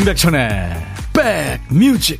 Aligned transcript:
임백천의 0.00 0.48
백뮤직 1.12 2.18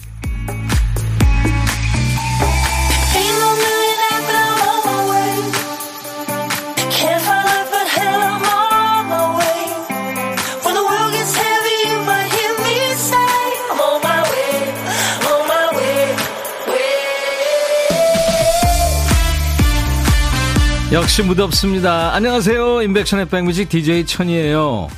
역시 20.93 21.23
무덥습니다. 21.23 22.13
안녕하세요. 22.15 22.83
임백천의 22.83 23.31
백뮤직 23.31 23.71
DJ 23.71 24.05
천이에요. 24.05 24.89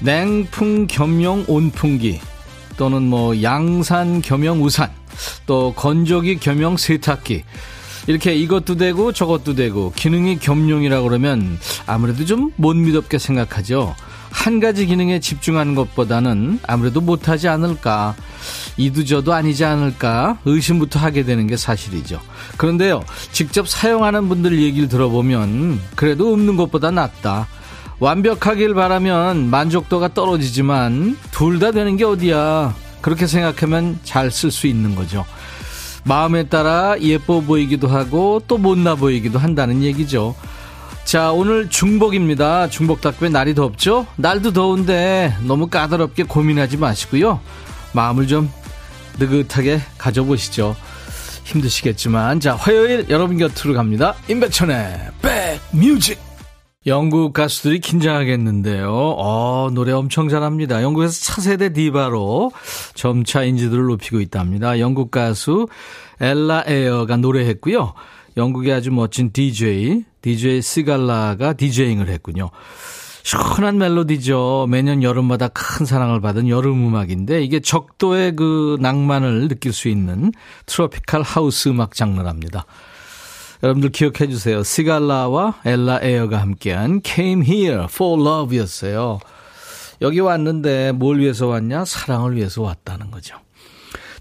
냉풍 0.00 0.86
겸용 0.86 1.44
온풍기 1.46 2.20
또는 2.76 3.02
뭐 3.02 3.42
양산 3.42 4.22
겸용 4.22 4.62
우산 4.62 4.90
또 5.46 5.72
건조기 5.74 6.38
겸용 6.38 6.76
세탁기 6.76 7.44
이렇게 8.06 8.34
이것도 8.34 8.76
되고 8.76 9.12
저것도 9.12 9.54
되고 9.54 9.92
기능이 9.94 10.38
겸용이라 10.38 11.02
그러면 11.02 11.58
아무래도 11.86 12.24
좀 12.24 12.52
못 12.56 12.74
믿었게 12.74 13.18
생각하죠. 13.18 13.94
한 14.30 14.60
가지 14.60 14.86
기능에 14.86 15.18
집중하는 15.20 15.74
것보다는 15.74 16.60
아무래도 16.66 17.00
못하지 17.00 17.48
않을까. 17.48 18.14
이두저도 18.76 19.32
아니지 19.34 19.64
않을까 19.64 20.38
의심부터 20.44 20.98
하게 20.98 21.24
되는 21.24 21.46
게 21.46 21.56
사실이죠. 21.56 22.20
그런데요, 22.56 23.04
직접 23.32 23.68
사용하는 23.68 24.28
분들 24.28 24.60
얘기를 24.62 24.88
들어보면 24.88 25.80
그래도 25.96 26.32
없는 26.32 26.56
것보다 26.56 26.90
낫다. 26.90 27.48
완벽하길 28.00 28.74
바라면 28.74 29.50
만족도가 29.50 30.14
떨어지지만 30.14 31.16
둘 31.30 31.58
다 31.60 31.70
되는 31.70 31.96
게 31.96 32.04
어디야. 32.04 32.74
그렇게 33.02 33.26
생각하면 33.26 33.98
잘 34.02 34.30
쓸 34.30 34.50
수 34.50 34.66
있는 34.66 34.94
거죠. 34.94 35.24
마음에 36.04 36.44
따라 36.44 36.96
예뻐 37.00 37.40
보이기도 37.40 37.86
하고 37.88 38.40
또 38.48 38.56
못나 38.56 38.94
보이기도 38.94 39.38
한다는 39.38 39.82
얘기죠. 39.82 40.34
자, 41.04 41.30
오늘 41.32 41.68
중복입니다. 41.68 42.70
중복답게 42.70 43.28
날이 43.28 43.54
덥죠? 43.54 44.06
날도 44.16 44.52
더운데 44.52 45.34
너무 45.42 45.66
까다롭게 45.66 46.22
고민하지 46.24 46.78
마시고요. 46.78 47.40
마음을 47.92 48.26
좀 48.26 48.50
느긋하게 49.18 49.80
가져보시죠. 49.98 50.74
힘드시겠지만. 51.44 52.40
자, 52.40 52.54
화요일 52.54 53.06
여러분 53.10 53.36
곁으로 53.36 53.74
갑니다. 53.74 54.14
임백천의 54.28 55.10
백뮤직. 55.72 56.29
영국 56.86 57.34
가수들이 57.34 57.78
긴장하겠는데요. 57.80 58.90
어, 58.90 59.68
노래 59.70 59.92
엄청 59.92 60.30
잘합니다. 60.30 60.82
영국에서 60.82 61.12
차세대 61.12 61.74
디바로 61.74 62.52
점차 62.94 63.42
인지도를 63.42 63.84
높이고 63.84 64.18
있답니다. 64.18 64.78
영국 64.78 65.10
가수 65.10 65.68
엘라 66.22 66.64
에어가 66.66 67.18
노래했고요. 67.18 67.92
영국의 68.38 68.72
아주 68.72 68.90
멋진 68.92 69.30
DJ, 69.30 70.06
DJ 70.22 70.62
시갈라가 70.62 71.52
디제잉을 71.52 72.08
했군요. 72.08 72.48
시원한 73.24 73.76
멜로디죠. 73.76 74.66
매년 74.70 75.02
여름마다 75.02 75.48
큰 75.48 75.84
사랑을 75.84 76.22
받은 76.22 76.48
여름 76.48 76.86
음악인데 76.88 77.42
이게 77.42 77.60
적도의 77.60 78.36
그 78.36 78.78
낭만을 78.80 79.48
느낄 79.48 79.74
수 79.74 79.88
있는 79.88 80.32
트로피칼 80.64 81.20
하우스 81.20 81.68
음악 81.68 81.94
장르랍니다. 81.94 82.64
여러분들 83.62 83.90
기억해 83.90 84.28
주세요. 84.28 84.62
시갈라와 84.62 85.60
엘라 85.64 86.00
에어가 86.02 86.40
함께한 86.40 87.02
Came 87.04 87.46
Here 87.46 87.84
for 87.84 88.20
Love였어요. 88.20 89.18
여기 90.00 90.20
왔는데 90.20 90.92
뭘 90.92 91.18
위해서 91.18 91.46
왔냐? 91.46 91.84
사랑을 91.84 92.36
위해서 92.36 92.62
왔다는 92.62 93.10
거죠. 93.10 93.36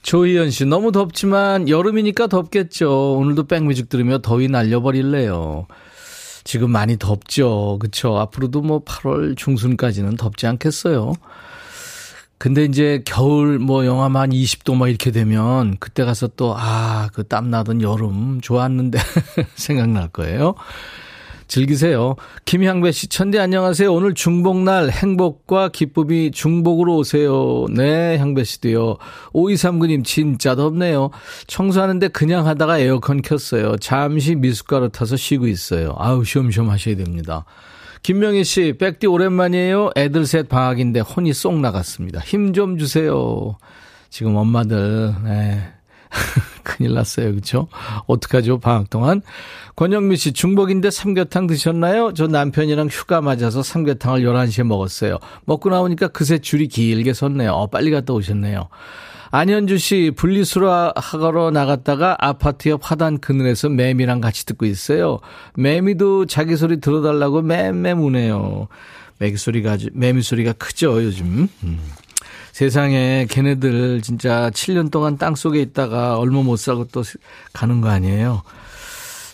조희연 0.01 0.49
씨, 0.49 0.65
너무 0.65 0.91
덥지만 0.91 1.69
여름이니까 1.69 2.27
덥겠죠. 2.27 3.13
오늘도 3.13 3.47
백뮤직 3.47 3.89
들으며 3.89 4.19
더위 4.19 4.47
날려버릴래요. 4.49 5.67
지금 6.43 6.71
많이 6.71 6.97
덥죠. 6.97 7.77
그쵸. 7.79 8.17
앞으로도 8.17 8.61
뭐 8.61 8.83
8월 8.83 9.37
중순까지는 9.37 10.17
덥지 10.17 10.47
않겠어요. 10.47 11.13
근데 12.39 12.63
이제 12.63 13.03
겨울 13.05 13.59
뭐 13.59 13.85
영하만 13.85 14.29
20도 14.29 14.73
막 14.73 14.87
이렇게 14.87 15.11
되면 15.11 15.75
그때 15.79 16.05
가서 16.05 16.27
또, 16.37 16.55
아, 16.57 17.09
그 17.13 17.27
땀나던 17.27 17.81
여름 17.81 18.39
좋았는데 18.39 18.97
생각날 19.55 20.07
거예요. 20.07 20.55
즐기세요. 21.49 22.15
김향배 22.45 22.93
씨, 22.93 23.07
천대 23.07 23.39
안녕하세요. 23.39 23.91
오늘 23.91 24.13
중복날 24.13 24.89
행복과 24.89 25.69
기쁨이 25.69 26.31
중복으로 26.31 26.95
오세요. 26.95 27.65
네, 27.75 28.17
향배 28.17 28.45
씨도요. 28.45 28.97
5239님, 29.33 30.05
진짜 30.05 30.55
덥네요. 30.55 31.09
청소하는데 31.47 32.07
그냥 32.09 32.47
하다가 32.47 32.79
에어컨 32.79 33.21
켰어요. 33.21 33.75
잠시 33.77 34.35
미숫가루 34.35 34.89
타서 34.89 35.17
쉬고 35.17 35.47
있어요. 35.47 35.93
아우, 35.97 36.23
쉬엄쉬엄 36.23 36.69
하셔야 36.69 36.95
됩니다. 36.95 37.43
김명희 38.01 38.43
씨, 38.43 38.73
백디 38.79 39.07
오랜만이에요. 39.07 39.91
애들 39.95 40.25
셋 40.25 40.49
방학인데 40.49 41.01
혼이 41.01 41.33
쏙 41.33 41.59
나갔습니다. 41.59 42.19
힘 42.21 42.53
좀 42.53 42.77
주세요. 42.77 43.57
지금 44.09 44.35
엄마들, 44.35 45.13
네. 45.23 45.61
큰일 46.69 46.93
났어요. 46.93 47.33
그쵸? 47.33 47.67
어떡하죠? 48.05 48.59
방학 48.59 48.89
동안. 48.89 49.21
권영미 49.75 50.17
씨, 50.17 50.33
중복인데 50.33 50.91
삼계탕 50.91 51.47
드셨나요? 51.47 52.13
저 52.13 52.27
남편이랑 52.27 52.87
휴가 52.87 53.21
맞아서 53.21 53.63
삼계탕을 53.63 54.21
11시에 54.21 54.63
먹었어요. 54.63 55.17
먹고 55.45 55.69
나오니까 55.69 56.09
그새 56.09 56.37
줄이 56.37 56.67
길게 56.67 57.13
섰네요. 57.13 57.51
어, 57.51 57.67
빨리 57.67 57.89
갔다 57.89 58.13
오셨네요. 58.13 58.69
안현주 59.31 59.77
씨, 59.77 60.11
분리수라 60.15 60.93
하러 60.95 61.51
나갔다가 61.51 62.17
아파트 62.19 62.69
옆 62.69 62.81
화단 62.83 63.19
그늘에서 63.19 63.69
매미랑 63.69 64.21
같이 64.21 64.45
듣고 64.45 64.65
있어요. 64.65 65.19
매미도 65.55 66.25
자기 66.25 66.55
소리 66.55 66.79
들어달라고 66.79 67.41
맴맴 67.41 67.99
우네요. 67.99 68.67
매기 69.19 69.37
소리가, 69.37 69.77
매미 69.93 70.21
소리가 70.21 70.53
크죠, 70.53 71.03
요즘. 71.03 71.47
음. 71.63 71.79
세상에 72.51 73.25
걔네들 73.29 74.01
진짜 74.01 74.49
7년 74.53 74.91
동안 74.91 75.17
땅 75.17 75.35
속에 75.35 75.61
있다가 75.61 76.17
얼마 76.17 76.41
못 76.41 76.57
살고 76.57 76.85
또 76.91 77.03
가는 77.53 77.81
거 77.81 77.89
아니에요? 77.89 78.43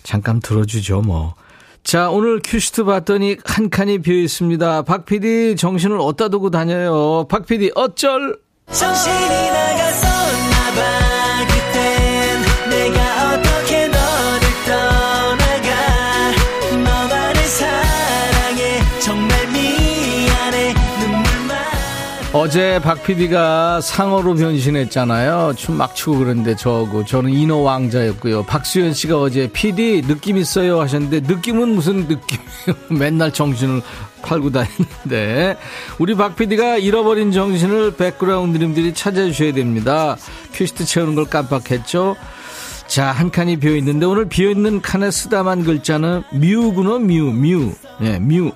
잠깐 0.02 0.40
들어주죠, 0.40 1.00
뭐. 1.02 1.34
자, 1.82 2.10
오늘 2.10 2.40
큐시트 2.42 2.84
봤더니 2.84 3.36
한 3.44 3.70
칸이 3.70 3.98
비어 3.98 4.16
있습니다. 4.16 4.82
박 4.82 5.04
PD 5.04 5.56
정신을 5.56 5.98
어디다 6.00 6.28
두고 6.28 6.50
다녀요? 6.50 7.26
박 7.28 7.46
PD 7.46 7.70
어쩔? 7.74 8.38
정신이 8.72 9.50
나갔었나 9.50 10.74
봐. 10.74 11.15
어제 22.46 22.78
박 22.80 23.02
PD가 23.02 23.80
상어로 23.80 24.36
변신했잖아요. 24.36 25.54
춤 25.56 25.76
막 25.76 25.96
추고 25.96 26.18
그런데 26.18 26.54
저고 26.54 27.04
저는 27.04 27.30
인어 27.32 27.56
왕자였고요. 27.56 28.44
박수현 28.44 28.94
씨가 28.94 29.20
어제 29.20 29.48
PD 29.48 30.02
느낌 30.02 30.36
있어요 30.36 30.80
하셨는데 30.80 31.20
느낌은 31.26 31.70
무슨 31.70 32.06
느낌이에요? 32.06 32.76
맨날 32.96 33.32
정신을 33.32 33.82
팔고 34.22 34.52
다니는데 34.52 35.56
우리 35.98 36.14
박 36.14 36.36
PD가 36.36 36.76
잃어버린 36.76 37.32
정신을 37.32 37.96
백그라운드님들이 37.96 38.94
찾아주셔야 38.94 39.52
됩니다. 39.52 40.16
퀴스트 40.54 40.84
채우는 40.84 41.16
걸 41.16 41.24
깜빡했죠. 41.24 42.14
자, 42.86 43.10
한 43.10 43.32
칸이 43.32 43.56
비어 43.56 43.74
있는데 43.74 44.06
오늘 44.06 44.28
비어 44.28 44.50
있는 44.50 44.80
칸에 44.80 45.10
쓰다만 45.10 45.64
글자는 45.64 46.22
뮤구나 46.32 46.98
뮤, 47.00 47.32
뮤. 47.32 47.74
예, 48.02 48.20
뮤. 48.20 48.52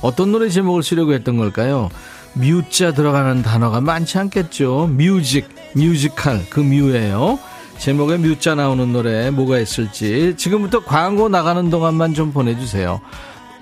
어떤 0.00 0.32
노래 0.32 0.48
제목을 0.48 0.82
쓰려고 0.82 1.12
했던 1.12 1.36
걸까요? 1.36 1.90
뮤자 2.36 2.92
들어가는 2.92 3.42
단어가 3.42 3.80
많지 3.80 4.18
않겠죠. 4.18 4.88
뮤직, 4.92 5.48
뮤지컬 5.74 6.44
그 6.50 6.60
뮤예요. 6.60 7.38
제목에 7.78 8.16
뮤자 8.16 8.54
나오는 8.54 8.92
노래 8.92 9.30
뭐가 9.30 9.58
있을지 9.58 10.34
지금부터 10.36 10.84
광고 10.84 11.28
나가는 11.28 11.68
동안만 11.70 12.14
좀 12.14 12.32
보내주세요. 12.32 13.00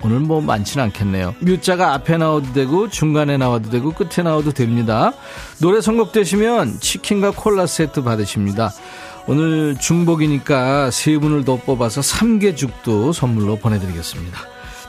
오늘 0.03 0.19
뭐 0.19 0.41
많지는 0.41 0.85
않겠네요. 0.85 1.35
뮤자가 1.39 1.93
앞에 1.93 2.17
나와도 2.17 2.53
되고 2.53 2.89
중간에 2.89 3.37
나와도 3.37 3.69
되고 3.69 3.91
끝에 3.91 4.23
나와도 4.23 4.51
됩니다. 4.51 5.13
노래 5.59 5.81
선곡되시면 5.81 6.79
치킨과 6.79 7.31
콜라 7.31 7.65
세트 7.65 8.03
받으십니다. 8.03 8.71
오늘 9.27 9.75
중복이니까 9.77 10.91
세 10.91 11.17
분을 11.17 11.45
더 11.45 11.55
뽑아서 11.55 12.01
삼계죽도 12.01 13.13
선물로 13.13 13.55
보내드리겠습니다. 13.55 14.37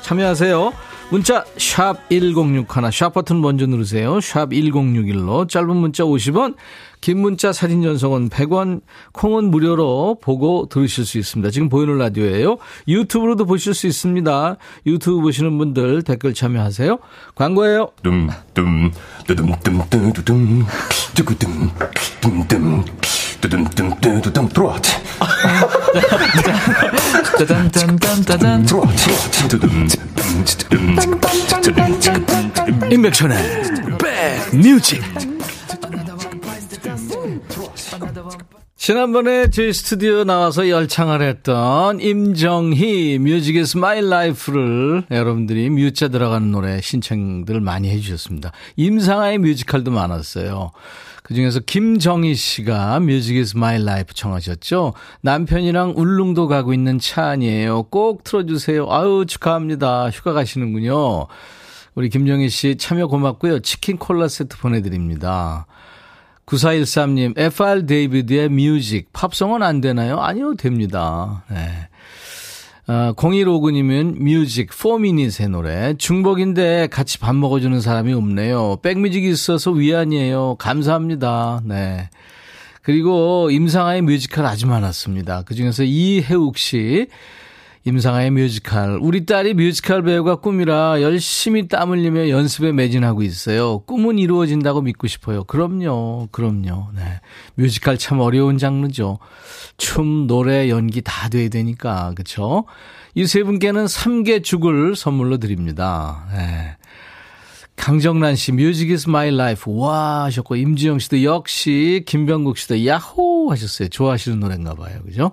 참여하세요. 0.02 0.72
문자 1.08 1.44
1061, 1.56 2.66
샵 2.92 3.14
버튼 3.14 3.40
먼저 3.40 3.66
누르세요. 3.66 4.20
샵 4.20 4.50
1061로 4.50 5.48
짧은 5.48 5.76
문자 5.76 6.02
50원, 6.02 6.56
긴 7.00 7.20
문자 7.20 7.52
사진 7.52 7.82
전송은 7.82 8.28
100원, 8.28 8.80
콩은 9.12 9.50
무료로 9.50 10.18
보고 10.20 10.66
들으실 10.68 11.04
수 11.04 11.18
있습니다. 11.18 11.50
지금 11.50 11.68
보이는 11.68 11.96
라디오예요. 11.96 12.58
유튜브로도 12.88 13.46
보실 13.46 13.72
수 13.74 13.86
있습니다. 13.86 14.56
유튜브 14.86 15.20
보시는 15.20 15.56
분들 15.58 16.02
댓글 16.02 16.34
참여하세요. 16.34 16.98
광고예요. 17.36 17.92
dumdum, 18.02 18.90
두둠둠, 19.26 19.82
두구둠, 19.88 20.64
둠둠, 21.14 21.70
두둠둠, 22.20 22.84
트로트. 24.48 24.90
짜잔짠짠짠짠. 27.38 28.66
임백천의 32.90 33.36
백뮤직. 33.98 35.02
지난번에 38.76 39.48
저희 39.48 39.72
스튜디오 39.72 40.24
나와서 40.24 40.68
열창을 40.68 41.22
했던 41.22 41.98
임정희 41.98 43.18
Music 43.20 43.56
Is 43.56 43.78
My 43.78 44.06
Life를 44.06 45.04
여러분들이 45.10 45.70
뮤자 45.70 46.08
들어가는 46.08 46.50
노래 46.52 46.80
신청들 46.82 47.60
많이 47.60 47.88
해주셨습니다. 47.88 48.52
임상아의 48.76 49.38
뮤지컬도 49.38 49.90
많았어요. 49.90 50.72
그 51.22 51.34
중에서 51.34 51.60
김정희 51.60 52.34
씨가 52.34 53.00
Music 53.00 53.36
Is 53.38 53.56
My 53.56 53.82
Life 53.82 54.12
청하셨죠. 54.12 54.92
남편이랑 55.22 55.94
울릉도 55.96 56.46
가고 56.46 56.74
있는 56.74 56.98
차 56.98 57.24
아니에요. 57.28 57.84
꼭 57.84 58.24
틀어주세요. 58.24 58.88
아유 58.90 59.24
축하합니다. 59.26 60.10
휴가 60.10 60.34
가시는군요. 60.34 61.26
우리 61.94 62.10
김정희 62.10 62.50
씨 62.50 62.76
참여 62.76 63.06
고맙고요. 63.06 63.60
치킨 63.60 63.96
콜라 63.96 64.28
세트 64.28 64.58
보내드립니다. 64.58 65.66
9413님, 66.46 67.36
FR 67.36 67.86
데이비드의 67.86 68.48
Music, 68.50 69.12
팝송은 69.12 69.64
안 69.64 69.80
되나요? 69.80 70.20
아니요, 70.20 70.54
됩니다. 70.54 71.44
네. 71.50 71.88
어, 72.86 73.12
0159님은 73.16 74.18
Muzik, 74.20 74.70
4미닛의 74.70 75.50
노래. 75.50 75.94
중복인데 75.94 76.86
같이 76.86 77.18
밥 77.18 77.34
먹어주는 77.34 77.80
사람이 77.80 78.12
없네요. 78.12 78.76
백뮤직이 78.80 79.28
있어서 79.28 79.72
위안이에요. 79.72 80.54
감사합니다. 80.60 81.62
네. 81.64 82.10
그리고 82.82 83.50
임상아의 83.50 84.02
뮤지컬 84.02 84.46
아주 84.46 84.68
많았습니다. 84.68 85.42
그 85.42 85.56
중에서 85.56 85.82
이혜욱 85.82 86.58
씨, 86.58 87.08
임상아의 87.86 88.32
뮤지컬. 88.32 88.98
우리 89.00 89.26
딸이 89.26 89.54
뮤지컬 89.54 90.02
배우가 90.02 90.36
꿈이라 90.36 91.02
열심히 91.02 91.68
땀 91.68 91.90
흘리며 91.92 92.30
연습에 92.30 92.72
매진하고 92.72 93.22
있어요. 93.22 93.78
꿈은 93.86 94.18
이루어진다고 94.18 94.82
믿고 94.82 95.06
싶어요. 95.06 95.44
그럼요. 95.44 96.26
그럼요. 96.32 96.88
네. 96.96 97.20
뮤지컬 97.54 97.96
참 97.96 98.18
어려운 98.18 98.58
장르죠. 98.58 99.20
춤, 99.76 100.26
노래, 100.26 100.68
연기 100.68 101.00
다 101.00 101.28
돼야 101.28 101.48
되니까. 101.48 102.12
그쵸? 102.16 102.64
이 103.14 103.24
세 103.24 103.44
분께는 103.44 103.86
삼계죽을 103.86 104.96
선물로 104.96 105.38
드립니다. 105.38 106.26
네. 106.32 106.76
강정란 107.76 108.34
씨, 108.34 108.50
Music 108.50 108.90
is 108.90 109.08
my 109.08 109.28
life. 109.28 109.72
와 109.72 110.24
하셨고, 110.24 110.56
임지영 110.56 110.98
씨도 110.98 111.22
역시, 111.22 112.02
김병국 112.04 112.58
씨도 112.58 112.84
야호 112.84 113.52
하셨어요. 113.52 113.88
좋아하시는 113.90 114.40
노래인가 114.40 114.74
봐요. 114.74 114.98
그죠? 115.04 115.30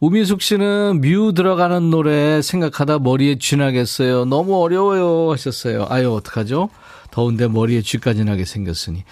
우민숙 0.00 0.40
씨는 0.40 1.02
뮤 1.02 1.34
들어가는 1.34 1.90
노래 1.90 2.40
생각하다 2.40 3.00
머리에 3.00 3.36
쥐 3.38 3.56
나겠어요. 3.58 4.24
너무 4.24 4.58
어려워요 4.62 5.30
하셨어요. 5.30 5.86
아유 5.90 6.10
어떡하죠? 6.12 6.70
더운데 7.10 7.48
머리에 7.48 7.82
쥐까지 7.82 8.24
나게 8.24 8.46
생겼으니. 8.46 9.04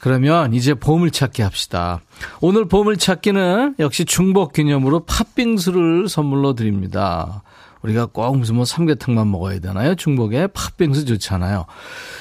그러면 0.00 0.52
이제 0.52 0.74
보물찾기 0.74 1.40
합시다. 1.40 2.00
오늘 2.42 2.66
보물찾기는 2.66 3.76
역시 3.78 4.04
중복 4.04 4.52
기념으로 4.52 5.04
팥빙수를 5.04 6.08
선물로 6.10 6.54
드립니다. 6.54 7.42
우리가 7.84 8.06
꼭 8.06 8.38
무슨 8.38 8.56
뭐 8.56 8.64
삼계탕만 8.64 9.30
먹어야 9.30 9.58
되나요? 9.60 9.94
중복에 9.94 10.46
팥빙수 10.48 11.04
좋잖아요. 11.04 11.66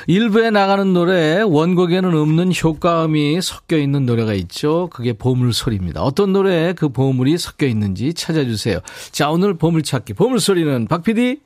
일부에 0.08 0.50
나가는 0.52 0.92
노래 0.94 1.42
원곡에는 1.42 2.14
없는 2.14 2.52
효과음이 2.62 3.42
섞여 3.42 3.78
있는 3.78 4.06
노래가 4.06 4.34
있죠. 4.34 4.90
그게 4.92 5.14
보물 5.14 5.54
소리입니다. 5.54 6.02
어떤 6.04 6.34
노래에 6.34 6.74
그 6.74 6.90
보물이 6.90 7.38
섞여 7.38 7.66
있는지 7.66 8.14
찾아주세요. 8.14 8.80
자, 9.12 9.30
오늘 9.30 9.54
보물 9.54 9.84
찾기. 9.84 10.14
보물 10.14 10.42
소리는 10.42 10.86
박 10.88 11.04
PD. 11.04 11.40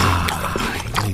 아, 0.00 0.26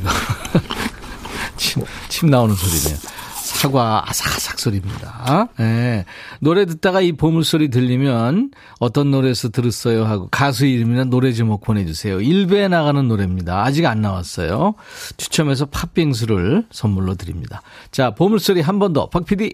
침, 1.57 1.83
침 2.09 2.31
나오는 2.31 2.55
소리네요. 2.55 3.20
사과 3.61 4.03
아삭아삭 4.09 4.59
소리입니다. 4.59 5.49
네. 5.59 6.07
노래 6.41 6.65
듣다가 6.65 7.03
이 7.03 7.13
보물소리 7.13 7.69
들리면 7.69 8.53
어떤 8.79 9.11
노래에서 9.11 9.51
들었어요 9.51 10.07
하고 10.07 10.29
가수 10.31 10.65
이름이나 10.65 11.05
노래 11.05 11.31
제목 11.33 11.61
보내주세요. 11.61 12.17
1배에 12.21 12.71
나가는 12.71 13.07
노래입니다. 13.07 13.63
아직 13.63 13.85
안 13.85 14.01
나왔어요. 14.01 14.77
추첨해서 15.19 15.67
팥빙수를 15.67 16.69
선물로 16.71 17.17
드립니다. 17.17 17.61
자, 17.91 18.15
보물소리 18.15 18.63
한 18.63 18.79
번 18.79 18.95
더. 18.95 19.11
박 19.11 19.27
PD. 19.27 19.53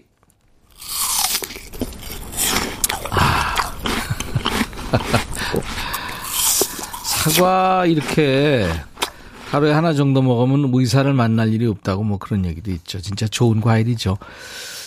아. 3.11 3.55
사과 7.03 7.85
이렇게 7.87 8.69
하루에 9.51 9.71
하나 9.71 9.93
정도 9.93 10.21
먹으면 10.21 10.71
의사를 10.73 11.11
만날 11.13 11.53
일이 11.53 11.65
없다고 11.67 12.03
뭐 12.03 12.17
그런 12.17 12.45
얘기도 12.45 12.71
있죠. 12.71 12.99
진짜 12.99 13.27
좋은 13.27 13.61
과일이죠. 13.61 14.17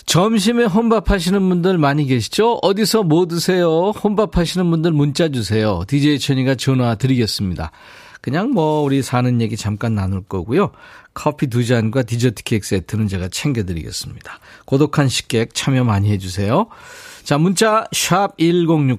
점심에 0.05 0.65
혼밥 0.65 1.09
하시는 1.09 1.47
분들 1.49 1.77
많이 1.77 2.05
계시죠? 2.05 2.59
어디서 2.61 3.03
뭐 3.03 3.27
드세요? 3.27 3.91
혼밥 3.91 4.37
하시는 4.37 4.69
분들 4.69 4.91
문자 4.91 5.29
주세요. 5.29 5.83
DJ 5.87 6.19
천이가 6.19 6.55
전화 6.55 6.95
드리겠습니다. 6.95 7.71
그냥 8.21 8.51
뭐 8.51 8.81
우리 8.81 9.01
사는 9.01 9.41
얘기 9.41 9.57
잠깐 9.57 9.95
나눌 9.95 10.21
거고요. 10.21 10.71
커피 11.13 11.47
두 11.47 11.65
잔과 11.65 12.03
디저트 12.03 12.43
케이크 12.43 12.65
세트는 12.65 13.07
제가 13.07 13.29
챙겨드리겠습니다. 13.29 14.39
고독한 14.65 15.09
식객 15.09 15.53
참여 15.53 15.83
많이 15.83 16.11
해주세요. 16.11 16.67
자, 17.23 17.37
문자 17.37 17.85
1061, 17.91 18.97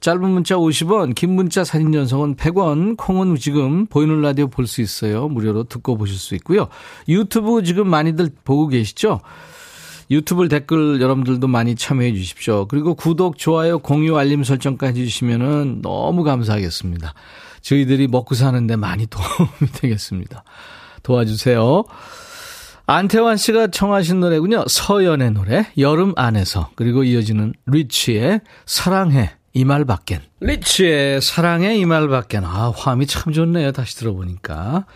짧은 0.00 0.20
문자 0.30 0.56
50원, 0.56 1.14
긴 1.14 1.34
문자 1.34 1.64
사진 1.64 1.92
전송은 1.92 2.36
100원, 2.36 2.96
콩은 2.96 3.36
지금 3.36 3.86
보이는 3.86 4.20
라디오 4.22 4.48
볼 4.48 4.66
수 4.66 4.80
있어요. 4.80 5.28
무료로 5.28 5.64
듣고 5.64 5.96
보실 5.96 6.16
수 6.16 6.34
있고요. 6.36 6.68
유튜브 7.08 7.62
지금 7.62 7.88
많이들 7.88 8.30
보고 8.44 8.68
계시죠? 8.68 9.20
유튜브 10.10 10.48
댓글 10.48 11.00
여러분들도 11.00 11.46
많이 11.48 11.74
참여해 11.74 12.14
주십시오. 12.14 12.66
그리고 12.66 12.94
구독, 12.94 13.36
좋아요, 13.36 13.78
공유, 13.78 14.16
알림 14.16 14.42
설정까지 14.42 15.02
해주시면 15.02 15.82
너무 15.82 16.22
감사하겠습니다. 16.24 17.12
저희들이 17.60 18.08
먹고 18.08 18.34
사는데 18.34 18.76
많이 18.76 19.06
도움이 19.06 19.72
되겠습니다. 19.74 20.44
도와주세요. 21.02 21.84
안태환 22.90 23.36
씨가 23.36 23.66
청하신 23.66 24.20
노래군요. 24.20 24.64
서연의 24.66 25.32
노래 25.32 25.66
여름 25.76 26.14
안에서 26.16 26.70
그리고 26.74 27.04
이어지는 27.04 27.52
리치의 27.66 28.40
사랑해 28.64 29.32
이 29.52 29.64
말 29.64 29.84
밖엔 29.84 30.22
리치의 30.40 31.20
사랑해 31.20 31.76
이 31.76 31.84
말 31.84 32.08
밖엔 32.08 32.44
아 32.46 32.70
화음이 32.74 33.06
참 33.06 33.34
좋네요. 33.34 33.72
다시 33.72 33.94
들어보니까 33.96 34.86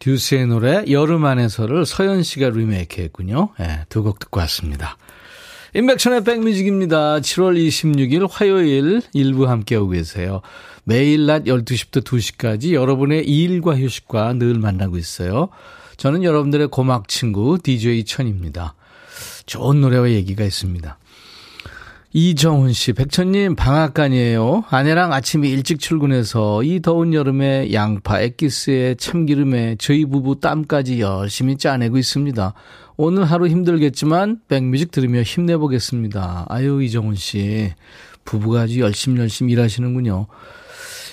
듀스의 0.00 0.46
노래 0.46 0.82
여름 0.90 1.26
안에서를 1.26 1.84
서연 1.84 2.22
씨가 2.22 2.48
리메이크 2.48 3.02
했군요. 3.02 3.50
네, 3.58 3.84
두곡 3.90 4.18
듣고 4.18 4.40
왔습니다. 4.40 4.96
인백천의 5.74 6.24
백뮤직입니다. 6.24 7.20
7월 7.20 7.58
26일 7.68 8.28
화요일 8.30 9.02
일부 9.12 9.46
함께하고 9.46 9.90
계세요. 9.90 10.40
매일 10.84 11.26
낮 11.26 11.44
12시부터 11.44 12.02
2시까지 12.02 12.72
여러분의 12.72 13.26
일과 13.28 13.76
휴식과 13.76 14.32
늘 14.34 14.54
만나고 14.54 14.96
있어요. 14.96 15.50
저는 15.96 16.24
여러분들의 16.24 16.68
고막 16.68 17.08
친구 17.08 17.58
DJ 17.62 18.04
천입니다. 18.04 18.74
좋은 19.46 19.80
노래와 19.80 20.10
얘기가 20.10 20.44
있습니다. 20.44 20.98
이정훈 22.14 22.74
씨, 22.74 22.92
백천님 22.92 23.56
방앗간이에요. 23.56 24.64
아내랑 24.68 25.14
아침에 25.14 25.48
일찍 25.48 25.80
출근해서 25.80 26.62
이 26.62 26.80
더운 26.80 27.14
여름에 27.14 27.72
양파, 27.72 28.20
액기스에 28.20 28.96
참기름에 28.96 29.76
저희 29.78 30.04
부부 30.04 30.38
땀까지 30.38 31.00
열심히 31.00 31.56
짜내고 31.56 31.96
있습니다. 31.96 32.52
오늘 32.98 33.24
하루 33.24 33.48
힘들겠지만 33.48 34.40
백뮤직 34.48 34.90
들으며 34.90 35.22
힘내보겠습니다. 35.22 36.46
아유 36.50 36.82
이정훈 36.82 37.14
씨, 37.14 37.72
부부가 38.26 38.62
아주 38.62 38.80
열심히 38.80 39.18
열심히 39.18 39.54
일하시는군요. 39.54 40.26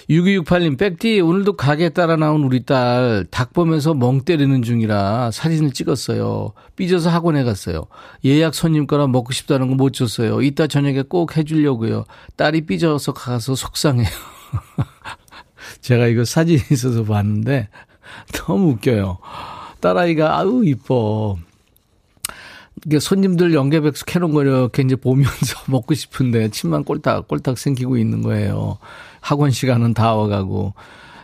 6268님, 0.10 0.78
백디, 0.80 1.20
오늘도 1.22 1.54
가게 1.56 1.90
따라 1.90 2.16
나온 2.16 2.44
우리 2.44 2.64
딸 2.66 3.26
닭 3.30 3.54
보면서 3.54 3.94
멍 3.94 4.22
때리는 4.22 4.64
중이라 4.64 5.30
사진을 5.30 5.72
찍었어요. 5.72 6.54
삐져서 6.76 7.12
학원에 7.12 7.44
갔어요. 7.44 7.86
예약 8.26 8.56
손님 8.56 8.88
거라 8.88 9.06
먹고 9.06 9.32
싶다는 9.34 9.68
거 9.70 9.76
못 9.76 9.94
줬어요. 9.94 10.42
이따 10.42 10.66
저녁에 10.66 11.04
꼭 11.04 11.38
해주려고요. 11.38 12.06
딸이 12.38 12.62
삐져서 12.66 13.14
가서 13.14 13.54
속상해요. 13.54 14.08
제가 15.82 16.08
이거 16.08 16.26
사진이 16.26 16.60
있어서 16.72 17.04
봤는데 17.04 17.70
너무 18.34 18.72
웃겨요. 18.72 19.20
딸아이가 19.80 20.40
아우 20.40 20.66
이뻐. 20.66 21.38
이게 22.86 23.00
손님들 23.00 23.54
연계백수 23.54 24.06
캐놓은 24.06 24.34
거 24.34 24.44
이렇게 24.44 24.84
이제 24.84 24.96
보면서 24.96 25.58
먹고 25.68 25.94
싶은데 25.94 26.50
침만 26.50 26.84
꼴딱 26.84 27.28
꼴딱 27.28 27.58
생기고 27.58 27.98
있는 27.98 28.22
거예요. 28.22 28.78
학원 29.22 29.52
시간은 29.52 29.94
다 29.94 30.16
와가고. 30.16 30.74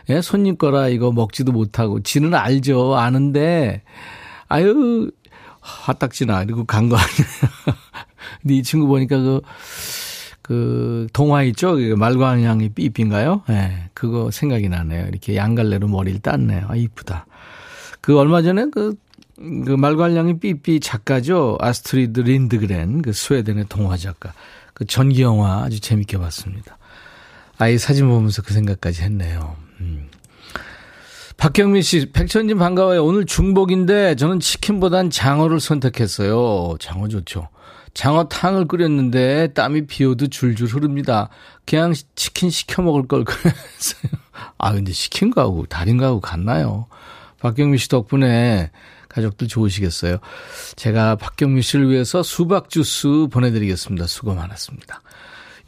예, 0.08 0.20
손님 0.20 0.56
거라 0.56 0.88
이거 0.88 1.10
먹지도 1.12 1.52
못하고. 1.52 2.00
지는 2.02 2.32
알죠. 2.34 2.94
아는데, 2.96 3.82
아유, 4.48 5.10
화딱지나. 5.60 6.44
이러고 6.44 6.64
간 6.64 6.88
거 6.88 6.96
아니에요. 6.96 7.76
근데 8.42 8.54
이 8.54 8.62
친구 8.62 8.86
보니까 8.86 9.18
그, 9.18 9.40
그, 10.42 11.06
동화 11.12 11.42
있죠? 11.44 11.74
말괄량이 11.96 12.68
삐삐인가요? 12.70 13.42
예, 13.48 13.52
네, 13.52 13.90
그거 13.94 14.30
생각이 14.30 14.68
나네요. 14.68 15.06
이렇게 15.08 15.34
양갈래로 15.34 15.88
머리를 15.88 16.20
땄네요. 16.20 16.66
아, 16.68 16.76
이쁘다. 16.76 17.26
그 18.00 18.16
얼마 18.16 18.42
전에 18.42 18.66
그, 18.70 18.94
그 19.36 19.70
말괄량이 19.70 20.38
삐삐 20.38 20.80
작가죠. 20.80 21.58
아스트리드 21.60 22.20
린드그렌, 22.20 23.02
그 23.02 23.12
스웨덴의 23.12 23.66
동화 23.68 23.96
작가. 23.96 24.32
그 24.72 24.84
전기 24.86 25.22
영화 25.22 25.62
아주 25.62 25.80
재밌게 25.80 26.18
봤습니다. 26.18 26.78
아이 27.58 27.78
사진 27.78 28.08
보면서 28.08 28.42
그 28.42 28.52
생각까지 28.52 29.02
했네요. 29.02 29.56
음. 29.80 30.08
박경민 31.36 31.82
씨, 31.82 32.12
백천님 32.12 32.58
반가워요. 32.58 33.04
오늘 33.04 33.26
중복인데 33.26 34.16
저는 34.16 34.40
치킨보단 34.40 35.10
장어를 35.10 35.60
선택했어요. 35.60 36.76
장어 36.80 37.08
좋죠. 37.08 37.48
장어탕을 37.92 38.68
끓였는데 38.68 39.48
땀이 39.54 39.86
비오도 39.86 40.28
줄줄 40.28 40.68
흐릅니다. 40.68 41.28
그냥 41.64 41.94
치킨 42.14 42.50
시켜 42.50 42.82
먹을 42.82 43.06
걸 43.06 43.24
그랬어요. 43.24 44.12
아, 44.58 44.72
근데 44.72 44.92
시킨 44.92 45.30
거하고 45.30 45.66
다른 45.66 45.96
거하고 45.96 46.20
같나요? 46.20 46.86
박경미 47.40 47.78
씨 47.78 47.88
덕분에 47.88 48.70
가족들 49.16 49.48
좋으시겠어요. 49.48 50.18
제가 50.76 51.16
박경미 51.16 51.62
씨를 51.62 51.90
위해서 51.90 52.22
수박 52.22 52.68
주스 52.68 53.26
보내드리겠습니다. 53.30 54.06
수고 54.06 54.34
많았습니다. 54.34 55.00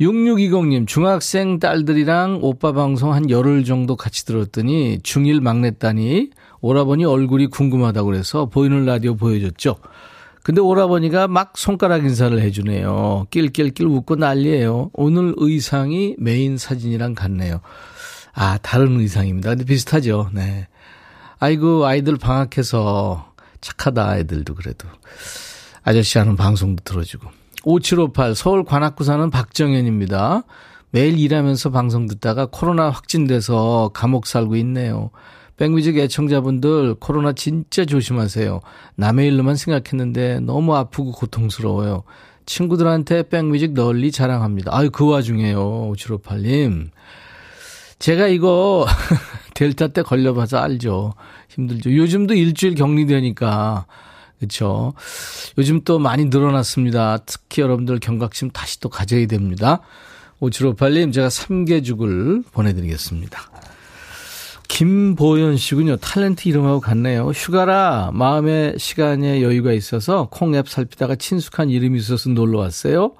6620님, 0.00 0.86
중학생 0.86 1.58
딸들이랑 1.58 2.38
오빠 2.42 2.72
방송 2.72 3.12
한 3.12 3.30
열흘 3.30 3.64
정도 3.64 3.96
같이 3.96 4.24
들었더니 4.24 4.98
중1 5.02 5.40
막내 5.40 5.72
딸이 5.72 6.30
오라버니 6.60 7.04
얼굴이 7.04 7.48
궁금하다고 7.48 8.06
그래서 8.06 8.46
보이는 8.46 8.84
라디오 8.84 9.16
보여줬죠. 9.16 9.76
근데 10.44 10.60
오라버니가 10.60 11.26
막 11.28 11.52
손가락 11.56 12.04
인사를 12.04 12.40
해주네요. 12.40 13.26
낄낄낄 13.30 13.86
웃고 13.86 14.16
난리예요. 14.16 14.90
오늘 14.92 15.34
의상이 15.36 16.14
메인 16.18 16.56
사진이랑 16.56 17.14
같네요. 17.14 17.60
아, 18.34 18.56
다른 18.62 19.00
의상입니다. 19.00 19.50
근데 19.50 19.64
비슷하죠. 19.64 20.30
네. 20.32 20.68
아이고, 21.40 21.84
아이들 21.86 22.16
방학해서 22.16 23.27
착하다, 23.60 24.08
아이들도 24.08 24.54
그래도. 24.54 24.88
아저씨 25.82 26.18
하는 26.18 26.36
방송도 26.36 26.84
들어주고. 26.84 27.28
5758 27.64 28.34
서울 28.34 28.64
관악구 28.64 29.04
사는 29.04 29.30
박정현입니다. 29.30 30.42
매일 30.90 31.18
일하면서 31.18 31.70
방송 31.70 32.06
듣다가 32.06 32.46
코로나 32.46 32.90
확진돼서 32.90 33.90
감옥 33.92 34.26
살고 34.26 34.56
있네요. 34.56 35.10
백뮤직 35.56 35.98
애청자분들 35.98 36.94
코로나 36.94 37.32
진짜 37.32 37.84
조심하세요. 37.84 38.60
남의 38.94 39.26
일로만 39.28 39.56
생각했는데 39.56 40.40
너무 40.40 40.74
아프고 40.76 41.12
고통스러워요. 41.12 42.04
친구들한테 42.46 43.28
백뮤직 43.28 43.74
널리 43.74 44.10
자랑합니다. 44.10 44.74
아유, 44.74 44.90
그 44.90 45.06
와중에요. 45.06 45.92
5758님. 45.92 46.90
제가 47.98 48.28
이거 48.28 48.86
델타 49.54 49.88
때 49.88 50.02
걸려봐서 50.02 50.58
알죠. 50.58 51.14
힘들죠. 51.48 51.94
요즘도 51.94 52.34
일주일 52.34 52.74
격리되니까. 52.74 53.86
그렇죠. 54.38 54.94
요즘 55.58 55.82
또 55.82 55.98
많이 55.98 56.26
늘어났습니다. 56.26 57.18
특히 57.26 57.62
여러분들 57.62 57.98
경각심 57.98 58.50
다시 58.50 58.78
또 58.80 58.88
가져야 58.88 59.26
됩니다. 59.26 59.80
5758님 60.40 61.12
제가 61.12 61.28
삼계죽을 61.28 62.44
보내드리겠습니다. 62.52 63.40
김보현 64.68 65.56
씨군요. 65.56 65.96
탤런트 65.96 66.46
이름하고 66.46 66.78
같네요. 66.78 67.30
휴가라 67.30 68.10
마음의 68.12 68.74
시간에 68.78 69.42
여유가 69.42 69.72
있어서 69.72 70.28
콩앱 70.30 70.68
살피다가 70.68 71.16
친숙한 71.16 71.70
이름이 71.70 71.98
있어서 71.98 72.30
놀러 72.30 72.60
왔어요. 72.60 73.14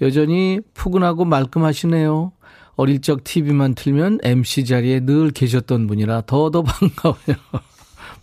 여전히 0.00 0.60
푸근하고 0.72 1.26
말끔하시네요. 1.26 2.32
어릴 2.76 3.00
적 3.00 3.24
TV만 3.24 3.74
틀면 3.74 4.18
MC 4.22 4.64
자리에 4.64 5.00
늘 5.00 5.30
계셨던 5.30 5.86
분이라 5.86 6.22
더더 6.26 6.62
반가워요. 6.62 7.36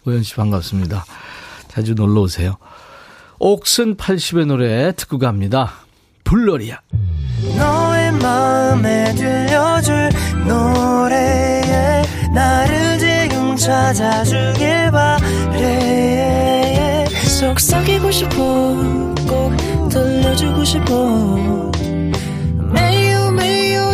보현 0.04 0.24
씨 0.24 0.36
반갑습니다. 0.36 1.06
자주 1.68 1.94
놀러 1.94 2.22
오세요. 2.22 2.58
옥슨 3.40 3.96
80의 3.96 4.48
노래 4.48 4.92
듣고 4.94 5.20
갑니다. 5.20 5.74
불러리야. 6.24 6.80
너의 7.58 8.12
마음에 8.14 9.14
들려줄 9.16 10.10
노래에 10.48 12.04
나를 12.34 13.00
지금 13.00 13.56
찾아주길 13.56 14.92
바래 14.92 17.06
속삭이고 17.40 18.12
싶어 18.12 18.36
꼭 19.28 19.56
들려주고 19.90 20.64
싶어 20.66 21.72
매우 22.74 22.99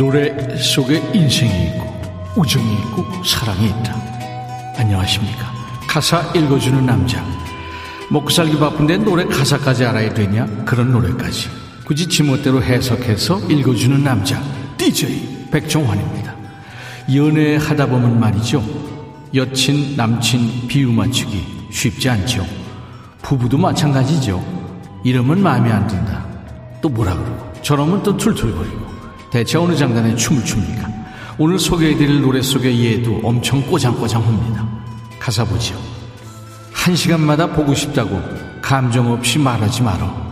노래 0.00 0.34
속에 0.56 0.96
인생이 1.12 1.66
있고 1.66 2.32
우정이 2.34 2.72
있고 2.72 3.04
사랑이 3.22 3.66
있다. 3.66 3.94
안녕하십니까. 4.78 5.52
가사 5.86 6.22
읽어주는 6.34 6.86
남자. 6.86 7.22
먹고 8.08 8.30
살기 8.30 8.58
바쁜데 8.58 8.96
노래 8.96 9.26
가사까지 9.26 9.84
알아야 9.84 10.14
되냐? 10.14 10.46
그런 10.64 10.90
노래까지. 10.90 11.50
굳이 11.84 12.08
지멋대로 12.08 12.62
해석해서 12.62 13.40
읽어주는 13.50 14.02
남자. 14.02 14.42
DJ 14.78 15.48
백종환입니다. 15.50 16.34
연애하다 17.14 17.84
보면 17.84 18.18
말이죠. 18.18 18.64
여친, 19.34 19.96
남친 19.98 20.66
비유 20.66 20.90
맞추기 20.90 21.68
쉽지 21.70 22.08
않죠. 22.08 22.46
부부도 23.20 23.58
마찬가지죠. 23.58 24.42
이러면 25.04 25.42
마음에 25.42 25.70
안 25.70 25.86
든다. 25.86 26.24
또 26.80 26.88
뭐라 26.88 27.14
그러고 27.14 27.52
저러면 27.60 28.02
또 28.02 28.16
툴툴거리고 28.16 28.89
대체 29.30 29.58
어느 29.58 29.76
장단에 29.76 30.16
춤을 30.16 30.44
춥니까? 30.44 30.88
오늘 31.38 31.58
소개해드릴 31.58 32.20
노래 32.20 32.42
속의 32.42 32.84
예도 32.84 33.20
엄청 33.24 33.62
꼬장꼬장합니다. 33.62 34.68
가사 35.18 35.44
보죠. 35.44 35.74
한 36.72 36.96
시간마다 36.96 37.46
보고 37.46 37.74
싶다고 37.74 38.20
감정 38.60 39.12
없이 39.12 39.38
말하지 39.38 39.82
말어. 39.82 40.30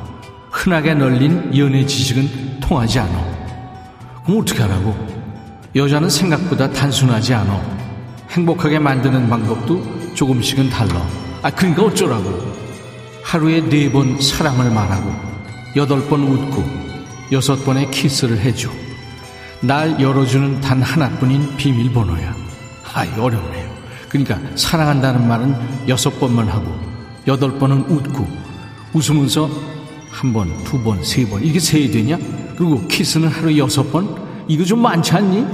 흔하게 0.50 0.94
널린 0.94 1.56
연애 1.56 1.86
지식은 1.86 2.60
통하지 2.60 2.98
않아. 2.98 3.38
그럼 4.24 4.40
어떻게 4.40 4.62
하라고? 4.62 4.94
여자는 5.76 6.10
생각보다 6.10 6.70
단순하지 6.70 7.34
않아. 7.34 7.78
행복하게 8.30 8.78
만드는 8.78 9.28
방법도 9.28 10.14
조금씩은 10.14 10.68
달라. 10.70 11.06
아, 11.42 11.50
그러니까 11.50 11.84
어쩌라고? 11.84 12.58
하루에 13.22 13.60
네 13.60 13.90
번 13.92 14.20
사랑을 14.20 14.70
말하고, 14.70 15.12
여덟 15.76 16.06
번 16.08 16.22
웃고, 16.22 16.64
여섯 17.30 17.62
번의 17.64 17.90
키스를 17.90 18.38
해줘. 18.40 18.70
날 19.60 20.00
열어주는 20.00 20.60
단 20.60 20.82
하나뿐인 20.82 21.56
비밀번호야. 21.56 22.34
아이, 22.94 23.08
어렵네요. 23.18 23.68
그러니까 24.08 24.38
사랑한다는 24.56 25.26
말은 25.28 25.88
여섯 25.88 26.18
번만 26.18 26.48
하고 26.48 26.66
여덟 27.26 27.58
번은 27.58 27.80
웃고 27.88 28.26
웃으면서 28.94 29.48
한 30.10 30.32
번, 30.32 30.48
두 30.64 30.82
번, 30.82 31.02
세 31.04 31.24
번 31.28 31.44
이게 31.44 31.58
세야 31.60 31.90
되냐? 31.90 32.16
그리고 32.56 32.86
키스는 32.88 33.28
하루 33.28 33.56
여섯 33.58 33.92
번? 33.92 34.16
이거 34.48 34.64
좀 34.64 34.80
많지 34.80 35.12
않니? 35.12 35.46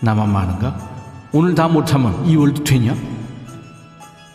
나만 0.00 0.30
많은가? 0.30 0.90
오늘 1.32 1.54
다 1.54 1.66
못하면 1.66 2.24
2월도 2.26 2.64
되냐? 2.64 2.94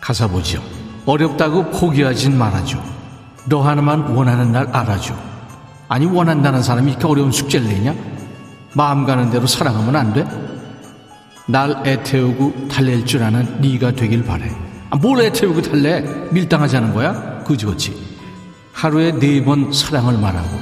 가사 0.01 0.27
보죠. 0.27 0.61
어렵다고 1.05 1.69
포기하진 1.71 2.37
말아줘. 2.37 2.79
너 3.45 3.61
하나만 3.61 4.01
원하는 4.15 4.51
날 4.51 4.67
알아줘. 4.73 5.13
아니 5.87 6.05
원한다는 6.05 6.63
사람이 6.63 6.91
이렇게 6.91 7.05
어려운 7.07 7.31
숙제를 7.31 7.67
내냐? 7.67 7.93
마음 8.77 9.05
가는 9.07 9.31
대로 9.31 9.47
사랑하면 9.47 9.95
안 9.95 10.13
돼? 10.13 10.23
날 11.47 11.81
애태우고 11.83 12.67
달랠 12.67 13.05
줄 13.07 13.23
아는 13.23 13.59
네가 13.59 13.93
되길 13.93 14.23
바래. 14.23 14.51
아, 14.91 14.97
뭘 14.97 15.19
애태우고 15.21 15.63
달래? 15.63 16.01
밀당하자는 16.29 16.93
거야? 16.93 17.43
그지그지. 17.43 17.97
하루에 18.73 19.13
네 19.13 19.43
번 19.43 19.73
사랑을 19.73 20.19
말하고 20.19 20.59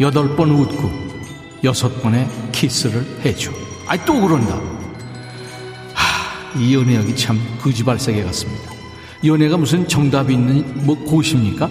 여덟 0.00 0.34
번 0.36 0.52
웃고 0.52 0.90
여섯 1.64 2.02
번의 2.02 2.26
키스를 2.52 3.04
해줘. 3.26 3.50
아이 3.88 4.02
또 4.06 4.18
그런다. 4.18 4.54
하, 5.92 6.58
이 6.58 6.74
연애하기 6.74 7.14
참 7.14 7.38
거지발사계 7.60 8.24
같습니다. 8.24 8.72
연애가 9.22 9.58
무슨 9.58 9.86
정답이 9.86 10.32
있는 10.32 10.86
뭐 10.86 10.96
고십니까? 10.96 11.68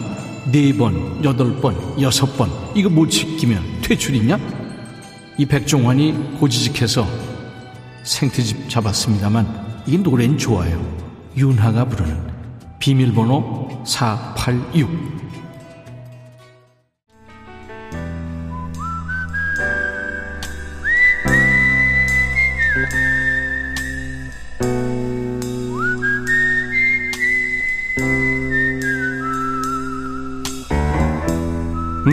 네 0.51 0.71
번, 0.77 1.23
여덟 1.23 1.55
번, 1.59 1.75
여섯 1.99 2.37
번 2.37 2.51
이거 2.75 2.89
못 2.89 3.09
지키면 3.09 3.63
퇴출이냐? 3.81 4.37
이 5.37 5.45
백종환이 5.45 6.37
고지직해서 6.39 7.07
생트집 8.03 8.69
잡았습니다만 8.69 9.83
이 9.87 9.97
노래는 9.97 10.37
좋아요. 10.37 10.79
윤하가 11.35 11.85
부르는 11.85 12.31
비밀번호 12.79 13.83
486 13.85 15.23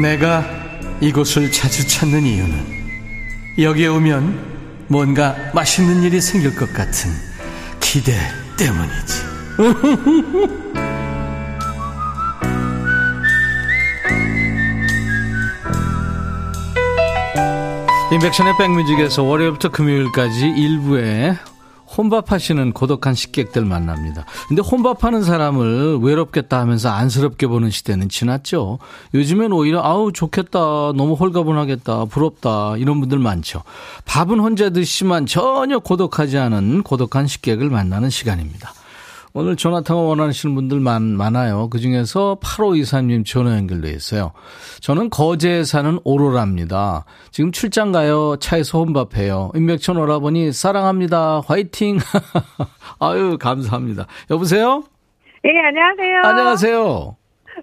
내가 0.00 0.45
이곳을 1.03 1.53
자주 1.53 1.87
찾는 1.87 2.25
이유는 2.25 2.80
여기에 3.62 3.88
오면 3.88 4.87
뭔가 4.88 5.37
맛있는 5.55 6.02
일이 6.02 6.21
생길 6.21 6.55
것 6.55 6.73
같은 6.73 7.11
기대 7.81 8.14
때문이지. 8.57 9.31
인백션의 18.12 18.57
백뮤직에서 18.59 19.23
월요일부터 19.23 19.69
금요일까지 19.69 20.49
일부에 20.49 21.37
혼밥하시는 22.00 22.73
고독한 22.73 23.14
식객들 23.14 23.64
만납니다. 23.64 24.25
근데 24.49 24.62
혼밥하는 24.62 25.23
사람을 25.23 25.99
외롭겠다 26.00 26.59
하면서 26.59 26.88
안쓰럽게 26.88 27.47
보는 27.47 27.71
시대는 27.71 28.09
지났죠. 28.09 28.78
요즘엔 29.12 29.52
오히려 29.52 29.83
아우 29.83 30.12
좋겠다, 30.12 30.59
너무 30.95 31.14
홀가분하겠다, 31.14 32.07
부럽다 32.07 32.76
이런 32.78 33.00
분들 33.00 33.19
많죠. 33.19 33.62
밥은 34.07 34.40
혼자 34.40 34.71
드시지만 34.71 35.26
전혀 35.26 35.78
고독하지 35.78 36.38
않은 36.38 36.83
고독한 36.83 37.26
식객을 37.26 37.69
만나는 37.69 38.09
시간입니다. 38.09 38.73
오늘 39.33 39.55
전화통화 39.55 40.03
원하시는 40.03 40.55
분들 40.55 40.81
많, 40.81 41.03
많아요. 41.03 41.69
그 41.71 41.79
중에서 41.79 42.39
8523님 42.43 43.25
전화 43.25 43.57
연결돼 43.57 43.91
있어요. 43.91 44.33
저는 44.81 45.09
거제에 45.11 45.63
사는 45.63 45.99
오로라입니다. 46.05 47.05
지금 47.31 47.53
출장 47.53 47.93
가요. 47.93 48.37
차에서 48.41 48.81
혼밥해요. 48.81 49.53
임백천 49.55 49.97
오라버니 49.97 50.53
사랑합니다. 50.53 51.43
화이팅! 51.47 51.99
아유, 52.99 53.39
감사합니다. 53.39 54.07
여보세요? 54.31 54.83
예, 55.45 55.51
안녕하세요. 55.69 56.23
안녕하세요. 56.25 57.16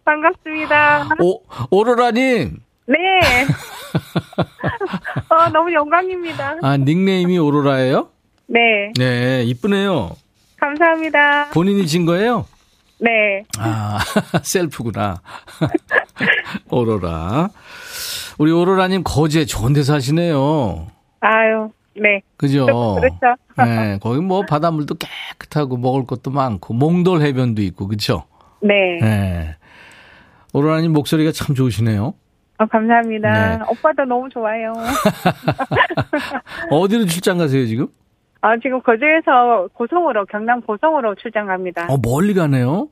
반갑습니다. 0.06 1.10
오, 1.20 1.42
오로라님. 1.70 2.60
네. 2.88 2.98
어, 5.30 5.50
너무 5.52 5.74
영광입니다. 5.74 6.56
아, 6.62 6.78
닉네임이 6.78 7.38
오로라예요? 7.38 8.08
네. 8.48 8.94
네, 8.98 9.44
이쁘네요. 9.44 10.12
감사합니다. 10.60 11.50
본인이 11.52 11.86
진 11.88 12.06
거예요? 12.06 12.46
네. 13.00 13.44
아, 13.60 14.00
셀프구나. 14.42 15.22
오로라. 16.70 17.50
우리 18.38 18.52
오로라님 18.52 19.04
거제 19.04 19.46
좋은 19.46 19.74
데 19.74 19.84
사시네요. 19.84 20.88
아유, 21.20 21.70
네. 21.96 22.22
그죠? 22.38 22.66
그렇죠. 22.66 23.36
네, 23.58 24.00
거기 24.02 24.20
뭐 24.22 24.44
바닷물도 24.44 24.96
깨끗하고 24.96 25.78
먹을 25.78 26.06
것도 26.06 26.32
많고, 26.32 26.74
몽돌 26.74 27.22
해변도 27.22 27.62
있고, 27.64 27.88
그쵸? 27.88 28.26
네. 28.62 29.00
네. 29.02 29.56
오로라님 30.54 30.94
목소리가 30.94 31.32
참 31.32 31.56
좋으시네요. 31.56 32.14
어, 32.60 32.66
감사합니다. 32.66 33.58
네. 33.58 33.64
오빠도 33.70 34.06
너무 34.06 34.28
좋아요. 34.30 34.74
어디로 36.72 37.06
출장 37.06 37.38
가세요, 37.38 37.66
지금? 37.68 37.88
아, 38.42 38.56
지금 38.62 38.82
거제에서 38.82 39.68
고성으로, 39.74 40.26
경남 40.26 40.62
고성으로 40.62 41.16
출장 41.16 41.48
갑니다. 41.48 41.88
어, 41.90 41.98
멀리 41.98 42.34
가네요? 42.34 42.90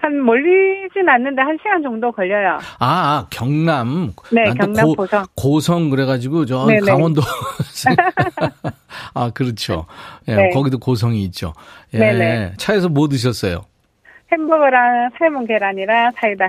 한 0.00 0.24
멀리진 0.24 1.08
않는데 1.08 1.42
한 1.42 1.56
시간 1.58 1.80
정도 1.82 2.10
걸려요. 2.10 2.58
아, 2.80 2.86
아, 2.86 3.26
경남. 3.30 4.12
네, 4.32 4.52
경남 4.52 4.86
고, 4.86 4.94
고성. 4.96 5.24
고성 5.36 5.90
그래가지고 5.90 6.44
저 6.44 6.66
네네. 6.66 6.80
강원도. 6.90 7.22
아, 9.14 9.30
그렇죠. 9.30 9.86
예, 10.26 10.34
네. 10.34 10.50
거기도 10.50 10.78
고성이 10.78 11.22
있죠. 11.24 11.52
예, 11.94 11.98
네네. 11.98 12.54
차에서 12.56 12.88
뭐 12.88 13.06
드셨어요? 13.08 13.60
햄버거랑 14.32 15.10
삶은 15.18 15.46
계란이랑 15.46 16.12
사이다. 16.16 16.48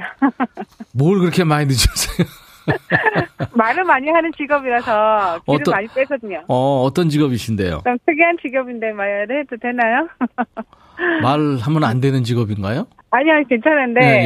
뭘 0.94 1.20
그렇게 1.20 1.44
많이 1.44 1.68
드셨어요? 1.68 2.28
말을 3.54 3.84
많이 3.84 4.10
하는 4.10 4.32
직업이라서 4.38 5.40
길을 5.46 5.62
어떤- 5.62 5.72
많이 5.74 5.88
빼거든요. 5.88 6.44
어, 6.48 6.82
어떤 6.84 7.10
직업이신데요? 7.10 7.82
좀 7.84 7.98
특이한 8.06 8.38
직업인데 8.42 8.92
말해도 8.94 9.58
되나요? 9.62 10.08
말하면 11.22 11.84
안 11.84 12.00
되는 12.02 12.24
직업인가요? 12.24 12.88
아니요, 13.12 13.44
괜찮은데 13.50 14.02
예, 14.02 14.26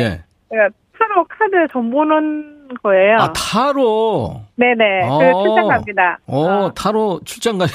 예. 0.53 0.69
타로 0.97 1.25
카드 1.27 1.67
돈 1.71 1.91
보는 1.91 2.75
거예요. 2.83 3.17
아, 3.17 3.33
타로. 3.33 4.41
네네. 4.55 5.07
어. 5.07 5.17
그 5.19 5.43
출장 5.43 5.67
갑니다. 5.67 6.19
어, 6.27 6.71
타로 6.75 7.21
출장 7.23 7.57
가, 7.57 7.65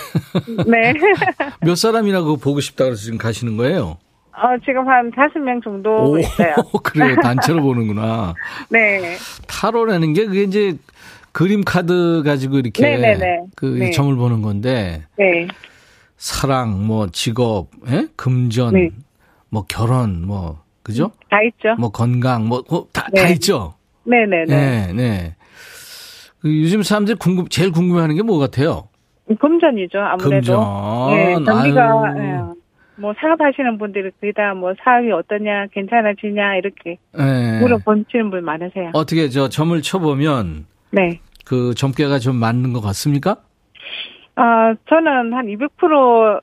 네. 0.67 0.93
몇 1.63 1.77
사람이나 1.77 2.21
그거 2.21 2.37
보고 2.37 2.61
싶다 2.61 2.85
그래서 2.85 3.03
지금 3.03 3.19
가시는 3.19 3.57
거예요? 3.57 3.99
어, 4.35 4.57
지금 4.65 4.89
한 4.89 5.11
다섯 5.11 5.39
명 5.41 5.61
정도 5.63 6.11
오, 6.13 6.19
있어요. 6.19 6.55
그래요. 6.83 7.17
단체로 7.23 7.63
보는구나. 7.63 8.35
네. 8.71 9.17
타로라는 9.47 10.15
게 10.15 10.27
그게 10.27 10.43
이제 10.45 10.77
그림 11.33 11.63
카드 11.65 12.23
가지고 12.25 12.59
이렇게 12.59 12.83
네네네. 12.83 13.41
그 13.57 13.67
네. 13.67 13.91
점을 13.91 14.15
보는 14.17 14.43
건데 14.43 15.05
네. 15.19 15.49
사랑, 16.17 16.87
뭐 16.87 17.09
직업, 17.09 17.69
예? 17.91 18.07
금전, 18.17 18.75
네. 18.75 18.91
뭐 19.51 19.65
결혼, 19.69 20.27
뭐 20.27 20.61
그죠? 20.83 21.11
다 21.31 21.39
있죠. 21.43 21.75
뭐 21.79 21.91
건강, 21.91 22.49
뭐다 22.49 22.85
다 22.93 23.07
네. 23.13 23.33
있죠. 23.33 23.75
네네네. 24.05 24.45
네, 24.47 24.93
네. 24.93 25.37
그 26.41 26.49
요즘 26.63 26.83
사람들이 26.83 27.17
궁금 27.19 27.49
제일 27.49 27.71
궁금해하는 27.71 28.17
게 28.17 28.23
뭐 28.23 28.39
같아요? 28.39 28.89
금전이죠, 29.41 29.99
아무래도. 29.99 30.31
금전. 30.31 31.11
네. 31.11 31.35
예. 32.19 32.62
뭐 32.97 33.15
사업하시는 33.19 33.79
분들이 33.79 34.11
거의 34.21 34.33
다뭐 34.33 34.75
사업이 34.83 35.11
어떠냐, 35.11 35.67
괜찮아지냐, 35.73 36.57
이렇게 36.57 36.99
네. 37.17 37.61
물어보시는 37.61 38.31
분 38.31 38.45
많으세요. 38.45 38.91
어떻게 38.93 39.29
저 39.29 39.49
점을 39.49 39.81
쳐보면 39.81 40.67
네. 40.91 41.21
그 41.45 41.75
점괘가 41.75 42.19
좀 42.19 42.37
맞는 42.37 42.73
것 42.73 42.81
같습니까? 42.81 43.37
아, 44.37 44.75
저는 44.89 45.33
한 45.33 45.47
200% 45.47 46.41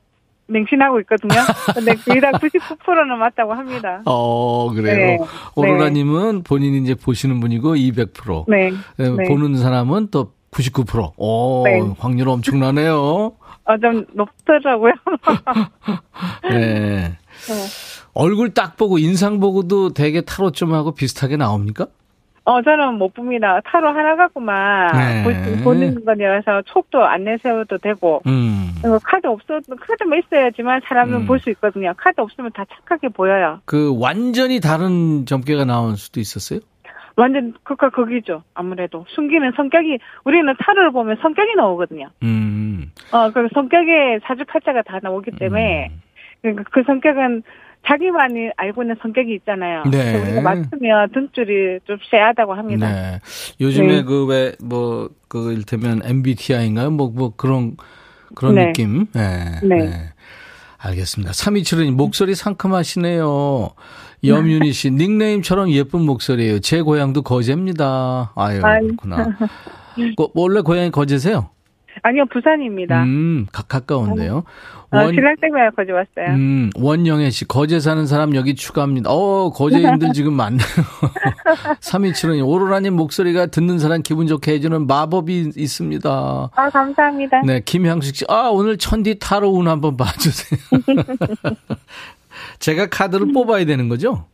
맹신하고 0.47 0.99
있거든요. 1.01 1.39
근데 1.73 1.93
거의 1.95 2.19
다 2.21 2.31
99%는 2.31 3.17
맞다고 3.19 3.53
합니다. 3.53 4.01
어, 4.05 4.71
그래요. 4.73 4.95
네. 4.95 5.17
오로라님은 5.55 6.43
본인이 6.43 6.79
이제 6.79 6.95
보시는 6.95 7.39
분이고 7.39 7.75
200%. 7.75 8.45
네. 8.47 8.71
네, 8.97 9.09
네. 9.09 9.27
보는 9.27 9.57
사람은 9.57 10.09
또 10.11 10.33
99%. 10.51 11.13
오, 11.17 11.63
네. 11.65 11.79
확률 11.99 12.29
엄청나네요. 12.29 13.33
어, 13.69 13.77
좀 13.77 14.03
높더라고요. 14.13 14.93
네. 16.49 17.15
얼굴 18.13 18.53
딱 18.55 18.77
보고 18.77 18.97
인상 18.97 19.39
보고도 19.39 19.93
되게 19.93 20.21
타로점하고 20.21 20.93
비슷하게 20.95 21.37
나옵니까? 21.37 21.85
어, 22.45 22.63
저는 22.63 22.95
못 22.95 23.13
봅니다. 23.13 23.61
타로 23.63 23.89
하나 23.89 24.15
갖고만 24.15 24.91
네. 24.97 25.23
보- 25.23 25.63
보는 25.65 26.03
거라서 26.03 26.63
촉도 26.65 27.03
안 27.05 27.23
내세워도 27.25 27.77
되고. 27.77 28.23
음. 28.25 28.73
카드 29.03 29.27
없어도, 29.27 29.75
카드만 29.75 30.19
있어야지만 30.25 30.81
사람은 30.85 31.13
음. 31.13 31.25
볼수 31.27 31.51
있거든요. 31.51 31.93
카드 31.95 32.19
없으면 32.21 32.49
다 32.55 32.65
착하게 32.73 33.09
보여요. 33.09 33.59
그 33.65 33.95
완전히 33.99 34.59
다른 34.59 35.27
점괘가 35.27 35.65
나올 35.65 35.95
수도 35.95 36.19
있었어요? 36.19 36.61
완전 37.19 37.53
극과 37.63 37.89
극이죠. 37.89 38.43
아무래도 38.53 39.05
숨기는 39.09 39.51
성격이 39.55 39.99
우리는 40.25 40.53
타로를 40.59 40.91
보면 40.91 41.17
성격이 41.21 41.55
나오거든요. 41.55 42.09
음. 42.23 42.91
어, 43.11 43.31
그 43.31 43.47
성격에 43.53 44.19
사주팔자가 44.23 44.83
다 44.83 44.99
나오기 45.01 45.31
때문에 45.31 45.89
음. 45.91 46.01
그러니까 46.41 46.63
그 46.71 46.83
성격은 46.85 47.43
자기만이 47.87 48.51
알고 48.57 48.83
있는 48.83 48.95
성격이 49.01 49.33
있잖아요. 49.35 49.83
네. 49.89 50.21
우리가 50.21 50.41
맞추면 50.41 51.09
등줄이 51.13 51.79
좀 51.85 51.97
쎄하다고 52.11 52.53
합니다. 52.53 52.91
네. 52.91 53.19
요즘에 53.61 53.87
네. 53.87 54.03
그왜 54.03 54.53
뭐 54.61 55.09
그 55.29 55.53
일테면 55.53 56.01
MBTI인가요? 56.03 56.91
뭐뭐 56.91 57.35
그런 57.37 57.77
그런 58.35 58.55
네. 58.55 58.65
느낌. 58.65 59.05
네. 59.13 59.59
네. 59.63 60.09
알겠습니다. 60.81 61.33
3275님 61.33 61.91
목소리 61.91 62.35
상큼하시네요. 62.35 63.69
염윤희 64.23 64.71
씨 64.73 64.91
닉네임처럼 64.91 65.69
예쁜 65.71 66.01
목소리예요. 66.01 66.59
제 66.59 66.81
고향도 66.81 67.21
거제입니다. 67.21 68.31
아유. 68.35 68.61
그렇구나. 68.61 69.37
고- 70.15 70.31
원래 70.35 70.61
고향이 70.61 70.91
거제세요? 70.91 71.49
아니요, 72.01 72.25
부산입니다. 72.31 73.03
음, 73.03 73.45
가, 73.51 73.63
가까운데요. 73.63 74.43
어, 74.91 74.97
원, 74.97 75.13
신랑 75.13 75.35
때문에 75.39 75.69
거기 75.75 75.91
왔어요. 75.91 76.35
음, 76.35 76.69
원영애 76.75 77.29
씨, 77.29 77.45
거제 77.45 77.79
사는 77.79 78.07
사람 78.07 78.35
여기 78.35 78.55
추가합니다. 78.55 79.11
어, 79.11 79.51
거제인들 79.51 80.13
지금 80.13 80.33
많네요. 80.33 80.65
3275님, 81.81 82.47
오로라님 82.47 82.95
목소리가 82.95 83.47
듣는 83.47 83.77
사람 83.77 84.01
기분 84.01 84.25
좋게 84.25 84.53
해주는 84.53 84.87
마법이 84.87 85.51
있습니다. 85.55 86.49
아, 86.55 86.69
감사합니다. 86.69 87.41
네, 87.45 87.61
김향숙 87.63 88.15
씨, 88.15 88.25
아, 88.29 88.49
오늘 88.51 88.77
천디 88.77 89.19
타로 89.19 89.51
운 89.51 89.67
한번 89.67 89.95
봐주세요. 89.95 90.59
제가 92.59 92.87
카드를 92.87 93.31
뽑아야 93.31 93.65
되는 93.65 93.89
거죠? 93.89 94.25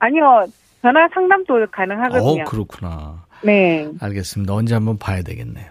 아니요, 0.00 0.46
전화 0.80 1.06
상담도 1.12 1.66
가능하거든요. 1.70 2.42
어, 2.42 2.44
그렇구나. 2.44 3.24
네. 3.42 3.88
알겠습니다. 4.00 4.54
언제 4.54 4.74
한번 4.74 4.98
봐야 4.98 5.22
되겠네요. 5.22 5.66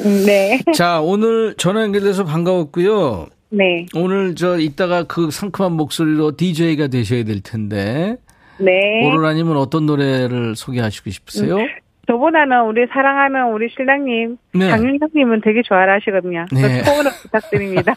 음, 0.00 0.24
네. 0.26 0.62
자, 0.74 1.00
오늘 1.00 1.54
전화 1.56 1.82
연결돼서 1.82 2.24
반가웠고요. 2.24 3.26
네. 3.52 3.86
오늘 3.94 4.34
저 4.34 4.58
이따가 4.58 5.04
그 5.04 5.30
상큼한 5.30 5.72
목소리로 5.72 6.36
DJ가 6.36 6.86
되셔야 6.88 7.24
될 7.24 7.42
텐데 7.42 8.16
네. 8.58 9.06
오로라님은 9.06 9.56
어떤 9.56 9.86
노래를 9.86 10.56
소개하시고 10.56 11.10
싶으세요? 11.10 11.58
저보다는 12.06 12.64
우리 12.64 12.86
사랑하는 12.88 13.52
우리 13.52 13.68
신랑님, 13.68 14.36
네. 14.54 14.68
장윤정님은 14.70 15.40
되게 15.42 15.62
좋아하시거든요. 15.62 16.46
네. 16.52 16.60
그 16.60 16.84
소원을 16.84 17.10
부탁드립니다. 17.22 17.94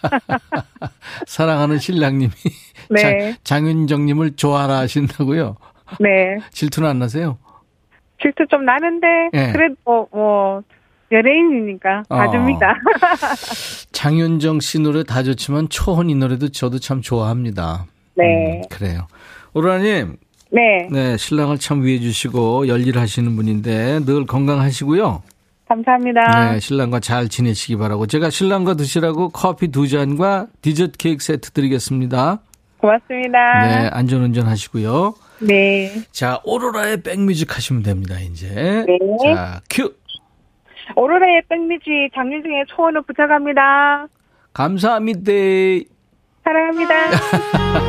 사랑하는 1.26 1.80
신랑님이 1.80 2.32
네. 2.92 3.36
장, 3.44 3.68
윤정님을 3.68 4.36
좋아라 4.36 4.78
하신다고요? 4.80 5.56
네. 6.00 6.38
질투는 6.52 6.90
안 6.90 7.00
나세요? 7.00 7.40
질투 8.22 8.46
좀 8.48 8.64
나는데, 8.64 9.08
네. 9.34 9.52
그래도 9.52 9.76
뭐, 9.84 10.08
뭐, 10.12 10.62
연예인이니까 11.16 12.04
어. 12.10 12.16
봐줍니다. 12.16 12.76
장윤정 13.92 14.60
씨 14.60 14.80
노래 14.80 15.04
다 15.04 15.24
좋지만 15.24 15.70
초혼 15.70 16.10
이 16.10 16.16
노래도 16.16 16.50
저도 16.50 16.80
참 16.80 17.02
좋아합니다. 17.02 17.86
네. 18.16 18.24
음, 18.24 18.62
그래요. 18.70 19.08
오로라님, 19.54 20.18
네. 20.52 20.88
네 20.92 21.18
신랑을 21.18 21.58
참 21.58 21.84
위해 21.84 22.00
주시고 22.00 22.68
열일하시는 22.68 23.36
분인데 23.36 24.02
늘 24.06 24.26
건강하시고요. 24.26 25.24
감사합니다. 25.68 26.52
네, 26.52 26.60
신랑과 26.60 27.00
잘 27.00 27.28
지내시기 27.28 27.76
바라고 27.78 28.06
제가 28.06 28.30
신랑과 28.30 28.76
드시라고 28.76 29.30
커피 29.30 29.70
두 29.70 29.88
잔과 29.88 30.48
디저트 30.62 30.98
케이크 30.98 31.24
세트 31.24 31.52
드리겠습니다. 31.52 32.40
고맙습니다. 32.78 33.68
네, 33.68 33.90
안전운전 33.92 34.48
하시고요. 34.48 35.16
네. 35.40 35.92
자, 36.12 36.40
오로라의 36.44 37.02
백뮤직 37.02 37.56
하시면 37.56 37.84
됩니다, 37.84 38.20
이제. 38.20 38.86
네. 38.88 38.98
자, 39.24 39.62
큐! 39.70 39.92
오로라의 40.96 41.44
백미지 41.50 42.10
장윤정의 42.14 42.66
초원을 42.68 43.02
부탁합니다. 43.04 44.08
감사합니다. 44.54 45.32
사랑합니다. 46.44 46.94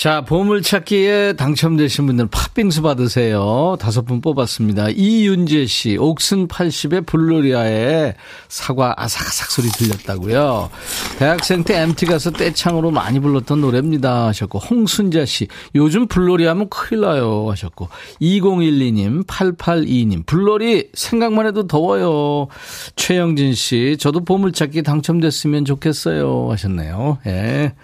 자, 0.00 0.22
보물찾기에 0.22 1.34
당첨되신 1.34 2.06
분들 2.06 2.28
팥빙수 2.30 2.80
받으세요. 2.80 3.76
다섯 3.78 4.06
분 4.06 4.22
뽑았습니다. 4.22 4.88
이윤재 4.88 5.66
씨, 5.66 5.98
옥슨 5.98 6.48
80의 6.48 7.04
블루리아에 7.04 8.14
사과 8.48 8.94
아삭아삭 8.96 9.50
소리 9.50 9.68
들렸다고요. 9.68 10.70
대학생 11.18 11.64
때 11.64 11.82
MT 11.82 12.06
가서 12.06 12.30
떼창으로 12.30 12.90
많이 12.90 13.20
불렀던 13.20 13.60
노래입니다. 13.60 14.28
하셨고, 14.28 14.58
홍순자 14.58 15.26
씨, 15.26 15.48
요즘 15.74 16.06
블로리 16.06 16.46
하면 16.46 16.70
큰일 16.70 17.02
나요. 17.02 17.50
하셨고, 17.50 17.90
2012님, 18.22 19.26
882님, 19.26 20.24
블로리 20.24 20.88
생각만 20.94 21.44
해도 21.44 21.66
더워요. 21.66 22.48
최영진 22.96 23.52
씨, 23.52 23.98
저도 24.00 24.24
보물찾기 24.24 24.82
당첨됐으면 24.82 25.66
좋겠어요. 25.66 26.50
하셨네요. 26.52 27.18
예. 27.26 27.74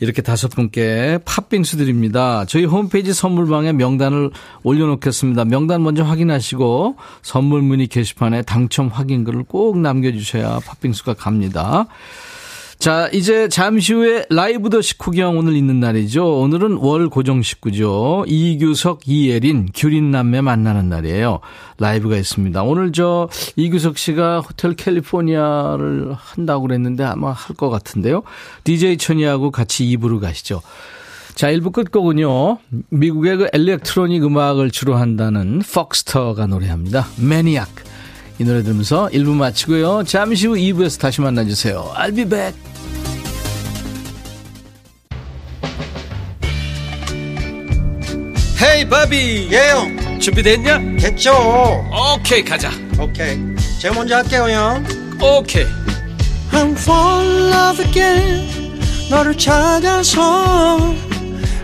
이렇게 0.00 0.22
다섯 0.22 0.48
분께 0.48 1.18
팥빙수 1.24 1.76
드립니다. 1.76 2.44
저희 2.46 2.64
홈페이지 2.64 3.12
선물방에 3.12 3.72
명단을 3.72 4.30
올려놓겠습니다. 4.62 5.44
명단 5.44 5.82
먼저 5.82 6.04
확인하시고 6.04 6.96
선물 7.22 7.62
문의 7.62 7.86
게시판에 7.86 8.42
당첨 8.42 8.88
확인글을 8.88 9.44
꼭 9.44 9.78
남겨주셔야 9.78 10.60
팥빙수가 10.60 11.14
갑니다. 11.14 11.86
자, 12.78 13.08
이제 13.12 13.48
잠시 13.48 13.92
후에 13.92 14.24
라이브 14.30 14.70
더 14.70 14.80
식후경 14.80 15.36
오늘 15.36 15.56
있는 15.56 15.80
날이죠. 15.80 16.40
오늘은 16.40 16.76
월 16.76 17.08
고정 17.08 17.42
식구죠. 17.42 18.24
이규석, 18.28 19.00
이예린, 19.08 19.68
규린 19.74 20.12
남매 20.12 20.42
만나는 20.42 20.88
날이에요. 20.88 21.40
라이브가 21.78 22.16
있습니다. 22.16 22.62
오늘 22.62 22.92
저 22.92 23.28
이규석 23.56 23.98
씨가 23.98 24.40
호텔 24.40 24.74
캘리포니아를 24.76 26.14
한다고 26.16 26.62
그랬는데 26.68 27.02
아마 27.02 27.32
할 27.32 27.56
것 27.56 27.68
같은데요. 27.70 28.22
DJ 28.62 28.98
천이하고 28.98 29.50
같이 29.50 29.84
2부로 29.96 30.20
가시죠. 30.20 30.62
자, 31.34 31.50
1부 31.50 31.72
끝곡은요. 31.72 32.58
미국의 32.90 33.36
그 33.38 33.48
엘렉트로닉 33.52 34.22
음악을 34.24 34.70
주로 34.70 34.94
한다는 34.94 35.60
퍽스터가 35.60 36.46
노래합니다. 36.46 37.08
매니악. 37.20 37.68
이 38.38 38.44
노래 38.44 38.62
들으면서 38.62 39.08
1부 39.12 39.34
마치고요. 39.34 40.04
잠시 40.04 40.46
후 40.46 40.54
2부에서 40.54 41.00
다시 41.00 41.20
만나주세요. 41.20 41.92
I'll 41.96 42.14
be 42.14 42.24
back. 42.24 42.56
헤이 48.62 48.88
바비. 48.88 49.48
예영 49.50 50.20
준비됐냐? 50.20 50.78
됐죠. 50.98 51.32
오케이 52.16 52.44
가자. 52.44 52.70
오케이. 52.98 53.38
제가 53.80 53.94
먼저 53.94 54.16
할게요 54.16 54.46
형. 54.48 54.84
오케이. 55.20 55.66
I'm 56.52 56.72
fall 56.76 57.26
in 57.26 57.52
love 57.52 57.84
again. 57.84 58.80
너를 59.10 59.36
찾아서 59.36 60.94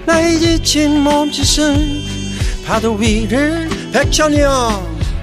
나의 0.07 0.39
지친 0.39 1.01
몸짓은 1.01 2.03
파도 2.67 2.95
위를 2.95 3.69
백천이 3.93 4.41
형 4.41 4.94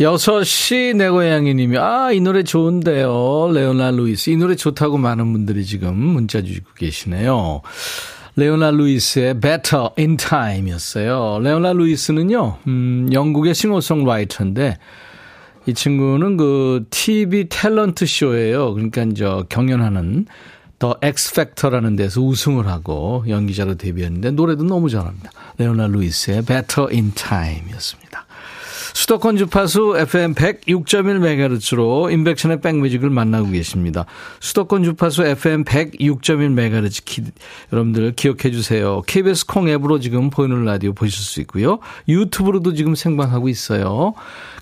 6시 0.00 0.94
내 0.96 1.08
고양이 1.08 1.54
님이, 1.54 1.76
아, 1.76 2.12
이 2.12 2.20
노래 2.20 2.44
좋은데요. 2.44 3.50
레오나 3.52 3.90
루이스. 3.90 4.30
이 4.30 4.36
노래 4.36 4.54
좋다고 4.54 4.96
많은 4.96 5.32
분들이 5.32 5.64
지금 5.64 5.96
문자 5.96 6.40
주시고 6.40 6.70
계시네요. 6.76 7.62
레오나 8.36 8.70
루이스의 8.70 9.40
Better 9.40 9.88
in 9.98 10.16
Time 10.16 10.70
이었어요. 10.70 11.40
레오나 11.42 11.72
루이스는요, 11.72 12.58
음, 12.68 13.10
영국의 13.12 13.56
싱어송라이터인데, 13.56 14.78
이 15.66 15.74
친구는 15.74 16.36
그 16.36 16.86
TV 16.90 17.46
탤런트 17.48 18.06
쇼예요. 18.06 18.74
그러니까 18.74 19.04
저 19.16 19.44
경연하는 19.48 20.26
The 20.78 20.96
X 21.02 21.09
Factor라는 21.09 21.96
데서 21.96 22.20
우승을 22.20 22.68
하고 22.68 23.24
연기자로 23.28 23.74
데뷔했는데 23.74 24.30
노래도 24.30 24.62
너무 24.62 24.88
잘합니다. 24.88 25.30
레오나 25.58 25.88
루이스의 25.88 26.42
Better 26.42 26.88
in 26.90 27.12
Time이었습니다. 27.14 28.27
수도권 28.98 29.36
주파수 29.36 29.94
FM 29.96 30.34
106.1MHz로 30.34 32.10
임백천의 32.10 32.60
백뮤직을 32.60 33.10
만나고 33.10 33.50
계십니다. 33.50 34.06
수도권 34.40 34.82
주파수 34.82 35.24
FM 35.24 35.62
106.1MHz 35.62 37.04
기, 37.04 37.22
여러분들 37.72 38.14
기억해 38.16 38.50
주세요. 38.50 39.02
KBS 39.06 39.46
콩 39.46 39.68
앱으로 39.68 40.00
지금 40.00 40.30
보이는 40.30 40.64
라디오 40.64 40.94
보실 40.94 41.22
수 41.22 41.40
있고요. 41.42 41.78
유튜브로도 42.08 42.74
지금 42.74 42.96
생방하고 42.96 43.48
있어요. 43.48 44.14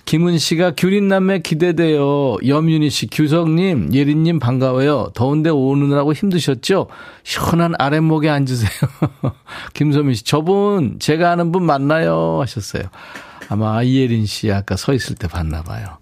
김은 0.04 0.36
씨가 0.36 0.72
규린남매 0.72 1.38
기대돼요. 1.38 2.36
염윤희 2.46 2.90
씨, 2.90 3.06
규성님, 3.06 3.94
예린님 3.94 4.38
반가워요. 4.38 5.12
더운데 5.14 5.48
오느라고 5.48 6.12
힘드셨죠? 6.12 6.88
시원한 7.22 7.72
아랫목에 7.78 8.28
앉으세요. 8.28 8.90
김소민 9.72 10.14
씨, 10.14 10.24
저분 10.24 10.98
제가 10.98 11.30
아는 11.30 11.52
분 11.52 11.62
맞나요? 11.62 12.42
하셨어요. 12.42 12.82
아마 13.48 13.82
이예린 13.82 14.26
씨 14.26 14.50
아까 14.50 14.76
서 14.76 14.92
있을 14.92 15.14
때 15.16 15.28
봤나 15.28 15.62
봐요. 15.62 15.98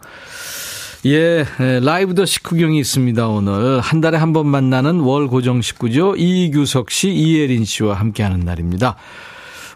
예, 1.06 1.44
라이브 1.82 2.14
더 2.14 2.24
식후경이 2.24 2.78
있습니다, 2.78 3.28
오늘. 3.28 3.80
한 3.80 4.00
달에 4.00 4.16
한 4.16 4.32
번 4.32 4.46
만나는 4.46 5.00
월 5.00 5.26
고정 5.28 5.60
식구죠. 5.60 6.16
이규석 6.16 6.90
씨, 6.90 7.10
이예린 7.10 7.64
씨와 7.66 7.94
함께하는 7.94 8.40
날입니다. 8.40 8.96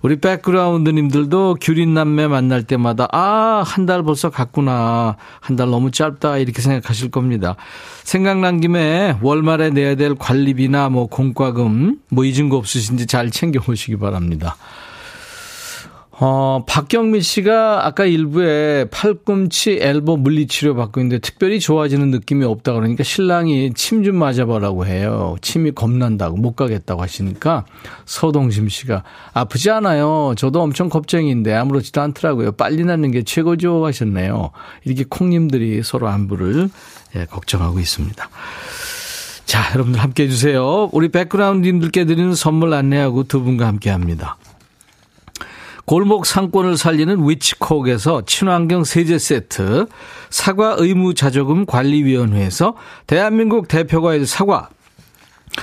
우리 0.00 0.16
백그라운드님들도 0.20 1.56
규린 1.60 1.92
남매 1.92 2.28
만날 2.28 2.62
때마다 2.62 3.08
아, 3.12 3.62
한 3.66 3.84
달 3.84 4.02
벌써 4.04 4.30
갔구나. 4.30 5.16
한 5.40 5.56
달 5.56 5.68
너무 5.70 5.90
짧다. 5.90 6.38
이렇게 6.38 6.62
생각하실 6.62 7.10
겁니다. 7.10 7.56
생각난 8.04 8.60
김에 8.60 9.16
월말에 9.20 9.70
내야 9.70 9.96
될 9.96 10.14
관리비나 10.14 10.88
뭐 10.88 11.08
공과금 11.08 11.98
뭐 12.10 12.24
잊은 12.24 12.48
거 12.48 12.56
없으신지 12.56 13.06
잘 13.06 13.30
챙겨 13.30 13.60
오시기 13.68 13.96
바랍니다. 13.98 14.56
어, 16.20 16.64
박경민 16.66 17.20
씨가 17.20 17.86
아까 17.86 18.04
일부에 18.04 18.86
팔꿈치 18.90 19.78
엘보 19.80 20.16
물리치료 20.16 20.74
받고 20.74 21.00
있는데 21.00 21.20
특별히 21.20 21.60
좋아지는 21.60 22.10
느낌이 22.10 22.44
없다 22.44 22.72
그러니까 22.72 23.04
신랑이 23.04 23.72
침 23.74 24.02
좀 24.02 24.16
맞아보라고 24.16 24.86
해요. 24.86 25.36
침이 25.42 25.72
겁난다고 25.72 26.36
못 26.36 26.56
가겠다고 26.56 27.02
하시니까 27.02 27.66
서동심 28.06 28.68
씨가 28.68 29.02
아프지 29.32 29.70
않아요. 29.70 30.34
저도 30.36 30.62
엄청 30.62 30.88
겁쟁이인데 30.88 31.52
아무렇지도 31.54 32.00
않더라고요. 32.00 32.52
빨리 32.52 32.84
낫는 32.84 33.10
게 33.10 33.22
최고죠 33.22 33.84
하셨네요. 33.84 34.50
이렇게 34.84 35.04
콩님들이 35.08 35.82
서로 35.82 36.08
안부를 36.08 36.70
예, 37.16 37.24
걱정하고 37.26 37.78
있습니다. 37.80 38.28
자, 39.44 39.70
여러분들 39.74 40.00
함께 40.00 40.24
해주세요. 40.24 40.90
우리 40.92 41.08
백그라운드님들께 41.08 42.04
드리는 42.04 42.34
선물 42.34 42.72
안내하고 42.74 43.24
두 43.24 43.42
분과 43.42 43.66
함께 43.66 43.90
합니다. 43.90 44.36
골목 45.88 46.26
상권을 46.26 46.76
살리는 46.76 47.26
위치콕에서 47.26 48.26
친환경 48.26 48.84
세제 48.84 49.18
세트, 49.18 49.86
사과 50.28 50.76
의무 50.78 51.14
자조금 51.14 51.64
관리위원회에서 51.64 52.74
대한민국 53.06 53.68
대표과일 53.68 54.26
사과, 54.26 54.68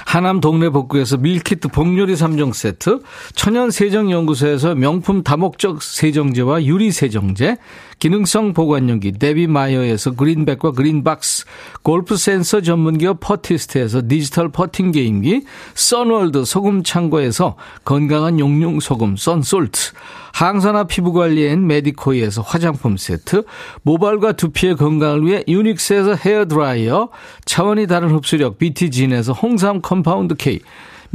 하남 0.07 0.41
동네 0.41 0.69
복국에서 0.69 1.17
밀키트 1.17 1.67
복요리 1.67 2.15
3종 2.15 2.53
세트, 2.53 3.01
천연 3.35 3.69
세정연구소에서 3.69 4.73
명품 4.73 5.21
다목적 5.21 5.83
세정제와 5.83 6.63
유리 6.65 6.91
세정제, 6.91 7.57
기능성 8.05 8.53
보관용기 8.53 9.13
데비마이어에서 9.13 10.11
그린백과 10.11 10.73
그린박스, 10.73 11.45
골프 11.81 12.17
센서 12.17 12.61
전문기업 12.61 13.19
퍼티스트에서 13.19 14.03
디지털 14.07 14.49
퍼팅 14.49 14.91
게임기, 14.91 15.43
선월드 15.73 16.45
소금 16.45 16.83
창고에서 16.83 17.55
건강한 17.83 18.39
용융 18.39 18.79
소금 18.79 19.15
썬솔트, 19.17 19.93
항산화 20.33 20.83
피부 20.83 21.13
관리엔 21.13 21.65
메디코이에서 21.65 22.43
화장품 22.43 22.95
세트, 22.95 23.43
모발과 23.81 24.33
두피의 24.33 24.75
건강을 24.75 25.25
위해 25.25 25.43
유닉스에서 25.47 26.13
헤어 26.13 26.45
드라이어, 26.45 27.09
차원이 27.45 27.87
다른 27.87 28.11
흡수력 28.11 28.59
BT진에서 28.59 29.33
홍삼 29.33 29.81
compound 29.81 30.35
K, 30.35 30.59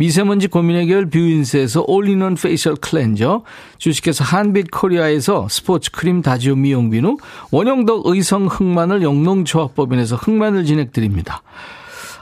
미세먼지 0.00 0.48
고민 0.48 0.76
해결 0.76 1.10
뷰인스에서 1.10 1.84
all-in-one 1.86 2.34
facial 2.34 2.74
cleanser, 2.74 3.42
주식회사 3.76 4.24
한빛 4.24 4.70
코리아에서 4.70 5.46
스포츠 5.50 5.90
크림 5.90 6.22
다지오 6.22 6.56
미용비누, 6.56 7.18
원형덕 7.50 8.06
의성 8.06 8.46
흑마늘 8.46 9.02
영농조합법인에서 9.02 10.16
흑마늘 10.16 10.64
진행드립니다. 10.64 11.42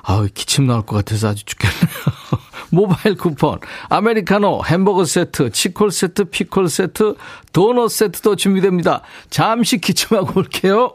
아우, 0.02 0.26
기침 0.34 0.66
나올 0.66 0.82
것 0.82 0.96
같아서 0.96 1.28
아주 1.28 1.44
죽겠네요. 1.44 1.78
모바일 2.70 3.16
쿠폰, 3.16 3.60
아메리카노, 3.88 4.62
햄버거 4.66 5.04
세트, 5.04 5.50
치콜 5.50 5.92
세트, 5.92 6.24
피콜 6.24 6.68
세트, 6.68 7.14
도넛 7.52 7.92
세트도 7.92 8.34
준비됩니다. 8.34 9.02
잠시 9.30 9.78
기침하고 9.78 10.40
올게요. 10.40 10.94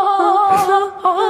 yeah. 0.81 1.21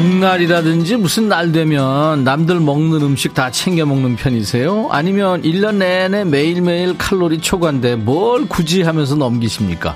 복날이라든지 0.00 0.96
무슨 0.96 1.28
날 1.28 1.52
되면 1.52 2.24
남들 2.24 2.58
먹는 2.58 3.02
음식 3.02 3.34
다 3.34 3.50
챙겨 3.50 3.84
먹는 3.84 4.16
편이세요? 4.16 4.88
아니면 4.90 5.42
1년 5.42 5.76
내내 5.76 6.24
매일매일 6.24 6.96
칼로리 6.96 7.40
초과인데 7.40 7.96
뭘 7.96 8.48
굳이 8.48 8.80
하면서 8.80 9.14
넘기십니까? 9.14 9.94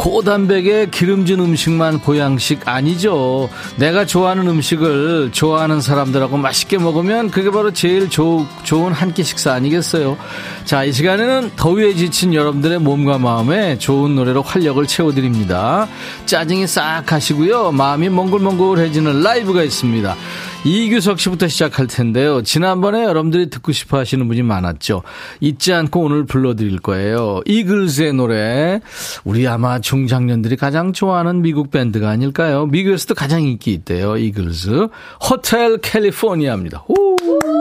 고단백에 0.00 0.86
기름진 0.86 1.40
음식만 1.40 1.98
보양식 2.00 2.66
아니죠. 2.66 3.50
내가 3.76 4.06
좋아하는 4.06 4.48
음식을 4.48 5.30
좋아하는 5.30 5.82
사람들하고 5.82 6.38
맛있게 6.38 6.78
먹으면 6.78 7.30
그게 7.30 7.50
바로 7.50 7.70
제일 7.70 8.08
조, 8.08 8.46
좋은 8.62 8.92
한 8.94 9.10
끼 9.10 9.24
식사 9.24 9.52
아니겠어요? 9.52 10.16
자, 10.64 10.84
이 10.84 10.92
시간에는 10.92 11.50
더위에 11.56 11.94
지친 11.96 12.32
여러분들의 12.32 12.78
몸과 12.78 13.18
마음에 13.18 13.76
좋은 13.76 14.14
노래로 14.14 14.40
활력을 14.42 14.86
채워드립니다. 14.86 15.88
짜증이 16.24 16.66
싹 16.66 17.02
가시고요. 17.04 17.72
마음이 17.72 18.08
몽글몽글해지는 18.08 19.20
라이브가 19.22 19.64
있습니다. 19.64 20.16
이규석 20.64 21.18
씨부터 21.18 21.48
시작할 21.48 21.86
텐데요. 21.86 22.42
지난번에 22.42 23.04
여러분들이 23.04 23.48
듣고 23.48 23.72
싶어 23.72 23.98
하시는 23.98 24.26
분이 24.28 24.42
많았죠. 24.42 25.02
잊지 25.40 25.72
않고 25.72 26.00
오늘 26.00 26.26
불러드릴 26.26 26.80
거예요. 26.80 27.40
이글스의 27.46 28.12
노래. 28.12 28.80
우리 29.24 29.48
아마 29.48 29.80
중장년들이 29.80 30.56
가장 30.56 30.92
좋아하는 30.92 31.40
미국 31.40 31.70
밴드가 31.70 32.10
아닐까요? 32.10 32.66
미국에서도 32.66 33.14
가장 33.14 33.42
인기 33.42 33.72
있대요. 33.72 34.18
이글스. 34.18 34.88
호텔 35.30 35.78
캘리포니아입니다. 35.78 36.84
오! 36.88 37.59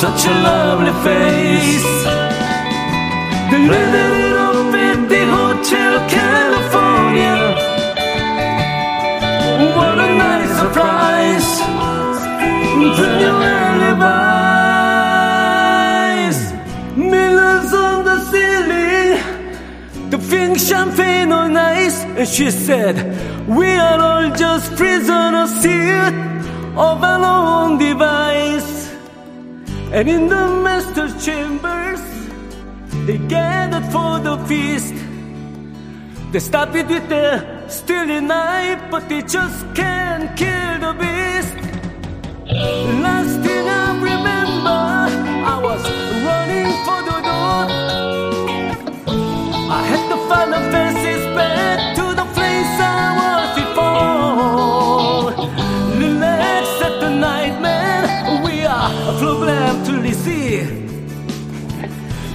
Such 0.00 0.26
a 0.26 0.34
lovely 0.42 0.92
face. 1.06 1.88
The 3.50 3.58
living 3.58 4.32
up 4.46 4.74
at 4.74 5.08
the 5.08 5.22
Hotel 5.36 5.92
California. 6.08 7.38
What 9.76 9.98
a 9.98 10.08
nice 10.26 10.52
surprise. 10.62 11.50
New 12.78 12.92
alibis. 13.86 14.38
Millions 16.96 17.72
on 17.72 18.04
the 18.04 18.18
ceiling. 18.30 19.12
The 20.10 20.18
pink 20.30 20.58
champagne 20.58 21.32
on 21.32 21.56
ice. 21.56 21.98
And 22.04 22.28
she 22.28 22.50
said, 22.50 22.96
We 23.48 23.66
are 23.66 24.00
all 24.00 24.30
just 24.34 24.76
prisoners 24.76 25.62
here 25.62 26.33
of 26.76 27.04
our 27.04 27.24
own 27.24 27.78
device. 27.78 28.92
And 29.92 30.08
in 30.08 30.28
the 30.28 30.48
master's 30.62 31.24
chambers, 31.24 32.02
they 33.06 33.18
gathered 33.28 33.84
for 33.92 34.18
the 34.18 34.36
feast. 34.48 34.94
They 36.32 36.40
stop 36.40 36.74
it 36.74 36.88
with 36.88 37.08
the 37.08 37.68
stealing 37.68 38.26
knife, 38.26 38.90
but 38.90 39.08
they 39.08 39.22
just 39.22 39.64
can't 39.74 40.36
kill 40.36 40.78
the 40.80 40.92
beast. 40.98 41.54
Last 43.06 43.40
thing 43.44 43.68
I 43.68 43.94
remember, 44.10 44.82
I 45.52 45.60
was 45.62 45.82
running 46.26 46.70
for 46.86 47.00
the 47.10 47.18
door. 47.28 47.62
I 49.78 49.80
had 49.90 50.08
to 50.10 50.16
find 50.28 50.52
a 50.54 50.60
fences 50.72 51.24
back 51.36 51.93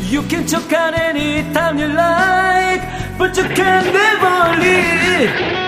You 0.09 0.23
can 0.23 0.47
choke 0.47 0.73
out 0.73 0.95
any 0.95 1.43
time 1.53 1.77
you 1.77 1.87
like, 1.87 2.81
but 3.19 3.37
you 3.37 3.43
can 3.43 3.93
never 3.93 4.59
leave. 4.59 5.58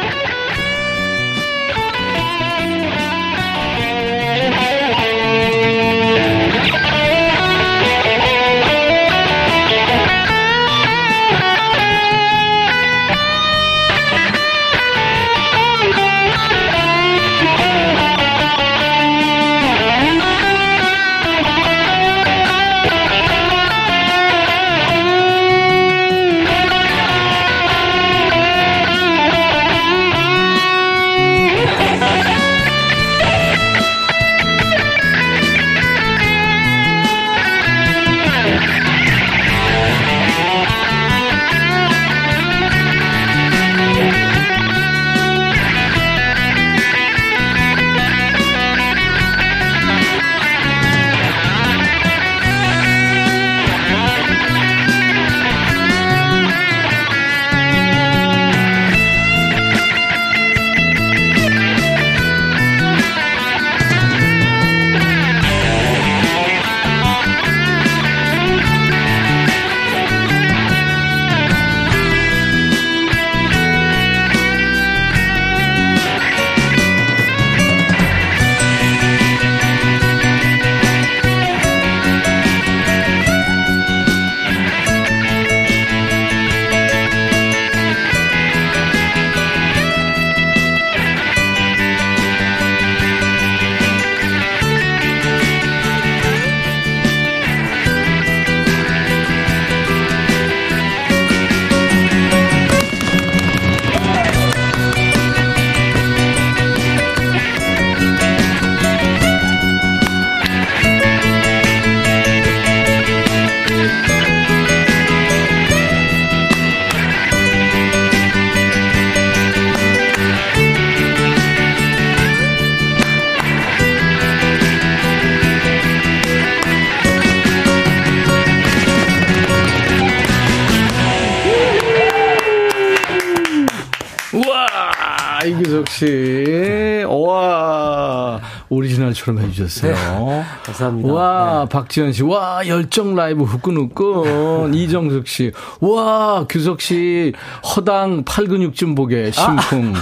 처럼 139.21 139.39
해주셨어요. 139.39 139.93
네, 139.93 140.43
감사합니다. 140.63 141.13
와, 141.13 141.65
박지현 141.65 142.11
씨. 142.11 142.23
와, 142.23 142.65
열정 142.65 143.13
라이브 143.13 143.43
후끈후끈. 143.43 144.73
이정숙 144.73 145.27
씨. 145.27 145.51
와, 145.79 146.47
규석 146.49 146.81
씨. 146.81 147.31
허당 147.75 148.23
팔근육 148.23 148.73
좀 148.73 148.95
보게. 148.95 149.29
심쿵. 149.29 149.93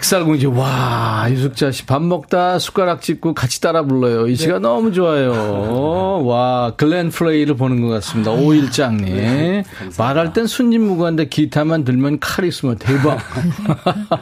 백살공지. 0.00 0.46
와, 0.46 1.26
유숙자 1.30 1.70
씨. 1.70 1.84
밥 1.84 2.02
먹다 2.02 2.58
숟가락 2.58 3.02
짚고 3.02 3.34
같이 3.34 3.60
따라 3.60 3.82
불러요. 3.82 4.26
이 4.28 4.34
시가 4.34 4.58
너무 4.58 4.92
좋아요. 4.92 6.24
와, 6.24 6.72
글렌 6.76 7.10
플레이를 7.10 7.54
보는 7.56 7.82
것 7.82 7.88
같습니다. 7.88 8.30
오일장님. 8.30 9.62
말할 9.98 10.32
땐 10.32 10.46
순진무구한데 10.46 11.26
기타만 11.28 11.84
들면 11.84 12.18
카리스마 12.20 12.74
대박. 12.76 13.18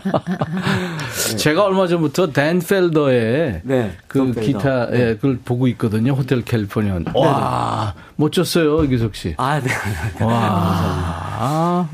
제가 1.39 1.65
얼마 1.65 1.87
전부터 1.87 2.33
댄 2.33 2.59
펠더의 2.59 3.61
네, 3.63 3.93
그. 4.09 4.33
기타 4.33 4.89
예, 4.93 5.15
그걸 5.15 5.39
보고 5.45 5.69
있거든요. 5.69 6.13
호텔 6.13 6.43
캘리포니아. 6.43 6.99
와, 7.15 7.95
멋졌어요, 8.17 8.83
이규석 8.85 9.15
씨. 9.15 9.35
아, 9.37 9.61
네. 9.61 9.71
와, 10.25 11.28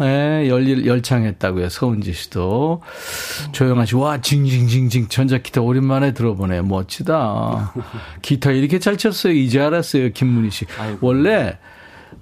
예, 0.03 0.49
열, 0.49 0.87
열창했다고요. 0.87 1.69
서은지 1.69 2.13
씨도. 2.13 2.83
조영아 3.53 3.85
씨, 3.87 3.97
와, 3.97 4.21
징징징징. 4.21 5.09
전자기타 5.09 5.61
오랜만에 5.61 6.13
들어보네. 6.15 6.63
멋지다. 6.63 7.75
기타 8.23 8.51
이렇게 8.53 8.79
잘 8.79 8.97
쳤어요. 8.97 9.33
이제 9.33 9.61
알았어요. 9.61 10.11
김문희 10.13 10.51
씨. 10.51 10.67
원래, 11.01 11.59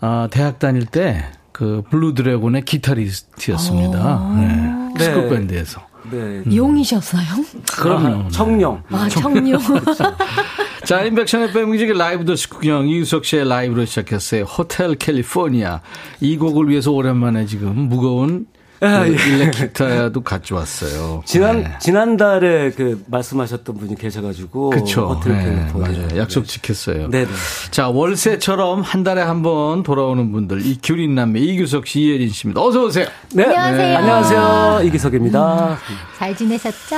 아, 0.00 0.28
대학 0.30 0.58
다닐 0.58 0.86
때, 0.86 1.24
그, 1.52 1.82
블루 1.90 2.14
드래곤의 2.14 2.64
기타리스트였습니다. 2.64 4.32
네. 4.36 4.46
네. 4.98 5.04
스쿨 5.04 5.28
밴드에서. 5.28 5.80
네. 6.10 6.42
용이셨어요? 6.54 7.22
그럼요. 7.78 8.28
청룡. 8.30 8.82
아, 8.90 9.08
청룡. 9.08 9.58
자, 10.84 11.02
인백션의 11.02 11.52
백뮤직의 11.52 11.96
라이브 11.96 12.24
도시 12.24 12.48
구경 12.50 12.88
이유석 12.88 13.24
씨의 13.24 13.48
라이브로 13.48 13.84
시작했어요. 13.84 14.42
호텔 14.44 14.96
캘리포니아. 14.96 15.80
이 16.20 16.36
곡을 16.36 16.68
위해서 16.68 16.90
오랜만에 16.90 17.46
지금 17.46 17.76
무거운 17.76 18.46
아, 18.80 19.04
그 19.04 19.12
예. 19.12 19.32
일렉 19.34 19.52
기타도 19.52 20.22
가져왔어요. 20.22 21.22
지난, 21.24 21.62
네. 21.62 21.70
지난달에 21.80 22.72
그 22.72 23.00
말씀하셨던 23.06 23.76
분이 23.78 23.94
계셔가지고. 23.94 24.70
그쵸. 24.70 25.06
호텔 25.06 25.34
네, 25.36 25.44
캘리포니아. 25.44 25.88
맞아요. 26.02 26.18
약속 26.18 26.46
지켰어요. 26.46 27.08
네네. 27.08 27.28
자, 27.70 27.88
월세처럼 27.88 28.82
한 28.82 29.04
달에 29.04 29.22
한 29.22 29.42
번 29.42 29.84
돌아오는 29.84 30.32
분들, 30.32 30.66
이 30.66 30.78
규린 30.82 31.14
남매, 31.14 31.38
이규석 31.38 31.86
씨, 31.86 32.00
이혜린 32.00 32.30
씨입니다. 32.30 32.60
어서 32.60 32.84
오세요. 32.86 33.06
네. 33.32 33.44
안녕하세요. 33.44 33.98
안녕하세요. 33.98 34.80
이기석입니다. 34.88 35.78
잘 36.18 36.36
지내셨죠? 36.36 36.96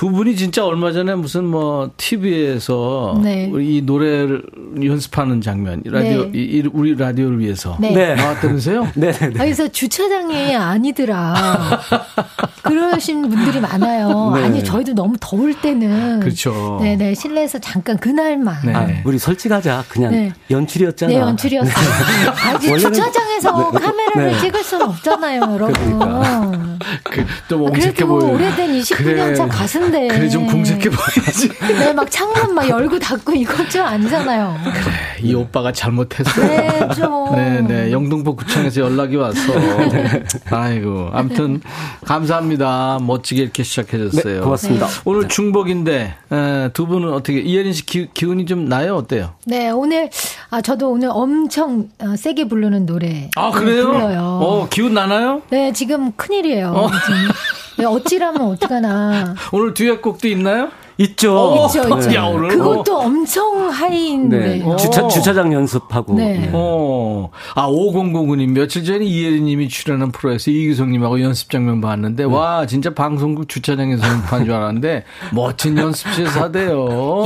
두 0.00 0.10
분이 0.10 0.34
진짜 0.34 0.64
얼마 0.64 0.92
전에 0.92 1.14
무슨 1.14 1.44
뭐 1.44 1.90
TV에서 1.98 3.20
네. 3.22 3.50
우리 3.52 3.76
이 3.76 3.82
노래를 3.82 4.42
연습하는 4.82 5.42
장면, 5.42 5.82
라디오, 5.84 6.24
네. 6.24 6.30
이- 6.38 6.42
이- 6.56 6.70
우리 6.72 6.94
라디오를 6.94 7.38
위해서 7.38 7.76
네. 7.78 7.90
네. 7.92 8.14
나왔다면서요? 8.14 8.92
네 8.94 9.12
네 9.12 9.18
네. 9.18 9.26
아, 9.36 9.42
그래서 9.44 9.68
주차장이 9.68 10.56
아니더라. 10.56 11.80
그러신 12.62 13.28
분들이 13.28 13.60
많아요. 13.60 14.32
네. 14.36 14.44
아니, 14.44 14.64
저희도 14.64 14.94
너무 14.94 15.16
더울 15.20 15.52
때는. 15.60 16.20
그렇죠. 16.20 16.78
네네, 16.80 17.14
실내에서 17.14 17.58
잠깐 17.58 17.98
그날만. 17.98 18.56
네. 18.64 18.72
아, 18.74 18.86
우리 19.04 19.18
솔직하자. 19.18 19.84
그냥 19.90 20.12
네. 20.12 20.32
연출이었잖아. 20.50 21.12
네, 21.12 21.18
연출이었어요. 21.18 21.74
아니, 22.48 22.68
원래는- 22.68 22.94
주차장에서 22.94 23.70
카메라 23.72 23.99
를 24.14 24.32
네. 24.32 24.38
찍을 24.38 24.62
수는 24.64 24.86
없잖아요, 24.86 25.40
여러분. 25.42 25.72
그러니까. 25.72 26.52
그, 27.04 27.24
좀 27.48 27.62
옹색해 27.62 27.92
그래도 27.92 28.06
보여요. 28.08 28.34
오래된 28.34 28.72
29년 28.80 28.96
그래. 29.04 29.34
차 29.34 29.46
가수인데. 29.46 30.08
그래, 30.08 30.28
좀 30.28 30.46
궁색해 30.46 30.88
보여야지. 30.90 31.48
네, 31.78 31.92
막 31.92 32.10
창문 32.10 32.54
막 32.54 32.68
열고 32.68 32.98
닫고 32.98 33.32
이건 33.34 33.68
좀 33.68 33.82
아니잖아요. 33.84 34.56
이 35.22 35.34
오빠가 35.34 35.70
잘못했어. 35.72 36.40
네, 36.46 36.88
좀. 36.96 37.34
네, 37.36 37.60
네. 37.60 37.92
영등포 37.92 38.34
구청에서 38.36 38.80
연락이 38.80 39.16
왔어. 39.16 39.52
네. 39.90 40.24
아이고. 40.50 41.10
아무튼, 41.12 41.60
감사합니다. 42.04 42.98
멋지게 43.02 43.42
이렇게 43.42 43.62
시작해 43.62 43.98
줬어요. 43.98 44.34
네, 44.36 44.40
고맙습니다. 44.40 44.86
오늘 45.04 45.28
중복인데, 45.28 46.14
에, 46.32 46.68
두 46.72 46.86
분은 46.86 47.12
어떻게, 47.12 47.40
이혜린 47.40 47.72
씨 47.72 47.84
기, 47.86 48.08
기운이 48.12 48.46
좀 48.46 48.68
나요? 48.68 48.96
어때요? 48.96 49.34
네, 49.46 49.70
오늘, 49.70 50.10
아, 50.50 50.60
저도 50.60 50.90
오늘 50.90 51.08
엄청 51.12 51.88
어, 51.98 52.16
세게 52.16 52.48
부르는 52.48 52.86
노래. 52.86 53.30
아, 53.36 53.50
그래요? 53.50 53.90
불러요. 54.00 54.20
어, 54.42 54.68
기운 54.68 54.94
나나요? 54.94 55.42
네, 55.50 55.72
지금 55.72 56.12
큰일이에요. 56.12 56.68
어. 56.68 56.88
지금. 56.88 57.30
네, 57.78 57.84
어찌라면 57.84 58.42
어떡하나. 58.42 59.34
오늘 59.52 59.74
듀엣곡도 59.74 60.28
있나요? 60.28 60.68
있죠. 60.98 61.34
어, 61.34 61.66
있죠, 61.66 61.82
있죠. 61.98 62.14
야, 62.14 62.24
오늘. 62.24 62.50
그것도 62.50 62.98
엄청 62.98 63.70
하이인데. 63.70 64.38
네. 64.58 64.76
주차, 64.76 65.08
주차장 65.08 65.50
연습하고. 65.50 66.14
네. 66.14 66.50
어, 66.52 67.30
아, 67.54 67.66
5009님. 67.68 68.50
며칠 68.50 68.84
전에 68.84 69.04
이혜리 69.04 69.40
님이 69.40 69.68
출연한 69.68 70.12
프로에서 70.12 70.50
이기성님하고 70.50 71.22
연습 71.22 71.48
장면 71.50 71.80
봤는데, 71.80 72.24
와, 72.24 72.66
진짜 72.66 72.92
방송국 72.92 73.48
주차장에서 73.48 74.06
연습한 74.06 74.44
줄 74.44 74.52
알았는데, 74.52 75.04
멋진 75.32 75.78
연습실에서 75.78 76.42
하대요. 76.42 77.24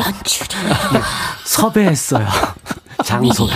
섭외했어요. 1.45 2.29
장소를. 3.03 3.55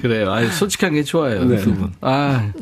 그래요. 0.00 0.32
아 0.32 0.44
솔직한 0.50 0.94
게 0.94 1.02
좋아요, 1.02 1.44
네. 1.44 1.58
두 1.58 1.74
분. 1.74 1.92
아. 2.00 2.52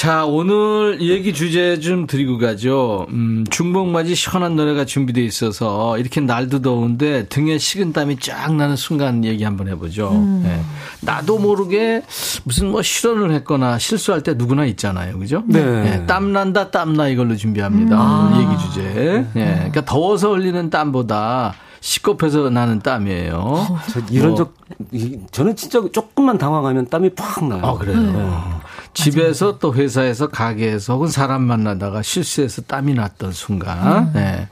자, 0.00 0.24
오늘 0.24 1.02
얘기 1.02 1.34
주제 1.34 1.78
좀 1.78 2.06
드리고 2.06 2.38
가죠. 2.38 3.06
음, 3.10 3.44
중복맞이 3.50 4.14
시원한 4.14 4.56
노래가 4.56 4.86
준비되어 4.86 5.22
있어서 5.24 5.98
이렇게 5.98 6.22
날도 6.22 6.62
더운데 6.62 7.26
등에 7.26 7.58
식은땀이 7.58 8.16
쫙 8.20 8.54
나는 8.54 8.76
순간 8.76 9.26
얘기 9.26 9.44
한번 9.44 9.68
해보죠. 9.68 10.40
네. 10.42 10.62
나도 11.02 11.38
모르게 11.38 12.02
무슨 12.44 12.70
뭐 12.70 12.80
실언을 12.80 13.32
했거나 13.32 13.78
실수할 13.78 14.22
때 14.22 14.32
누구나 14.32 14.64
있잖아요. 14.64 15.18
그죠? 15.18 15.42
네. 15.46 16.06
땀난다, 16.06 16.70
땀나 16.70 17.08
이걸로 17.08 17.36
준비합니다. 17.36 18.30
오늘 18.30 18.42
얘기 18.44 18.58
주제. 18.58 19.26
예. 19.36 19.54
그러니까 19.54 19.84
더워서 19.84 20.32
흘리는 20.32 20.70
땀보다 20.70 21.52
시겁해서 21.80 22.50
나는 22.50 22.80
땀이에요. 22.80 23.78
저 23.92 24.00
이런 24.10 24.30
뭐. 24.30 24.36
적, 24.36 24.54
이- 24.92 25.18
저는 25.30 25.56
진짜 25.56 25.80
조금만 25.92 26.36
당황하면 26.38 26.88
땀이 26.88 27.10
팍 27.14 27.44
나요. 27.46 27.60
아, 27.64 27.74
그래요. 27.78 28.60
집에서 28.92 29.58
또 29.58 29.72
회사에서 29.74 30.28
가게에서 30.28 30.94
혹은 30.94 31.08
사람 31.08 31.42
만나다가 31.42 32.02
실수해서 32.02 32.62
땀이 32.62 32.94
났던 32.94 33.32
순간. 33.32 34.12
네. 34.12 34.48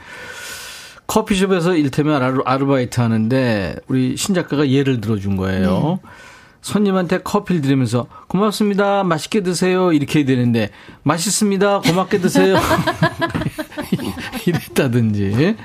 커피숍에서 1.07 1.75
일테면 1.75 2.23
아르, 2.23 2.41
아르바이트 2.45 3.01
하는데 3.01 3.77
우리 3.89 4.17
신 4.17 4.35
작가가 4.35 4.69
예를 4.69 5.01
들어준 5.01 5.37
거예요. 5.37 6.01
손님한테 6.61 7.19
커피를 7.19 7.61
드리면서 7.61 8.07
고맙습니다. 8.27 9.05
맛있게 9.05 9.43
드세요. 9.43 9.93
이렇게 9.93 10.21
해야 10.21 10.27
되는데 10.27 10.71
맛있습니다. 11.03 11.81
고맙게 11.81 12.19
드세요. 12.19 12.57
이랬다든지. 14.47 15.57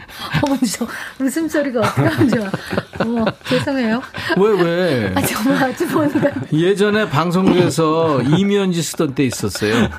어머, 0.45 0.57
저 0.65 0.87
웃음소리가 1.19 1.79
어떻게 1.79 2.01
하면 2.01 2.29
좋아. 2.29 2.51
어머, 2.99 3.25
죄송해요. 3.45 4.01
왜, 4.37 4.61
왜? 4.61 5.13
아, 5.15 5.21
정말 5.21 5.63
아주머니가. 5.71 6.31
예전에 6.51 7.09
방송국에서 7.09 8.21
이면지 8.21 8.81
쓰던 8.81 9.15
때 9.15 9.23
있었어요. 9.23 9.89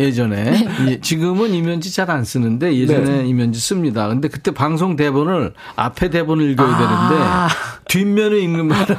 예전에. 0.00 0.66
예, 0.88 1.00
지금은 1.00 1.54
이면지 1.54 1.92
잘 1.92 2.10
안 2.10 2.24
쓰는데 2.24 2.74
예전에 2.76 3.26
이면지 3.26 3.60
씁니다. 3.60 4.08
근데 4.08 4.26
그때 4.26 4.50
방송 4.50 4.96
대본을 4.96 5.54
앞에 5.76 6.10
대본을 6.10 6.50
읽어야 6.50 6.76
되는데 6.76 7.54
뒷면을 7.86 8.38
읽는 8.42 8.66
말은 8.66 8.96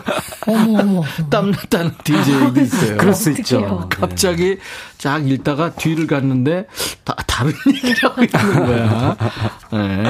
어머, 0.47 0.79
어머. 0.79 1.03
땀났다는 1.29 1.91
DJ도 2.03 2.61
있어요. 2.61 2.97
그럴 2.97 3.13
수. 3.13 3.31
있죠. 3.31 3.87
갑자기 3.89 4.57
쫙 4.97 5.27
읽다가 5.27 5.71
뒤를 5.71 6.07
갔는데 6.07 6.67
다, 7.03 7.15
다른 7.27 7.51
얘기를 7.67 7.95
하고 8.09 8.21
있는 8.23 8.65
거야. 8.65 9.17
네. 9.71 10.03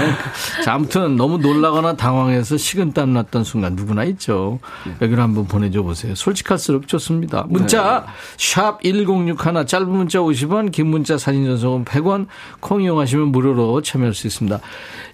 자, 0.63 0.73
아무튼 0.73 1.15
너무 1.15 1.37
놀라거나 1.37 1.93
당황해서 1.95 2.57
식은땀 2.57 3.13
났던 3.13 3.43
순간 3.43 3.75
누구나 3.75 4.03
있죠. 4.05 4.59
여기로 5.01 5.21
한번 5.21 5.47
보내줘 5.47 5.81
보세요. 5.83 6.13
솔직할수록 6.15 6.87
좋습니다. 6.87 7.45
문자 7.49 8.05
샵1061 8.37 9.67
짧은 9.67 9.89
문자 9.89 10.19
50원 10.19 10.71
긴 10.82 10.88
문자 10.88 11.15
사진 11.19 11.45
전송은 11.45 11.86
100원 11.86 12.25
콩 12.59 12.82
이용하시면 12.82 13.27
무료로 13.27 13.84
참여할 13.84 14.15
수 14.15 14.25
있습니다. 14.25 14.59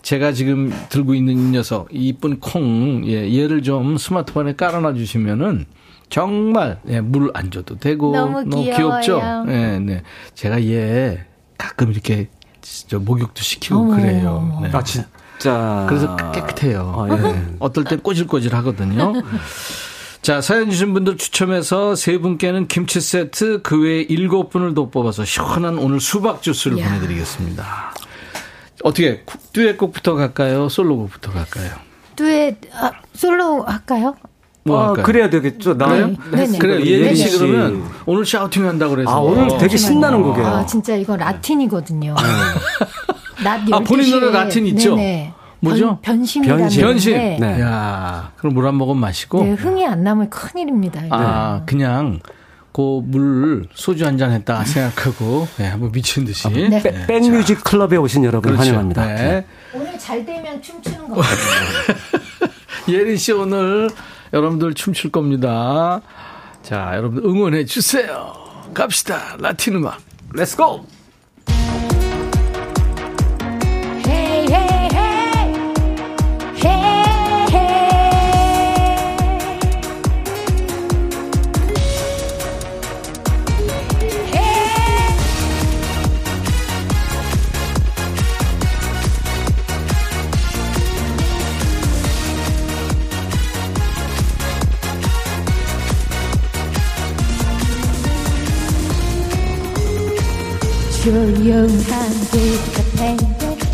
제가 0.02 0.32
지금 0.32 0.72
들고 0.88 1.14
있는 1.14 1.34
이 1.38 1.50
녀석 1.52 1.90
이 1.94 2.08
이쁜 2.08 2.40
콩 2.40 3.04
예, 3.06 3.38
얘를 3.38 3.62
좀 3.64 3.98
스마트폰에 3.98 4.56
깔아놔 4.56 4.94
주시면은 4.94 5.66
정말 6.10 6.80
예, 6.88 7.02
물 7.02 7.32
안 7.34 7.52
줘도 7.52 7.78
되고 7.78 8.14
너무 8.16 8.46
귀엽죠. 8.50 9.02
귀여워요. 9.20 9.44
네, 9.44 9.80
네. 9.80 10.04
제가 10.36 10.64
얘 10.64 11.26
가끔 11.58 11.92
이렇게 11.92 12.30
저 12.62 12.98
목욕도 13.00 13.42
시키고 13.42 13.76
어머, 13.78 13.96
그래요. 13.98 14.38
어머. 14.42 14.62
네. 14.62 14.70
아, 14.72 14.82
진짜. 14.84 15.86
그래서 15.90 16.16
깨끗해요. 16.32 16.94
아, 16.96 17.14
예. 17.14 17.22
네. 17.22 17.46
어떨 17.60 17.84
땐 17.84 18.00
꼬질꼬질 18.00 18.56
하거든요. 18.56 19.12
자, 20.28 20.42
사연 20.42 20.70
주신 20.70 20.94
분들 20.94 21.16
추첨해서 21.16 21.96
세 21.96 22.18
분께는 22.18 22.68
김치 22.68 23.00
세트 23.00 23.62
그 23.64 23.82
외에 23.82 24.02
일곱 24.02 24.50
분을 24.50 24.74
더 24.74 24.90
뽑아서 24.90 25.24
시원한 25.24 25.78
오늘 25.78 26.02
수박 26.02 26.42
주스를 26.42 26.80
이야. 26.80 26.90
보내드리겠습니다. 26.90 27.94
어떻게 28.84 29.24
듀엣곡부터 29.54 30.16
갈까요? 30.16 30.68
솔로곡부터 30.68 31.32
갈까요? 31.32 31.72
듀엣 32.18 32.58
아, 32.74 32.92
솔로 33.14 33.64
할까요? 33.64 34.18
뭐 34.64 34.78
아, 34.78 34.88
할까요? 34.90 35.06
그래야 35.06 35.30
되겠죠. 35.30 35.76
나요? 35.76 36.08
네. 36.08 36.18
네네. 36.32 36.58
그래 36.58 36.74
예린 36.82 37.04
예린 37.04 37.16
씨 37.16 37.30
씨. 37.30 37.38
그러면 37.38 37.90
오늘 38.06 38.26
샤우팅 38.26 38.68
한다 38.68 38.90
그래서 38.90 39.10
아, 39.10 39.20
오늘 39.22 39.58
되게 39.58 39.78
신나는 39.78 40.24
곡이에요. 40.24 40.46
아, 40.46 40.66
진짜 40.66 40.94
이거 40.98 41.16
라틴이거든요. 41.16 42.16
낮 43.46 43.62
아, 43.72 43.80
본인 43.80 44.08
12시에 44.08 44.12
노래 44.12 44.32
라틴 44.34 44.68
있죠? 44.68 44.98
네네. 44.98 45.37
뭐죠? 45.60 46.00
변, 46.02 46.18
변심이라는 46.18 46.62
변심. 46.64 46.82
변심. 46.84 47.14
노래인데 47.14 47.46
네. 47.56 47.62
야, 47.62 48.32
그럼 48.38 48.54
물 48.54 48.66
한 48.68 48.76
모금 48.76 48.98
마시고 48.98 49.44
네, 49.44 49.52
흥이 49.54 49.86
안 49.88 50.04
나면 50.04 50.30
큰일입니다. 50.30 51.06
이거. 51.06 51.16
아, 51.18 51.64
그냥 51.66 52.20
그물 52.74 53.68
소주 53.74 54.06
한 54.06 54.18
잔 54.18 54.32
했다 54.32 54.64
생각하고 54.64 55.48
네, 55.58 55.68
한번 55.68 55.92
미친 55.92 56.26
듯이 56.26 56.48
네. 56.50 56.82
백- 56.84 57.08
백뮤직 57.08 57.64
클럽에 57.64 57.98
오신 57.98 58.24
여러분 58.24 58.52
그렇죠. 58.52 58.62
환영합니다. 58.62 59.06
네. 59.08 59.46
오늘 59.74 59.98
잘 59.98 60.24
되면 60.26 60.62
춤추는 60.62 61.08
거 61.10 61.16
같아요. 61.16 61.98
예린 62.90 63.18
씨 63.18 63.32
오늘 63.32 63.90
여러분들 64.34 64.74
춤출 64.76 65.12
겁니다. 65.12 66.02
자, 66.62 66.92
여러분들 66.96 67.26
응원해 67.28 67.66
주세요. 67.66 68.34
갑시다. 68.74 69.36
라틴 69.40 69.76
음악. 69.76 70.00
렛츠 70.34 70.56
고! 70.58 70.86
조용한 101.08 102.10
길가에 102.32 103.16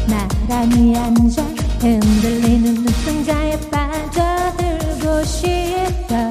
나란히 0.07 0.95
앉아 0.95 1.41
흔들리는 1.79 2.75
눈동자에 2.75 3.59
빠져들고 3.71 5.23
싶다 5.23 6.29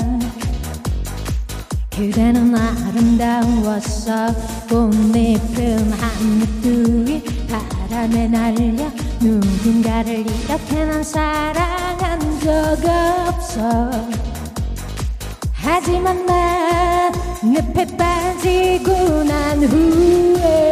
그대는 1.91 2.55
아름다웠어 2.55 4.29
꽃잎은 4.71 5.93
한입두이 5.93 7.25
바람에 7.49 8.29
날려 8.29 8.89
누군가를 9.21 10.21
이렇게 10.21 10.85
난 10.85 11.03
사랑한 11.03 12.39
적 12.39 12.79
없어 13.29 13.91
하지만 15.55 16.25
난 16.27 17.13
늪에 17.43 17.87
빠지고 17.97 19.25
난 19.25 19.65
후에 19.65 20.72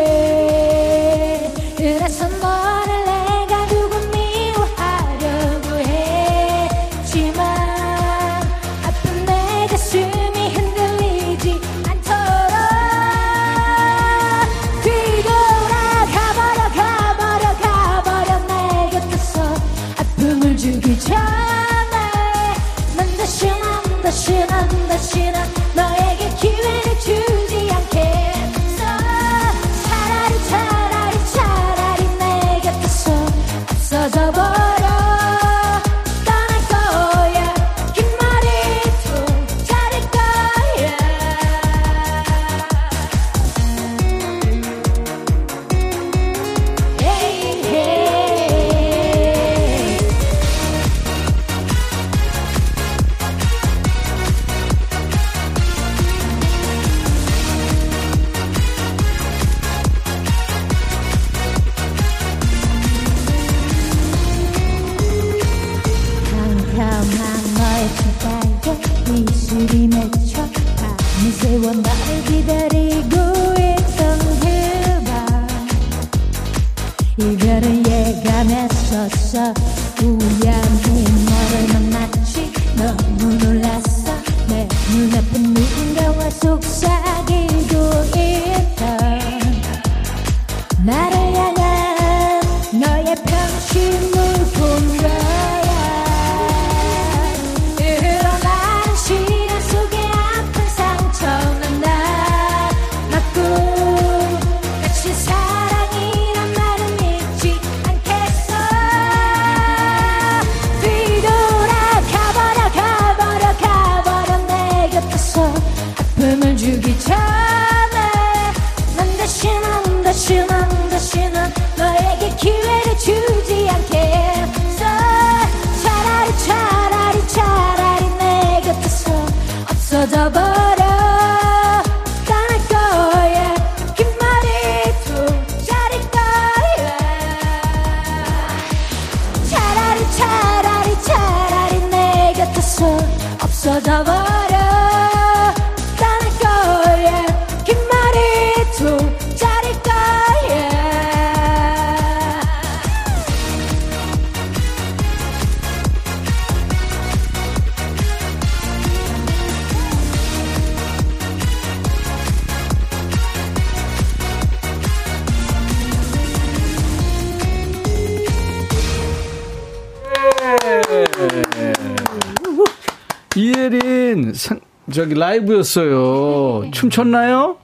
상- 175.10 175.14
저기 175.14 175.14
라이브였어요. 175.18 176.70
춤췄나요? 176.70 177.56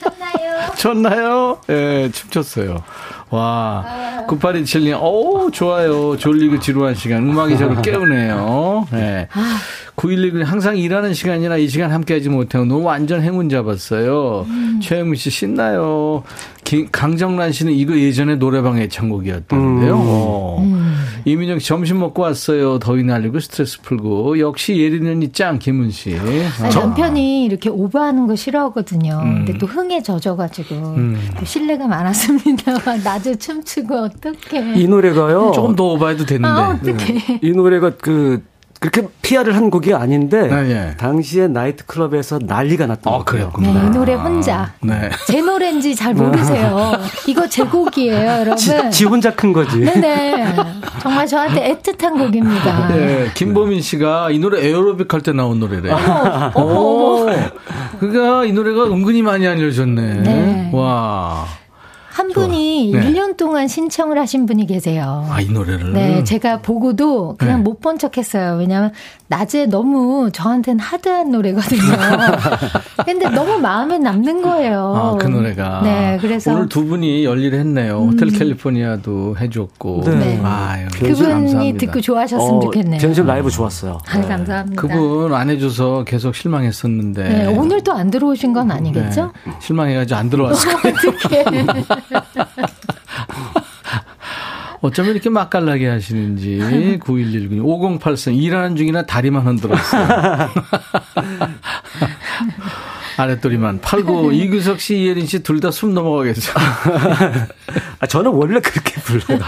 쳤나요? 0.00 0.72
췄나요? 0.76 1.58
예, 1.68 2.10
춤췄어요. 2.12 2.82
와, 3.30 3.84
9827님, 4.28 5.00
오, 5.02 5.50
좋아요. 5.50 6.16
졸리고 6.16 6.60
지루한 6.60 6.94
시간. 6.94 7.28
음악이 7.28 7.58
저를 7.58 7.82
깨우네요. 7.82 8.86
예. 8.94 9.28
911은 9.96 10.44
항상 10.44 10.76
일하는 10.76 11.14
시간이라 11.14 11.56
이 11.56 11.68
시간 11.68 11.90
함께하지 11.92 12.28
못하고 12.28 12.64
너무 12.64 12.84
완전 12.84 13.22
행운 13.22 13.48
잡았어요. 13.48 14.46
음. 14.48 14.80
최영민 14.82 15.16
씨 15.16 15.30
신나요. 15.30 16.22
기- 16.64 16.86
강정란 16.90 17.52
씨는 17.52 17.72
이거 17.72 17.96
예전에 17.96 18.36
노래방 18.36 18.78
애창곡이었다는데요. 18.78 19.94
어. 19.96 20.62
음. 20.62 20.94
이민영 21.26 21.58
씨 21.58 21.68
점심 21.68 22.00
먹고 22.00 22.22
왔어요. 22.22 22.78
더위 22.78 23.02
날리고 23.02 23.40
스트레스 23.40 23.80
풀고 23.82 24.38
역시 24.40 24.74
언니 25.06 25.30
짱 25.32 25.58
김은 25.58 25.90
씨. 25.90 26.16
아니, 26.16 26.70
저- 26.70 26.80
남편이 26.80 27.44
이렇게 27.44 27.68
오버하는 27.70 28.26
거 28.26 28.36
싫어하거든요. 28.36 29.20
음. 29.22 29.34
근데 29.44 29.58
또 29.58 29.66
흥에 29.66 30.02
젖어가지고 30.02 30.74
음. 30.74 31.18
또 31.38 31.44
신뢰가 31.44 31.86
많았습니다. 31.86 32.72
낮에 33.04 33.34
춤추고 33.36 33.94
어떡해. 33.94 34.74
이 34.76 34.86
노래가요. 34.86 35.52
조금 35.54 35.74
더 35.76 35.84
오버해도 35.92 36.26
되는데. 36.26 36.48
아, 36.48 36.68
어떡해. 36.70 37.40
이 37.42 37.50
노래가 37.52 37.92
그 37.96 38.42
그렇게 38.84 39.08
PR을 39.22 39.56
한 39.56 39.70
곡이 39.70 39.94
아닌데 39.94 40.50
아, 40.52 40.62
예. 40.68 40.94
당시에 40.98 41.48
나이트 41.48 41.86
클럽에서 41.86 42.38
난리가 42.42 42.86
났던 42.86 43.14
아. 43.14 43.24
그랬군요. 43.24 43.72
네, 43.72 43.86
이 43.86 43.90
노래 43.90 44.12
혼자. 44.12 44.74
네. 44.82 45.08
제 45.26 45.40
노래인지 45.40 45.94
잘 45.94 46.12
모르세요. 46.12 46.92
이거 47.26 47.48
제 47.48 47.64
곡이에요, 47.64 48.14
여러분. 48.40 48.56
지, 48.58 48.72
지 48.90 49.04
혼자 49.06 49.34
큰 49.34 49.54
거지. 49.54 49.78
네네. 49.80 50.54
정말 51.00 51.26
저한테 51.26 51.72
애틋한 51.74 52.18
곡입니다. 52.18 52.88
네, 52.88 53.30
김보민 53.32 53.80
씨가 53.80 54.30
이 54.30 54.38
노래 54.38 54.62
에어로빅 54.66 55.10
할 55.14 55.22
때 55.22 55.32
나온 55.32 55.58
노래래요. 55.60 55.96
어머, 56.52 56.74
오, 56.74 57.26
그러니까 57.98 58.44
이 58.44 58.52
노래가 58.52 58.84
은근히 58.84 59.22
많이 59.22 59.46
알려졌네. 59.46 60.02
네. 60.20 60.70
와. 60.74 61.46
한 62.10 62.28
분이 62.28 62.92
네. 62.92 63.10
1년 63.10 63.33
동안 63.36 63.68
신청을 63.68 64.18
하신 64.18 64.46
분이 64.46 64.66
계세요. 64.66 65.26
아, 65.30 65.40
이 65.40 65.48
노래를. 65.48 65.92
네, 65.92 66.24
제가 66.24 66.60
보고도 66.60 67.36
그냥 67.38 67.58
네. 67.58 67.62
못본 67.64 67.98
척 67.98 68.16
했어요. 68.18 68.56
왜냐면 68.58 68.92
낮에 69.28 69.66
너무 69.66 70.30
저한테는 70.32 70.80
하드한 70.80 71.30
노래거든요. 71.30 71.80
근데 73.04 73.28
너무 73.30 73.58
마음에 73.58 73.98
남는 73.98 74.42
거예요. 74.42 74.94
아, 74.96 75.16
그 75.18 75.26
노래가. 75.26 75.80
네, 75.82 76.18
그래서 76.20 76.50
음. 76.52 76.56
오늘 76.56 76.68
두 76.68 76.84
분이 76.84 77.24
열일을 77.24 77.58
했네요. 77.60 78.08
호텔 78.10 78.28
캘리포니아도 78.30 79.36
해줬고. 79.38 80.02
네. 80.06 80.40
아유, 80.42 80.86
그분이 80.92 81.14
감사합니다. 81.28 81.78
듣고 81.78 82.00
좋아하셨으면 82.00 82.60
좋겠네요. 82.60 83.00
전심 83.00 83.26
라이브 83.26 83.50
좋았어요. 83.50 83.98
아, 84.08 84.20
감사합니다. 84.20 84.80
그분 84.80 85.34
안 85.34 85.50
해줘서 85.50 86.04
계속 86.04 86.34
실망했었는데. 86.34 87.22
네, 87.28 87.46
오늘도 87.46 87.92
안 87.92 88.10
들어오신 88.10 88.52
건 88.52 88.70
아니겠죠? 88.70 89.32
네, 89.46 89.52
실망해가지고 89.60 90.18
안 90.18 90.30
들어왔을 90.30 90.72
거예요. 90.80 90.96
어떻게? 91.08 91.44
어쩌면 94.84 95.12
이렇게 95.12 95.30
맛깔나게 95.30 95.86
하시는지. 95.88 96.58
9119님. 97.02 97.64
5083. 97.64 98.34
일하는 98.34 98.76
중이나 98.76 99.06
다리만 99.06 99.46
흔들었어요. 99.46 100.06
아랫도리만. 103.16 103.80
89. 103.80 104.34
이규석 104.34 104.80
씨, 104.80 104.98
이혜린 105.04 105.24
씨 105.26 105.42
둘 105.42 105.60
다 105.60 105.68
숨 105.70 105.94
넘어가겠죠. 105.94 106.52
아, 108.00 108.06
저는 108.06 108.30
원래 108.32 108.60
그렇게 108.60 109.00
불러요. 109.00 109.40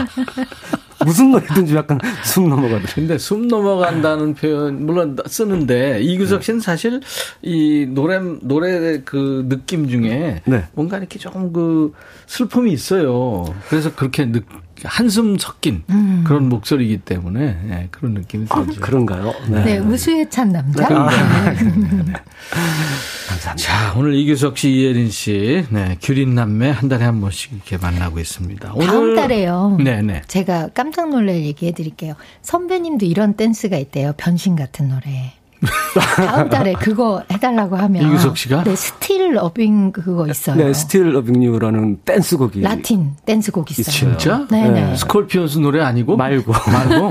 무슨 1.04 1.30
노래든지 1.32 1.76
약간 1.76 1.98
숨 2.24 2.48
넘어가더라고요. 2.48 2.88
근데 2.94 3.18
숨 3.18 3.46
넘어간다는 3.48 4.34
표현, 4.34 4.86
물론 4.86 5.16
쓰는데, 5.26 6.00
이규석 6.00 6.42
씨는 6.44 6.60
사실 6.60 7.00
이 7.42 7.86
노래, 7.90 8.18
노래 8.40 9.02
그 9.04 9.44
느낌 9.48 9.88
중에 9.88 10.40
네. 10.46 10.64
뭔가 10.72 10.96
이렇게 10.96 11.18
조금 11.18 11.52
그 11.52 11.92
슬픔이 12.26 12.72
있어요. 12.72 13.44
그래서 13.68 13.94
그렇게 13.94 14.24
느, 14.24 14.40
한숨 14.84 15.38
섞인 15.38 15.82
그런 16.24 16.48
목소리이기 16.48 16.98
때문에 16.98 17.40
예, 17.70 17.88
그런 17.90 18.14
느낌이 18.14 18.46
들죠. 18.46 18.80
그런가요? 18.80 19.32
네, 19.48 19.78
우수에 19.78 20.28
찬 20.28 20.52
남자. 20.52 20.88
네. 20.88 22.12
자, 23.56 23.94
오늘 23.96 24.14
이규석 24.14 24.58
씨, 24.58 24.70
이혜린 24.70 25.10
씨, 25.10 25.64
네, 25.70 25.96
규린 26.00 26.34
남매 26.34 26.70
한 26.70 26.88
달에 26.88 27.04
한 27.04 27.20
번씩 27.20 27.52
이렇게 27.52 27.76
만나고 27.78 28.18
있습니다. 28.18 28.72
오늘 28.74 28.86
다음 28.86 29.16
달에요. 29.16 29.76
네 29.82 30.02
네. 30.02 30.22
제가 30.26 30.70
깜짝 30.74 31.10
놀랄 31.10 31.36
얘기해 31.36 31.72
드릴게요. 31.72 32.14
선배님도 32.42 33.06
이런 33.06 33.34
댄스가 33.34 33.76
있대요. 33.78 34.12
변신 34.16 34.56
같은 34.56 34.88
노래. 34.88 35.32
다음 36.16 36.48
달에 36.48 36.74
그거 36.74 37.22
해달라고 37.30 37.76
하면. 37.76 38.06
이규석 38.06 38.36
씨가? 38.36 38.64
네, 38.64 38.76
Still 38.76 39.34
Loving 39.34 39.92
그거 39.92 40.26
있어요. 40.28 40.56
네, 40.56 40.72
Still 40.72 41.12
Loving 41.14 41.42
You라는 41.42 42.00
댄스곡이 42.04 42.60
라틴 42.60 43.12
댄스곡 43.24 43.70
있어요. 43.70 43.84
진짜? 43.92 44.46
네네. 44.50 44.96
스콜피온스 44.96 45.58
노래 45.58 45.80
아니고? 45.82 46.16
말고. 46.16 46.52
말고? 46.52 47.10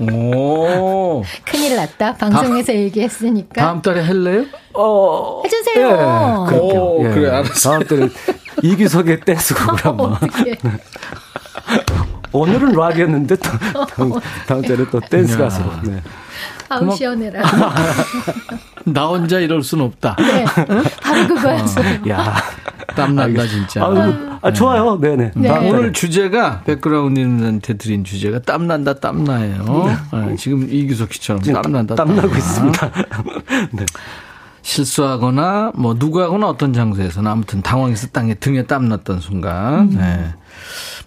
오. 0.12 1.22
큰일 1.44 1.76
났다. 1.76 2.14
방송에서 2.16 2.72
얘기했으니까. 2.74 3.60
다음 3.62 3.82
달에 3.82 4.02
할래요? 4.02 4.44
어, 4.74 5.42
해주세요. 5.44 6.46
예. 6.52 6.56
오, 6.56 7.04
예. 7.04 7.10
그래, 7.14 7.30
알았어. 7.30 7.70
다음 7.70 7.84
때는 7.84 8.10
이규석의 8.62 9.20
댄스곡을 9.20 9.84
한번. 9.84 10.16
오늘은 12.32 12.72
락이었는데 12.72 13.36
또 13.36 13.50
다음, 13.96 14.12
다음 14.46 14.62
때는 14.62 14.86
또 14.90 15.00
댄스 15.00 15.34
야. 15.34 15.38
가수로. 15.38 15.70
네. 15.84 16.02
아우 16.68 16.94
시원해라. 16.96 17.42
나 18.86 19.06
혼자 19.06 19.40
이럴 19.40 19.62
순 19.62 19.80
없다. 19.80 20.16
네, 20.18 20.44
바로 21.02 21.26
그거였어요. 21.28 22.08
야, 22.08 22.34
땀난다, 22.94 23.46
진짜. 23.46 23.84
아, 23.84 24.38
아 24.42 24.52
좋아요. 24.52 24.98
네네. 25.00 25.32
네. 25.34 25.48
다음 25.48 25.66
오늘 25.66 25.80
달에. 25.80 25.92
주제가 25.92 26.62
백그라운드님한테 26.64 27.74
드린 27.74 28.04
주제가 28.04 28.40
땀난다 28.40 28.94
땀나요. 28.94 29.98
네, 30.12 30.36
지금 30.36 30.68
이규석 30.70 31.12
씨처럼 31.12 31.42
땀난다 31.42 31.94
땀나고 31.96 32.28
땀나. 32.28 32.38
있습니다. 32.38 32.90
네. 33.72 33.86
실수하거나 34.62 35.72
뭐 35.76 35.94
누구하거나 35.94 36.48
어떤 36.48 36.72
장소에서나 36.72 37.30
아무튼 37.32 37.62
당황해서 37.62 38.08
땅에 38.08 38.34
등에 38.34 38.64
땀 38.66 38.88
났던 38.88 39.20
순간. 39.20 39.90
네. 39.90 40.34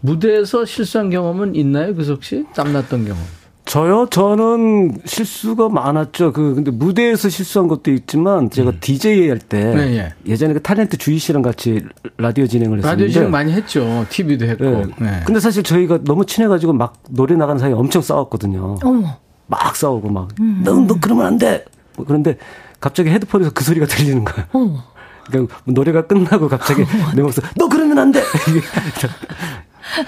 무대에서 0.02 0.64
실수한 0.66 1.10
경험은 1.10 1.56
있나요, 1.56 1.94
규석 1.94 2.24
씨? 2.24 2.46
땀 2.56 2.72
났던 2.72 3.06
경험. 3.06 3.22
저요? 3.70 4.08
저는 4.10 4.98
실수가 5.06 5.70
많았죠. 5.70 6.34
그, 6.34 6.56
근데 6.56 6.72
무대에서 6.72 7.30
실수한 7.30 7.68
것도 7.68 7.92
있지만, 7.92 8.50
제가 8.50 8.72
DJ 8.82 9.30
할 9.30 9.38
때, 9.38 9.64
음. 9.64 9.76
네, 9.76 9.98
예. 9.98 10.14
예전에 10.26 10.54
그 10.54 10.60
탤런트 10.60 10.98
주희 10.98 11.20
씨랑 11.20 11.44
같이 11.44 11.86
라디오 12.18 12.48
진행을 12.48 12.80
했었는데. 12.80 13.04
라디오 13.04 13.14
진행 13.14 13.30
많이 13.30 13.54
했죠. 13.54 14.08
TV도 14.10 14.46
했고. 14.48 14.64
네. 14.66 14.86
네. 14.98 15.22
근데 15.24 15.40
사실 15.40 15.62
저희가 15.62 16.00
너무 16.04 16.26
친해가지고 16.26 16.74
막 16.74 16.96
노래 17.10 17.36
나가는 17.36 17.60
사이에 17.60 17.74
엄청 17.76 18.02
싸웠거든요. 18.02 18.80
어머. 18.84 19.20
막 19.46 19.76
싸우고 19.76 20.10
막, 20.10 20.30
너, 20.64 20.74
너 20.74 20.96
그러면 21.00 21.28
안 21.28 21.38
돼! 21.38 21.64
뭐 21.96 22.08
그런데 22.08 22.38
갑자기 22.80 23.12
헤드폰에서 23.12 23.52
그 23.52 23.64
소리가 23.64 23.86
들리는 23.86 24.26
거예요. 24.26 24.48
어머. 24.52 24.84
그러니까 25.28 25.60
노래가 25.66 26.08
끝나고 26.08 26.50
갑자기 26.50 26.86
내 27.16 27.22
목소리, 27.22 27.46
너 27.56 27.70
그러면 27.70 28.00
안 28.00 28.12
돼! 28.12 28.24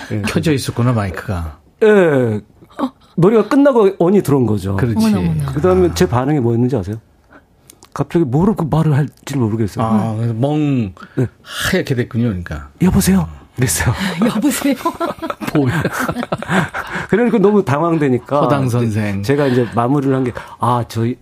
이게 0.09 0.21
켜져 0.25 0.51
있었구나, 0.51 0.93
마이크가. 0.93 1.59
예. 1.83 2.41
노래가 3.15 3.47
끝나고 3.47 3.95
언이 3.99 4.21
들어온 4.21 4.45
거죠. 4.45 4.75
그렇지. 4.75 4.97
어머나, 4.97 5.19
어머나. 5.19 5.51
그 5.51 5.61
다음에 5.61 5.89
제 5.93 6.07
반응이 6.07 6.39
뭐였는지 6.39 6.75
아세요? 6.75 6.97
갑자기 7.93 8.23
뭐로 8.25 8.55
그 8.55 8.65
말을 8.69 8.93
할지 8.95 9.37
모르겠어요. 9.37 9.85
아, 9.85 10.15
그래서 10.15 10.33
멍 10.33 10.93
네. 11.15 11.27
하얗게 11.41 11.95
됐군요, 11.95 12.25
그러니까. 12.25 12.69
여보세요? 12.81 13.27
그랬어요. 13.55 13.93
여보세요. 14.33 14.75
뭐야. 15.53 15.83
그러니까 17.09 17.37
너무 17.37 17.65
당황되니까. 17.65 18.41
허당 18.41 18.69
선생. 18.69 19.21
제가 19.23 19.47
이제 19.47 19.67
마무리를 19.75 20.15
한 20.15 20.23
게, 20.23 20.31
아, 20.59 20.85
저희, 20.87 21.17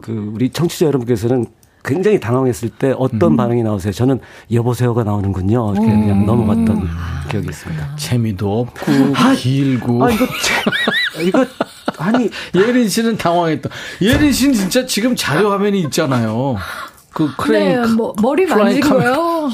그, 0.00 0.32
우리 0.34 0.50
청취자 0.50 0.86
여러분께서는 0.86 1.46
굉장히 1.84 2.20
당황했을 2.20 2.68
때 2.70 2.94
어떤 2.96 3.36
반응이 3.36 3.62
나오세요? 3.62 3.92
저는 3.92 4.20
여보세요가 4.52 5.02
나오는군요. 5.04 5.72
이렇게 5.74 5.88
그냥 5.88 6.24
넘어갔던 6.26 6.88
기억이 7.30 7.48
있습니다. 7.48 7.96
재미도 7.96 8.60
없고, 8.60 8.92
길고. 9.36 10.04
아, 10.04 10.10
이거, 10.10 10.26
제- 10.26 11.22
이거, 11.24 11.44
아니, 11.98 12.30
예린 12.54 12.88
씨는 12.88 13.16
당황했다. 13.16 13.68
예린 14.00 14.32
씨는 14.32 14.54
진짜 14.54 14.86
지금 14.86 15.16
자료 15.16 15.50
화면이 15.50 15.80
있잖아요. 15.82 16.56
그 17.12 17.34
크레인. 17.36 17.82
네, 17.82 17.88
뭐, 17.88 18.14
머리 18.22 18.46
만진. 18.46 18.80
거예요. 18.80 19.50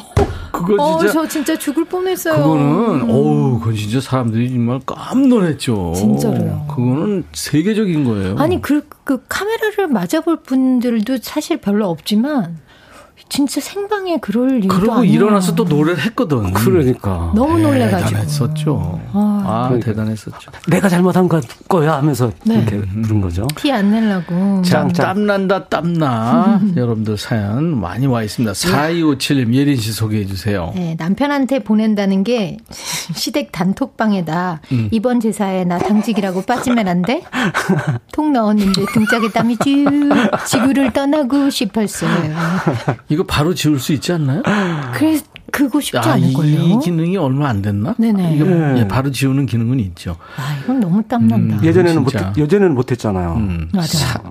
그거 0.59 0.83
어, 0.83 0.99
진짜. 0.99 1.13
저 1.13 1.29
진짜 1.29 1.57
죽을 1.59 1.85
뻔했어요. 1.85 2.37
그거는, 2.37 3.11
어우, 3.11 3.59
그건 3.61 3.77
진짜 3.77 4.01
사람들이 4.01 4.51
정말 4.51 4.81
깜놀했죠. 4.85 5.93
진짜로요. 5.95 6.67
그거는 6.69 7.25
세계적인 7.33 8.05
거예요. 8.05 8.37
아니 8.39 8.61
그, 8.61 8.87
그 9.05 9.23
카메라를 9.29 9.89
맞아볼 9.89 10.43
분들도 10.43 11.19
사실 11.23 11.59
별로 11.59 11.89
없지만 11.89 12.59
진짜 13.29 13.61
생방에 13.61 14.19
그럴 14.21 14.51
일도 14.63 14.69
그러고 14.69 14.93
아니에요. 15.01 15.13
일어나서 15.15 15.55
또 15.55 15.65
노래를 15.65 16.01
했거든. 16.05 16.53
그러니까 16.55 17.31
너무 17.35 17.59
놀래가지고. 17.59 18.09
대단했었죠. 18.11 19.01
아. 19.13 19.43
아, 19.47 19.65
그러니까. 19.69 19.87
대단했었죠. 19.91 20.51
내가 20.69 20.89
잘못한 20.89 21.29
거- 21.29 21.41
거야 21.69 21.95
하면서 21.95 22.31
네. 22.45 22.57
이렇게 22.57 22.81
부른 22.81 23.21
거죠. 23.21 23.47
티 23.57 23.71
안 23.73 23.91
내려고. 23.91 24.63
자. 24.63 24.89
땀난다, 24.89 25.65
땀나. 25.67 26.61
여러분들 26.77 27.17
사연 27.19 27.79
많이 27.81 28.07
와 28.07 28.23
있습니다. 28.23 28.53
4257님, 28.53 29.53
예린 29.55 29.77
씨 29.77 29.93
소개해 29.93 30.25
주세요. 30.27 30.73
네, 30.75 30.97
남편한테 30.99 31.59
보낸다는 31.61 32.25
게 32.25 32.57
시댁 32.71 33.53
단톡방에다 33.53 34.61
음. 34.73 34.89
이번 34.91 35.21
제사에 35.21 35.65
나 35.65 35.79
당직이라고 35.79 36.43
빠지면 36.43 36.89
안 36.89 37.03
돼? 37.03 37.23
톡 38.13 38.31
넣었는데 38.33 38.87
등짝에 38.95 39.29
땀이 39.31 39.59
쭉 39.59 40.11
지구를 40.47 40.93
떠나고 40.93 41.51
싶었어요. 41.51 42.09
이거 43.19 43.25
바로 43.27 43.53
지울 43.53 43.81
수 43.81 43.93
있지 43.93 44.13
않나요? 44.13 44.43
그래 44.95 45.19
그거 45.51 45.81
쉽지 45.81 45.99
아, 45.99 46.17
이, 46.17 46.23
않을걸요. 46.23 46.61
이 46.61 46.79
기능이 46.85 47.17
얼마 47.17 47.49
안 47.49 47.63
됐나? 47.63 47.97
네네. 47.99 48.37
이거 48.37 48.45
네. 48.45 48.79
예, 48.79 48.87
바로 48.87 49.11
지우는 49.11 49.47
기능은 49.47 49.81
있죠. 49.81 50.17
아 50.37 50.57
이건 50.63 50.79
너무 50.79 51.03
땀난다. 51.03 51.57
음. 51.57 51.65
예전에는 51.65 52.05
못 52.05 52.11
진짜. 52.11 52.33
예전에는 52.37 52.75
못했잖아요. 52.77 53.33
음. 53.35 53.69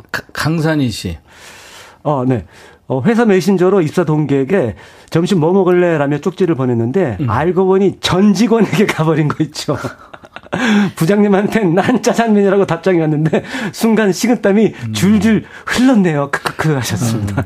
가- 0.09 0.21
강산희 0.31 0.89
씨. 0.89 1.17
어, 2.03 2.23
네. 2.25 2.45
어, 2.87 3.01
회사 3.03 3.25
메신저로 3.25 3.81
입사 3.81 4.05
동기에게 4.05 4.75
점심 5.09 5.41
뭐 5.41 5.51
먹을래? 5.51 5.97
라며 5.97 6.19
쪽지를 6.19 6.55
보냈는데 6.55 7.17
음. 7.19 7.29
알고 7.29 7.65
보니 7.65 7.97
전 7.99 8.33
직원에게 8.33 8.85
가버린 8.87 9.27
거 9.27 9.43
있죠. 9.43 9.77
부장님한텐 10.95 11.75
난 11.75 12.01
짜장면이라고 12.01 12.65
답장이 12.65 12.99
왔는데 12.99 13.43
순간 13.71 14.11
식은땀이 14.11 14.73
음. 14.87 14.93
줄줄 14.93 15.45
흘렀네요. 15.65 16.31
크크크 16.31 16.73
하셨습니다. 16.75 17.45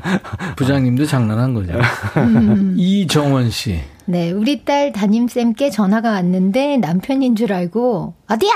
부장님도 0.56 1.06
장난한 1.06 1.54
거죠. 1.54 1.78
음. 2.16 2.74
이정원 2.78 3.50
씨. 3.50 3.80
네, 4.04 4.30
우리 4.32 4.64
딸 4.64 4.92
담임쌤께 4.92 5.70
전화가 5.70 6.10
왔는데 6.10 6.78
남편인 6.78 7.36
줄 7.36 7.52
알고 7.52 8.14
어디야? 8.28 8.52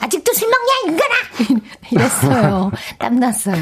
아직도 0.00 0.32
술 0.32 0.48
먹냐 0.48 0.92
인간아! 0.92 1.60
이랬어요. 1.90 2.70
땀났어요. 2.98 3.56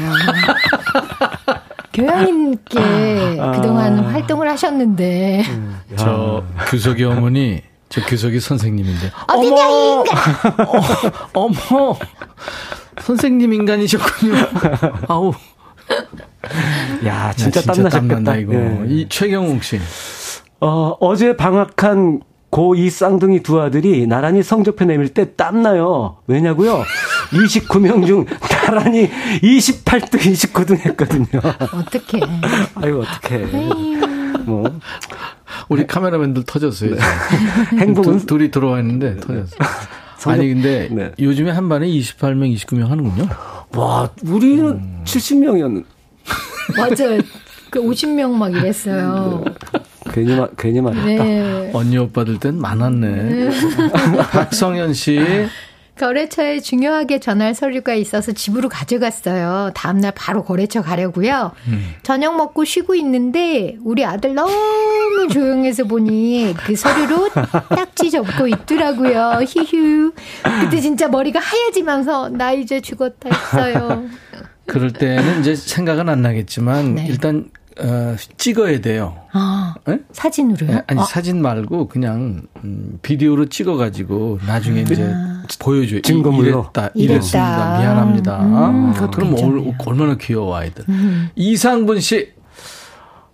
교양인께 1.93 3.37
그동안 3.55 3.99
활동을 3.99 4.47
하셨는데 4.49 5.43
저 5.95 6.43
규석이 6.67 7.03
어머니, 7.05 7.63
저 7.97 8.05
규석이 8.05 8.39
선생님인데. 8.39 9.11
어디냐 9.27 9.69
이 9.69 9.91
인간! 9.91 10.05
어머, 11.33 11.97
선생님 13.01 13.53
인간이셨군요. 13.53 14.33
아우, 15.09 15.33
야, 17.05 17.29
야, 17.29 17.33
진짜, 17.33 17.59
땀나셨겠다. 17.61 17.89
땀난다 17.99 18.35
이거. 18.35 18.53
예. 18.53 18.85
이 18.87 19.09
최경욱 19.09 19.63
씨. 19.63 19.79
어, 20.61 20.95
어제 20.99 21.35
방학한 21.35 22.21
고2 22.51 22.89
쌍둥이 22.89 23.43
두 23.43 23.59
아들이 23.61 24.07
나란히 24.07 24.41
성적표 24.41 24.85
내밀 24.85 25.09
때 25.09 25.33
땀나요. 25.35 26.17
왜냐고요? 26.27 26.83
29명 27.31 28.05
중 28.07 28.25
나란히 28.49 29.09
28등, 29.41 30.17
29등 30.19 30.79
했거든요. 30.85 31.25
어떡해. 31.43 32.23
아이고, 32.75 33.01
어떡해. 33.01 33.45
뭐, 34.45 34.79
우리 35.67 35.85
카메라맨들 35.85 36.43
터졌어요. 36.43 36.95
지금. 36.95 37.03
행복은 37.79 38.19
두, 38.19 38.25
둘이 38.25 38.51
들어와 38.51 38.79
있는데 38.79 39.17
터졌어. 39.17 39.55
아니 40.25 40.47
근데 40.53 40.87
네. 40.91 41.11
요즘에 41.19 41.51
한 41.51 41.69
반에 41.69 41.87
28명, 41.87 42.53
29명 42.55 42.87
하는군요. 42.87 43.29
와, 43.75 44.09
우리는 44.25 44.65
음. 44.65 45.01
70명이었는데. 45.03 45.85
맞아요. 46.77 47.21
그 47.69 47.81
50명 47.81 48.31
막 48.31 48.55
이랬어요. 48.55 49.43
괜히 50.17 50.35
말, 50.35 50.49
괜히 50.57 50.81
말했다. 50.81 51.23
네. 51.23 51.71
언니 51.73 51.95
오빠들 51.97 52.39
땐 52.39 52.59
많았네. 52.59 53.49
박성현 54.31 54.93
씨. 54.95 55.19
거래처에 55.99 56.59
중요하게 56.59 57.19
전할 57.19 57.53
서류가 57.55 57.93
있어서 57.95 58.31
집으로 58.31 58.69
가져갔어요. 58.69 59.71
다음날 59.73 60.13
바로 60.15 60.43
거래처 60.43 60.81
가려고요. 60.81 61.51
저녁 62.03 62.35
먹고 62.37 62.65
쉬고 62.65 62.93
있는데 62.95 63.77
우리 63.83 64.05
아들 64.05 64.35
너무 64.35 65.27
조용해서 65.31 65.85
보니 65.85 66.53
그 66.55 66.75
서류로 66.75 67.29
딱지 67.69 68.11
접고 68.11 68.47
있더라고요. 68.47 69.39
히휴. 69.47 70.13
그때 70.61 70.79
진짜 70.79 71.07
머리가 71.07 71.39
하얘지면서 71.39 72.29
나 72.29 72.51
이제 72.53 72.79
죽었다 72.79 73.29
했어요. 73.31 74.03
그럴 74.67 74.93
때는 74.93 75.39
이제 75.39 75.55
생각은 75.55 76.09
안 76.09 76.21
나겠지만 76.21 76.95
네. 76.95 77.05
일단 77.07 77.49
어, 77.79 78.15
찍어야 78.37 78.81
돼요. 78.81 79.15
아, 79.33 79.75
예? 79.89 79.99
사진으로요? 80.11 80.81
아니 80.87 80.99
아, 80.99 81.03
사진 81.03 81.41
말고 81.41 81.87
그냥 81.87 82.41
음, 82.63 82.97
비디오로 83.01 83.47
찍어가지고 83.49 84.39
나중에 84.47 84.81
이제 84.81 85.13
보여줘요. 85.59 85.99
이- 85.99 86.01
증거물로? 86.01 86.47
이랬다, 86.73 86.89
이랬다. 86.95 87.13
이랬습니다. 87.13 87.79
미안합니다. 87.79 88.39
음, 88.69 88.93
그것도 88.93 89.11
그럼 89.11 89.29
얼, 89.33 89.35
괜찮네요. 89.39 89.75
얼마나 89.85 90.15
귀여워 90.17 90.55
아이들. 90.55 90.85
이상분 91.35 91.99
씨. 91.99 92.33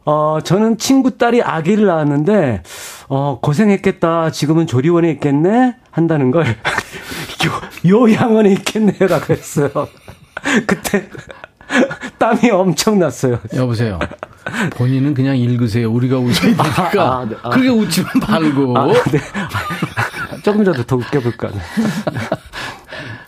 어, 0.05 0.39
저는 0.43 0.77
친구 0.79 1.17
딸이 1.17 1.41
아기를 1.41 1.85
낳았는데, 1.85 2.63
어, 3.07 3.39
고생했겠다. 3.41 4.31
지금은 4.31 4.67
조리원에 4.67 5.09
있겠네? 5.11 5.77
한다는 5.91 6.29
걸, 6.31 6.45
요, 7.87 7.89
요양원에 8.09 8.51
있겠네라고 8.51 9.33
했어요. 9.33 9.69
그때, 10.67 11.07
땀이 12.23 12.51
엄청 12.51 12.99
났어요. 12.99 13.37
여보세요. 13.53 13.99
본인은 14.75 15.13
그냥 15.13 15.37
읽으세요. 15.37 15.91
우리가 15.91 16.17
웃어야 16.17 16.55
되니까. 16.55 17.17
아, 17.19 17.25
네. 17.25 17.35
아. 17.43 17.49
그렇게 17.49 17.67
웃지만 17.67 18.11
말고. 18.25 18.77
아, 18.77 18.87
네. 19.11 19.19
조금이라도 20.41 20.83
더 20.83 20.95
웃겨볼까. 20.95 21.49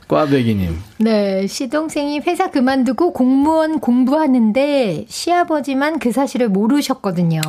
꽈배기님. 0.08 0.78
네, 1.00 1.48
시동생이 1.48 2.20
회사 2.20 2.52
그만두고 2.52 3.14
공무원 3.14 3.80
공부하는데 3.80 5.06
시아버지만 5.08 6.00
그 6.00 6.12
사실을 6.12 6.50
모르셨거든요. 6.50 7.42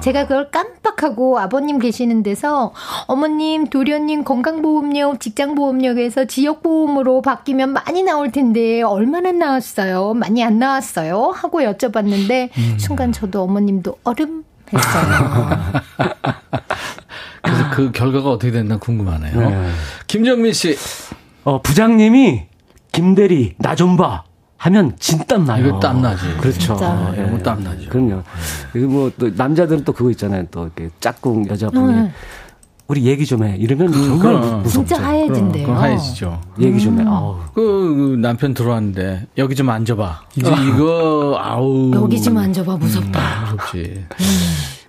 제가 0.00 0.26
그걸 0.26 0.50
깜빡하고 0.50 1.38
아버님 1.38 1.78
계시는 1.78 2.22
데서 2.22 2.72
어머님, 3.06 3.66
도련님 3.66 4.24
건강보험료, 4.24 5.18
직장보험료에서 5.18 6.26
지역보험으로 6.26 7.22
바뀌면 7.22 7.72
많이 7.72 8.02
나올 8.02 8.30
텐데 8.30 8.82
얼마나 8.82 9.32
나왔어요? 9.32 10.14
많이 10.14 10.44
안 10.44 10.58
나왔어요? 10.58 11.32
하고 11.34 11.60
여쭤봤는데 11.60 12.50
순간 12.78 13.12
저도 13.12 13.42
어머님도 13.42 13.98
얼음 14.04 14.44
했어요. 14.72 15.48
그래서 17.42 17.70
그 17.72 17.92
결과가 17.92 18.30
어떻게 18.30 18.50
됐나 18.50 18.78
궁금하네요. 18.78 19.50
네. 19.50 19.70
김정민 20.06 20.52
씨. 20.52 20.76
어, 21.46 21.62
부장님이, 21.62 22.42
김대리, 22.92 23.54
나 23.58 23.74
좀 23.76 23.96
봐. 23.96 24.24
하면 24.58 24.96
진땀 24.98 25.44
나요. 25.44 25.66
이거 25.66 25.78
땀 25.80 26.00
나지. 26.02 26.24
그렇죠. 26.40 26.58
진짜. 26.58 27.14
예, 27.18 27.22
뭐 27.22 27.38
땀나죠. 27.38 27.88
그럼요. 27.90 28.22
그리고 28.72 28.90
뭐, 28.90 29.12
또, 29.18 29.28
남자들은 29.30 29.84
또 29.84 29.92
그거 29.92 30.10
있잖아요. 30.10 30.44
또, 30.50 30.64
이렇게 30.64 30.88
짝꿍 30.98 31.46
여자분이. 31.48 31.94
네. 31.94 32.10
우리 32.88 33.04
얘기 33.04 33.26
좀 33.26 33.44
해. 33.44 33.54
이러면 33.58 33.92
정말 33.92 34.18
그럼. 34.18 34.62
무섭죠. 34.62 34.86
진짜 34.94 35.02
하얘진대요. 35.04 35.66
그럼 35.66 35.80
하얘지죠. 35.80 36.40
얘기 36.60 36.80
좀 36.80 36.98
해. 37.00 37.04
아우. 37.06 37.36
그, 37.52 37.60
그 37.60 38.16
남편 38.20 38.54
들어왔는데 38.54 39.26
여기 39.38 39.54
좀 39.56 39.68
앉아봐. 39.68 40.22
이제 40.36 40.50
이거 40.68 41.36
아우 41.40 41.90
여기 41.94 42.20
좀 42.22 42.38
앉아봐 42.38 42.76
무섭다. 42.76 43.20
무섭지. 43.52 44.04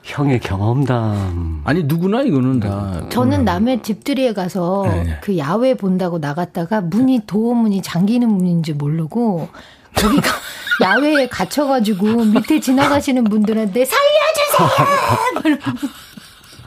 형의 0.08 0.40
경험담. 0.40 1.62
아니 1.66 1.84
누구나 1.84 2.22
이거는 2.22 2.62
다. 2.62 3.10
저는 3.10 3.44
남의 3.44 3.84
집들이에 3.84 4.34
가서 4.34 4.86
네. 4.88 5.20
그 5.22 5.38
야외 5.38 5.74
본다고 5.76 6.18
나갔다가 6.18 6.80
문이 6.80 7.24
도어문이 7.28 7.82
잠기는 7.82 8.28
문인지 8.30 8.72
모르고 8.74 9.50
거기가 9.96 10.32
야외에 10.82 11.28
갇혀가지고 11.28 12.24
밑에 12.26 12.62
지나가시는 12.62 13.26
분들한테 13.26 13.84
살려주세요. 13.86 15.58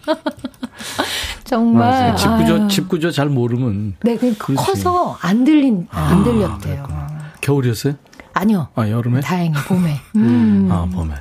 정말 1.45 1.89
맞아요. 1.91 2.17
집 2.17 2.29
구조 2.37 2.55
아유. 2.55 2.69
집 2.69 2.89
구조 2.89 3.11
잘 3.11 3.29
모르면 3.29 3.95
네, 4.03 4.17
그. 4.19 4.35
커서 4.55 5.17
안 5.23 5.45
들린 5.45 5.87
안 5.91 6.23
들렸대요. 6.25 6.87
겨울이었어요? 7.41 7.95
아니요. 8.35 8.69
아 8.75 8.89
여름에? 8.89 9.21
다행히 9.21 9.55
봄에. 9.67 9.97
음. 10.17 10.69
아 10.71 10.87
봄에. 10.93 11.15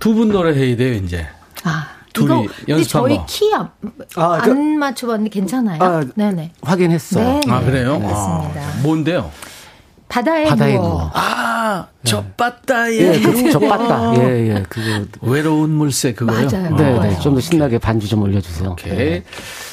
두 0.00 0.14
분 0.14 0.30
노래 0.30 0.52
해야 0.54 0.76
돼요 0.76 0.94
이제. 0.94 1.26
아, 1.62 1.86
둘이 2.12 2.26
이거 2.26 2.52
근데 2.56 2.72
연습 2.72 2.88
저희. 2.90 3.20
키 3.26 3.52
안, 3.54 3.70
아, 4.16 4.40
저- 4.44 4.50
안 4.50 4.78
맞춰봤는데 4.78 5.30
괜찮아요? 5.30 5.78
아, 5.82 6.02
네네. 6.16 6.52
확인했어요. 6.62 7.40
네. 7.46 7.52
아 7.52 7.60
그래요? 7.60 7.94
알겠습니다. 7.94 8.60
아, 8.60 8.80
뭔데요? 8.82 9.30
바다에, 10.08 10.44
바다에 10.46 10.74
누워. 10.74 10.88
누워. 10.88 11.10
아 11.14 11.86
젖바다에 12.04 12.96
예, 12.98 13.20
그, 13.20 13.52
저 13.52 13.60
빠따. 13.60 14.12
예, 14.16 14.48
예. 14.56 14.62
그거. 14.68 15.04
외로운 15.22 15.70
물새 15.70 16.12
그거요? 16.14 16.48
맞아요. 16.50 16.74
네, 16.76 16.98
아, 16.98 17.02
네. 17.02 17.18
좀 17.20 17.34
더 17.36 17.40
신나게 17.40 17.78
반주 17.78 18.08
좀 18.08 18.22
올려주세요. 18.22 18.70
오케이. 18.70 18.96
네. 18.96 19.22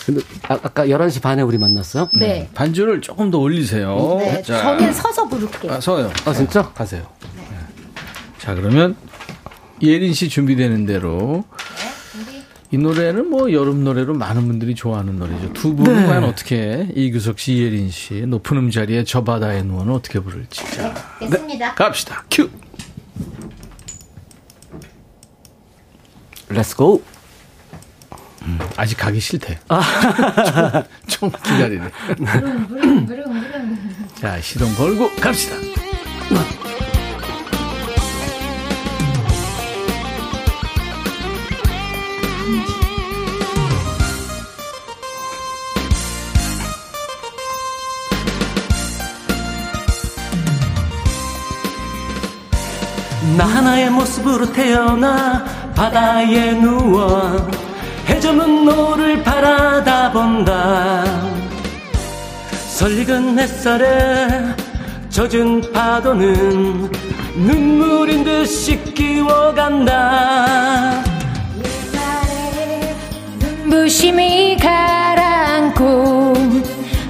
근데 0.06 0.22
아, 0.48 0.54
아까 0.62 0.86
11시 0.86 1.24
반에 1.24 1.42
우리 1.42 1.58
만났어요? 1.58 2.10
네. 2.14 2.48
반주를 2.54 3.02
조금 3.02 3.32
더 3.32 3.40
올리세요. 3.40 4.18
네, 4.20 4.42
저는 4.44 4.94
서서 4.94 5.28
부를게요. 5.28 5.72
아, 5.74 5.80
서요. 5.82 6.12
아, 6.26 6.34
진짜? 6.34 6.62
가세요. 6.72 7.02
네. 7.36 7.42
자, 8.38 8.54
그러면 8.54 8.96
예린 9.82 10.14
씨 10.14 10.30
준비되는 10.30 10.86
대로. 10.86 11.44
이 12.70 12.78
노래는 12.78 13.30
뭐 13.30 13.52
여름 13.54 13.86
노래로 13.86 14.14
많은 14.14 14.46
분들이 14.46 14.76
좋아하는 14.76 15.18
노래죠. 15.18 15.54
두 15.54 15.74
분은 15.74 16.06
과연 16.08 16.26
어떻게 16.26 16.90
이규석 16.96 17.40
씨, 17.40 17.54
이예린 17.54 17.90
씨 17.90 18.14
높은 18.28 18.58
음자리에 18.58 19.06
저 19.06 19.24
바다에 19.24 19.64
누워는 19.64 19.94
어떻게 19.94 20.20
부를지. 20.20 20.66
자, 20.72 20.94
됐습니다. 21.20 21.74
갑시다. 21.76 22.26
큐. 22.30 22.50
Let's 26.50 26.83
go. 26.83 27.04
아직 28.78 28.96
가기 28.98 29.20
싫대. 29.20 29.60
좀, 31.08 31.32
좀 31.32 31.42
기다리네. 31.44 31.90
자, 34.16 34.40
시동 34.42 34.74
걸고 34.76 35.12
갑시다. 35.16 35.56
나 53.38 53.46
하나의 53.46 53.92
모습으로 53.92 54.52
태어나 54.52 55.46
바다에 55.76 56.54
누워 56.54 57.48
해 58.08 58.27
저문 58.27 58.66
노을을 58.66 59.24
바라다 59.24 60.12
본다. 60.12 61.04
설익은 62.70 63.38
햇살에 63.38 64.28
젖은 65.10 65.72
파도는 65.72 66.90
눈물인 67.36 68.24
듯 68.24 68.84
씻기워 68.95 69.54
간다. 69.54 69.93
눈부심이 73.40 74.58
가라앉고 74.58 76.34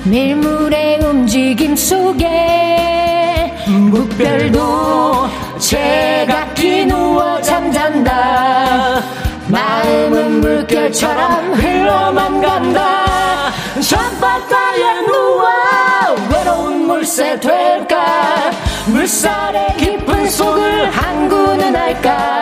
밀물의 0.03 0.99
움직임 1.05 1.73
속에 1.73 3.53
물결도 3.67 5.36
제각기 5.68 6.86
누워 6.86 7.41
잠잔다. 7.41 9.03
마음은 9.47 10.39
물결처럼 10.39 11.55
흘러만 11.55 12.41
간다. 12.41 13.51
젖바다에 13.82 15.01
누워 15.07 15.45
외로운 16.32 16.88
물새 16.88 17.38
될까? 17.41 18.49
물살의 18.86 19.76
깊은 19.76 20.30
속을 20.30 20.89
항구는 20.89 21.76
할까 21.76 22.36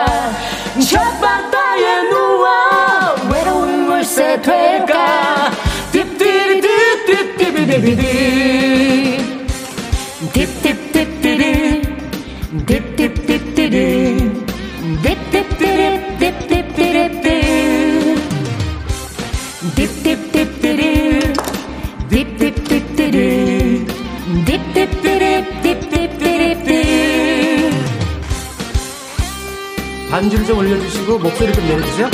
반주를 30.26 30.44
좀 30.44 30.58
올려주시고 30.58 31.18
목소리 31.18 31.52
좀 31.52 31.68
내려주세요. 31.68 32.10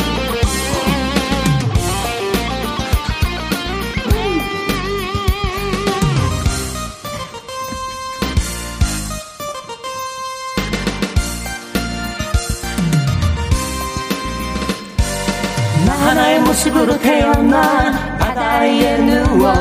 나 15.87 15.93
하나의 15.93 16.41
모습으로 16.41 16.99
태어나 16.99 18.19
바다에 18.19 18.99
누워 18.99 19.53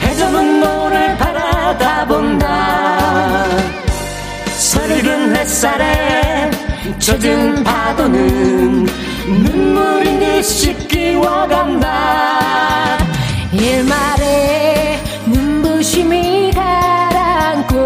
해 0.00 0.20
저문 0.20 0.60
노을을 0.60 1.16
바라다 1.18 2.06
본다. 2.06 3.46
설익은 4.46 5.36
햇살에 5.36 6.29
젖은 6.98 7.62
파도는 7.64 8.86
눈물인 9.26 10.20
듯이 10.20 10.74
끼워간다 10.88 12.98
일말에 13.52 14.98
눈부심이 15.26 16.52
가라앉고 16.52 17.76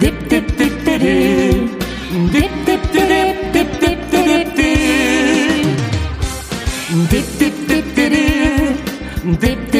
딥딥딥디리 0.00 1.04
딥딥디립딥딥디립디. 2.32 4.60
딥딥딥디리 7.10 8.16
딥딥 9.40 9.77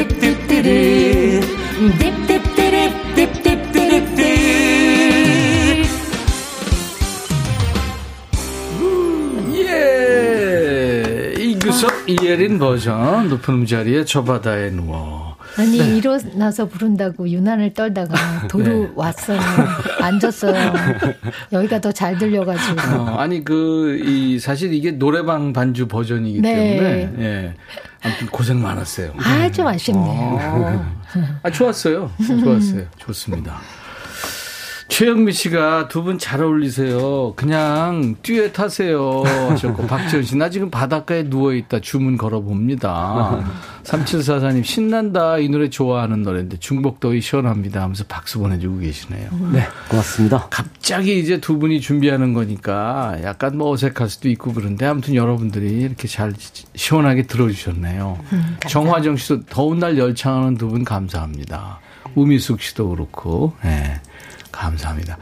이예린 12.58 12.76
버전. 12.76 13.28
높은 13.28 13.54
음자리에 13.54 14.04
저 14.04 14.24
바다에 14.24 14.70
누워. 14.70 15.36
아니 15.56 15.76
일어나서 15.96 16.66
부른다고 16.68 17.28
유난을 17.28 17.72
떨다가 17.74 18.46
도로 18.48 18.64
네. 18.64 18.90
왔어요. 18.94 19.40
앉았어요. 20.00 20.72
여기가 21.52 21.80
더 21.80 21.90
잘 21.92 22.18
들려가지고. 22.18 22.80
어, 22.96 23.16
아니 23.18 23.42
그 23.44 23.98
이 24.04 24.38
사실 24.38 24.72
이게 24.72 24.92
노래방 24.92 25.52
반주 25.52 25.88
버전이기 25.88 26.40
네. 26.42 26.54
때문에 26.54 27.12
예. 27.24 27.54
아무튼 28.02 28.26
고생 28.28 28.62
많았어요. 28.62 29.12
아좀 29.18 29.66
아쉽네요. 29.66 30.86
아 31.42 31.50
좋았어요. 31.50 32.10
좋았어요. 32.44 32.82
좋습니다. 32.98 33.56
최영미 34.98 35.30
씨가 35.32 35.86
두 35.86 36.02
분 36.02 36.18
잘 36.18 36.42
어울리세요. 36.42 37.32
그냥 37.36 38.16
듀엣 38.24 38.58
하세요. 38.58 39.22
하셨고, 39.22 39.86
박지원 39.86 40.24
씨, 40.24 40.36
나 40.36 40.50
지금 40.50 40.70
바닷가에 40.72 41.22
누워있다 41.22 41.78
주문 41.78 42.16
걸어봅니다. 42.18 43.44
3744님, 43.84 44.64
신난다. 44.64 45.38
이 45.38 45.48
노래 45.50 45.70
좋아하는 45.70 46.24
노래인데, 46.24 46.56
중복더위 46.58 47.20
시원합니다. 47.20 47.80
하면서 47.80 48.02
박수 48.08 48.40
보내주고 48.40 48.78
계시네요. 48.80 49.28
네, 49.52 49.68
고맙습니다. 49.88 50.48
갑자기 50.50 51.20
이제 51.20 51.40
두 51.40 51.60
분이 51.60 51.80
준비하는 51.80 52.32
거니까 52.34 53.18
약간 53.22 53.56
뭐 53.56 53.70
어색할 53.70 54.08
수도 54.08 54.28
있고 54.30 54.52
그런데 54.52 54.84
아무튼 54.84 55.14
여러분들이 55.14 55.80
이렇게 55.82 56.08
잘 56.08 56.32
시원하게 56.74 57.22
들어주셨네요. 57.28 58.18
정화정 58.66 59.16
씨도 59.16 59.44
더운 59.44 59.78
날 59.78 59.96
열창하는 59.96 60.56
두 60.56 60.68
분 60.68 60.82
감사합니다. 60.84 61.78
우미숙 62.16 62.60
씨도 62.62 62.88
그렇고, 62.88 63.52
예. 63.64 64.00
감사합니다. 64.58 65.18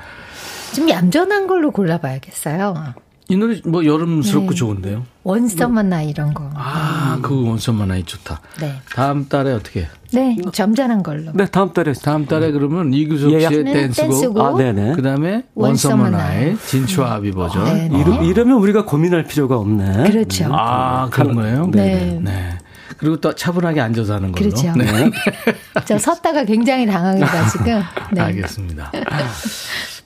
좀 0.74 0.88
얌전한 0.88 1.46
걸로 1.46 1.70
골라봐야겠어요. 1.70 2.94
이 3.28 3.36
노래 3.36 3.60
뭐 3.64 3.84
여름스럽고 3.84 4.50
네. 4.50 4.54
좋은데요. 4.54 5.04
원썸만 5.24 5.88
나 5.88 6.00
이런 6.00 6.32
거. 6.32 6.48
아, 6.54 7.18
그 7.22 7.44
원선만 7.44 7.90
아이 7.90 8.04
좋다. 8.04 8.40
네. 8.60 8.80
다음 8.94 9.28
달에 9.28 9.52
어떻게? 9.52 9.88
네, 10.12 10.36
점잖은 10.52 11.02
걸로. 11.02 11.32
네, 11.34 11.46
다음 11.46 11.72
달에. 11.72 11.92
다음 11.94 12.26
달에 12.26 12.52
그러면 12.52 12.94
이규석 12.94 13.32
예, 13.32 13.40
씨의 13.40 13.64
네, 13.64 13.72
댄스곡, 13.72 14.10
댄스곡. 14.10 14.38
아, 14.38 14.56
네네. 14.56 14.92
그 14.94 15.02
다음에 15.02 15.42
원썸은 15.56 15.98
원서먼 15.98 16.12
나이. 16.12 16.50
아이, 16.50 16.56
진추하와 16.56 17.14
아비 17.14 17.32
버전. 17.32 17.64
네, 17.64 17.88
네. 17.88 17.98
이러, 18.00 18.22
이러면 18.22 18.58
우리가 18.58 18.84
고민할 18.84 19.24
필요가 19.24 19.56
없네. 19.56 20.08
그렇죠. 20.08 20.48
아, 20.52 21.08
그런 21.10 21.34
거예요? 21.34 21.68
네. 21.72 22.20
네. 22.22 22.58
그리고 22.98 23.20
또 23.20 23.34
차분하게 23.34 23.80
앉아서 23.80 24.14
하는 24.14 24.32
걸로. 24.32 24.50
그렇죠. 24.50 24.72
네. 24.76 25.10
저 25.84 25.98
섰다가 25.98 26.44
굉장히 26.44 26.86
당황해가지고. 26.86 27.64
네. 28.12 28.20
알겠습니다. 28.20 28.92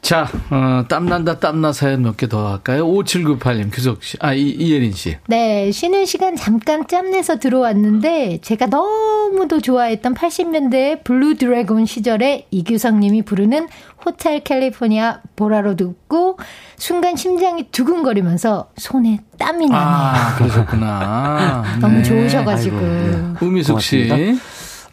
자, 0.03 0.27
어, 0.51 0.85
땀난다, 0.89 1.39
땀나 1.39 1.73
사연 1.73 2.03
몇 2.03 2.17
개 2.17 2.27
더 2.27 2.49
할까요? 2.53 2.87
5798님, 2.87 3.69
규석 3.73 4.03
씨, 4.03 4.17
아, 4.21 4.33
이, 4.33 4.49
이예린 4.51 4.93
씨. 4.93 5.17
네, 5.29 5.71
쉬는 5.71 6.07
시간 6.07 6.35
잠깐 6.37 6.87
짬내서 6.89 7.39
들어왔는데 7.39 8.39
제가 8.41 8.67
너무도 8.67 9.61
좋아했던 9.61 10.15
80년대 10.15 11.05
블루 11.05 11.37
드래곤 11.37 11.85
시절에 11.87 12.47
이규석 12.51 12.97
님이 12.97 13.23
부르는 13.23 13.69
호텔 14.05 14.41
캘리포니아 14.43 15.21
보라로 15.37 15.77
듣고 15.77 16.39
순간 16.77 17.15
심장이 17.17 17.71
두근거리면서 17.71 18.71
손에 18.79 19.21
땀이 19.39 19.67
나네요. 19.67 19.79
아, 19.81 20.35
그러셨구나. 20.39 21.65
너무 21.81 21.97
네. 21.99 22.03
좋으셔가지고. 22.03 22.77
아이고, 22.77 22.87
네. 22.89 23.35
우미숙 23.47 23.81
씨. 23.83 24.09
고맙습니다. 24.09 24.41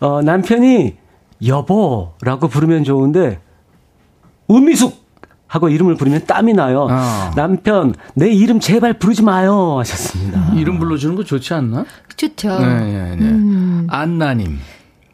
어, 0.01 0.21
남편이 0.21 0.95
여보라고 1.45 2.49
부르면 2.49 2.83
좋은데 2.83 3.39
우미숙 4.47 5.07
하고 5.47 5.69
이름을 5.69 5.95
부르면 5.95 6.25
땀이 6.25 6.53
나요. 6.53 6.87
어. 6.89 7.31
남편 7.35 7.93
내 8.15 8.29
이름 8.29 8.59
제발 8.59 8.93
부르지 8.93 9.23
마요 9.23 9.77
하셨습니다. 9.79 10.51
이름 10.55 10.77
불러주는 10.79 11.15
거 11.15 11.23
좋지 11.23 11.53
않나? 11.53 11.85
좋죠. 12.15 12.59
네, 12.59 12.65
네, 12.65 13.15
네. 13.15 13.25
음. 13.25 13.87
안나님. 13.89 14.59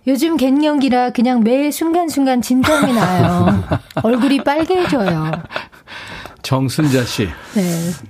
요즘 0.07 0.35
갱년기라 0.35 1.11
그냥 1.11 1.43
매 1.43 1.71
순간순간 1.71 2.41
진땀이 2.41 2.93
나요. 2.93 3.63
얼굴이 4.03 4.43
빨개져요. 4.43 5.31
정순자 6.41 7.03
씨. 7.03 7.29
네. 7.55 7.61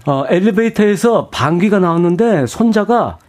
어, 0.06 0.24
엘리베이터에서 0.28 1.30
방귀가 1.30 1.80
나왔는데 1.80 2.48
손자가 2.48 3.20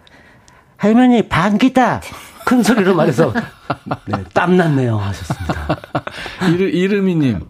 할머니 0.77 1.29
방귀다 1.29 2.01
큰 2.45 2.63
소리로 2.63 2.95
말해서 2.95 3.33
네, 4.07 4.25
땀 4.33 4.57
났네요 4.57 4.97
하셨습니다. 4.99 5.79
이르, 6.53 6.65
이름이님. 6.69 7.41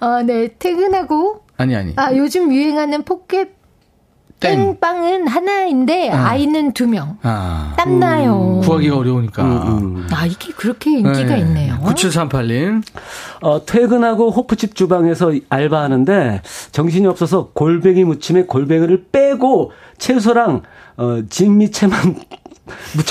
어, 0.00 0.22
네. 0.22 0.48
퇴근하고 0.58 1.44
아니, 1.56 1.76
아니. 1.76 1.92
아, 1.96 2.14
요즘 2.14 2.52
유행하는 2.52 3.02
포켓 3.02 3.60
땡. 4.40 4.56
땡빵은 4.80 5.28
하나인데 5.28 6.08
아이는 6.08 6.72
두 6.72 6.86
명. 6.88 7.18
아. 7.22 7.74
땀나요. 7.76 8.60
구하기가 8.64 8.96
어려우니까. 8.96 9.42
아, 10.12 10.24
이게 10.24 10.52
그렇게 10.54 10.92
인기가 10.92 11.34
네. 11.34 11.40
있네요. 11.40 11.78
9738님. 11.84 12.82
어, 13.42 13.66
퇴근하고 13.66 14.30
호프집 14.30 14.74
주방에서 14.74 15.32
알바하는데 15.50 16.40
정신이 16.72 17.06
없어서 17.06 17.50
골뱅이 17.52 18.04
무침에 18.04 18.44
골뱅이를 18.44 19.08
빼고 19.12 19.72
채소랑 19.98 20.62
어, 20.96 21.20
진미채만 21.28 22.16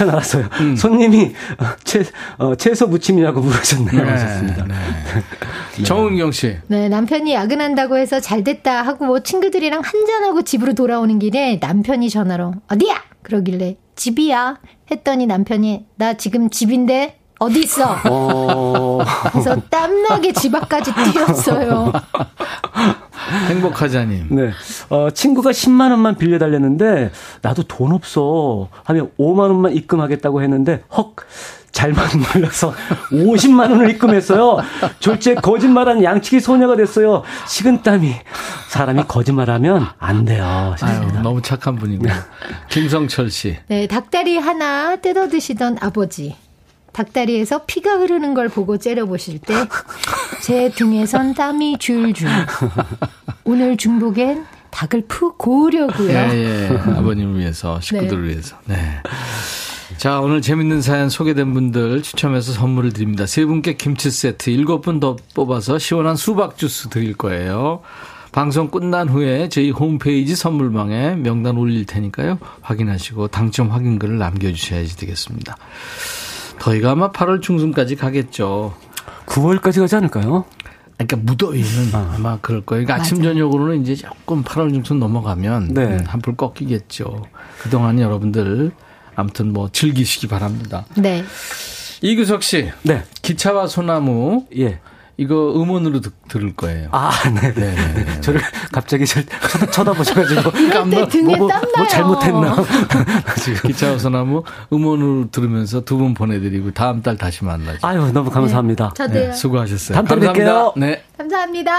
나갔어요. 0.05 0.47
음. 0.59 0.75
손님이 0.75 1.33
어, 1.59 1.65
채, 1.83 2.03
어, 2.37 2.55
채소 2.55 2.87
무침이라고 2.87 3.41
물으셨네요. 3.41 4.01
하셨습니다. 4.07 4.65
정은경 5.85 6.31
씨. 6.31 6.57
네, 6.67 6.89
남편이 6.89 7.33
야근한다고 7.33 7.97
해서 7.97 8.19
잘 8.19 8.43
됐다 8.43 8.81
하고 8.81 9.05
뭐 9.05 9.21
친구들이랑 9.21 9.81
한잔하고 9.83 10.41
집으로 10.41 10.73
돌아오는 10.73 11.19
길에 11.19 11.57
남편이 11.61 12.09
전화로 12.09 12.53
어디야? 12.69 13.03
그러길래 13.23 13.77
집이야. 13.95 14.59
했더니 14.91 15.25
남편이 15.27 15.85
나 15.95 16.13
지금 16.15 16.49
집인데 16.49 17.18
어디 17.39 17.61
있어? 17.61 17.95
어, 18.09 18.99
그래서 19.31 19.55
땀나게 19.69 20.33
집 20.33 20.53
앞까지 20.53 20.91
뛰었어요. 20.93 21.91
행복하자님. 23.49 24.27
네. 24.31 24.51
어, 24.89 25.09
친구가 25.09 25.51
10만 25.51 25.91
원만 25.91 26.15
빌려달랬는데 26.15 27.11
나도 27.41 27.63
돈 27.63 27.93
없어 27.93 28.67
하면 28.83 29.11
5만 29.17 29.39
원만 29.39 29.73
입금하겠다고 29.73 30.41
했는데 30.41 30.83
헉 30.95 31.15
잘못 31.71 31.99
몰라서 32.33 32.73
50만 33.11 33.71
원을 33.71 33.89
입금했어요. 33.91 34.57
졸지에 34.99 35.35
거짓말한 35.35 36.03
양치기 36.03 36.39
소녀가 36.41 36.75
됐어요. 36.75 37.23
식은땀이 37.47 38.15
사람이 38.69 39.03
거짓말하면 39.07 39.87
안 39.97 40.25
돼요. 40.25 40.75
아유. 40.81 41.21
너무 41.23 41.41
착한 41.41 41.75
분이고. 41.75 42.05
김성철 42.69 43.29
씨. 43.29 43.57
네, 43.67 43.87
닭다리 43.87 44.37
하나 44.39 44.95
뜯어 44.97 45.29
드시던 45.29 45.77
아버지. 45.79 46.35
닭다리에서 46.93 47.65
피가 47.65 47.97
흐르는 47.99 48.33
걸 48.33 48.49
보고 48.49 48.77
째려보실 48.77 49.39
때 49.39 49.53
제 50.43 50.69
등에선 50.69 51.33
땀이 51.33 51.77
줄줄. 51.79 52.27
오늘 53.43 53.77
중복엔 53.77 54.45
닭을 54.71 55.03
푹 55.07 55.37
고우려고요. 55.37 56.09
예, 56.09 56.69
예. 56.71 56.77
아버님을 56.77 57.39
위해서, 57.39 57.79
식구들을 57.81 58.27
위해서. 58.29 58.57
네. 58.65 58.75
자, 59.97 60.19
오늘 60.21 60.41
재밌는 60.41 60.81
사연 60.81 61.09
소개된 61.09 61.53
분들 61.53 62.01
추첨해서 62.03 62.53
선물을 62.53 62.93
드립니다. 62.93 63.25
세 63.25 63.45
분께 63.45 63.73
김치 63.75 64.09
세트 64.11 64.49
일곱 64.49 64.81
분 64.81 64.99
더 64.99 65.17
뽑아서 65.35 65.77
시원한 65.77 66.15
수박 66.15 66.57
주스 66.57 66.87
드릴 66.89 67.15
거예요. 67.15 67.81
방송 68.31 68.69
끝난 68.69 69.09
후에 69.09 69.49
저희 69.49 69.71
홈페이지 69.71 70.35
선물방에 70.35 71.15
명단 71.15 71.57
올릴 71.57 71.85
테니까요. 71.85 72.37
확인하시고 72.61 73.27
당첨 73.29 73.71
확인글을 73.71 74.17
남겨주셔야지 74.19 74.95
되겠습니다. 74.97 75.57
더위가 76.59 76.91
아마 76.91 77.11
8월 77.11 77.41
중순까지 77.41 77.95
가겠죠. 77.95 78.73
9월까지 79.25 79.79
가지 79.79 79.95
않을까요? 79.95 80.45
그러니까 80.97 81.15
무더위는 81.17 81.93
아 81.93 82.17
마 82.19 82.37
그럴 82.41 82.61
거예요. 82.61 82.85
그러니까 82.85 82.95
아침 82.95 83.23
저녁으로는 83.23 83.81
이제 83.83 83.95
조금 83.95 84.43
8월 84.43 84.73
중순 84.73 84.99
넘어가면 84.99 85.73
네. 85.73 85.83
음, 85.85 86.03
한풀 86.05 86.35
꺾이겠죠. 86.35 87.23
그동안 87.61 87.99
여러분들 87.99 88.71
아무튼 89.15 89.53
뭐 89.53 89.69
즐기시기 89.71 90.27
바랍니다. 90.27 90.85
네. 90.97 91.23
이규석 92.01 92.43
씨, 92.43 92.69
네. 92.83 93.03
기차와 93.21 93.67
소나무 93.67 94.45
예. 94.57 94.79
이거 95.19 95.53
음원으로 95.61 95.99
듣, 96.01 96.13
들을 96.29 96.55
거예요. 96.55 96.87
아, 96.91 97.11
네 97.35 97.53
네. 97.53 97.75
네, 97.75 97.93
네, 97.93 98.05
네. 98.05 98.21
저를 98.21 98.41
갑자기 98.71 99.05
절 99.05 99.25
쳐다, 99.25 99.69
쳐다보셔가지고. 99.69 100.57
이럴 100.57 100.89
때 100.89 101.07
등에 101.09 101.35
뭐, 101.35 101.37
뭐, 101.37 101.47
땀나요. 101.49 101.73
뭐 101.77 101.87
잘못했나. 101.87 102.55
지금. 103.43 103.69
기차와 103.69 103.97
소나무 103.99 104.43
음원으로 104.73 105.29
들으면서 105.31 105.81
두 105.85 105.99
분 105.99 106.13
보내드리고 106.13 106.71
다음 106.71 107.01
달 107.01 107.17
다시 107.17 107.43
만나죠. 107.43 107.79
아유, 107.85 108.09
너무 108.13 108.29
감사합니다. 108.29 108.93
저도요. 108.95 109.19
네, 109.27 109.31
수고하셨어요. 109.33 109.95
다음 109.95 110.05
달에 110.07 110.25
감사합니다. 110.27 110.71
뵐게요. 110.71 110.79
네. 110.79 111.03
감사합니다. 111.17 111.71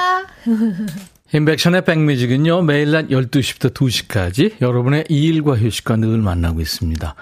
인백션의 1.33 1.85
백뮤직은요, 1.87 2.63
매일 2.63 2.91
낮 2.91 3.07
12시부터 3.09 3.73
2시까지 3.73 4.61
여러분의 4.61 5.05
일과 5.09 5.57
휴식과 5.57 5.97
늘 5.97 6.19
만나고 6.19 6.61
있습니다. 6.61 7.15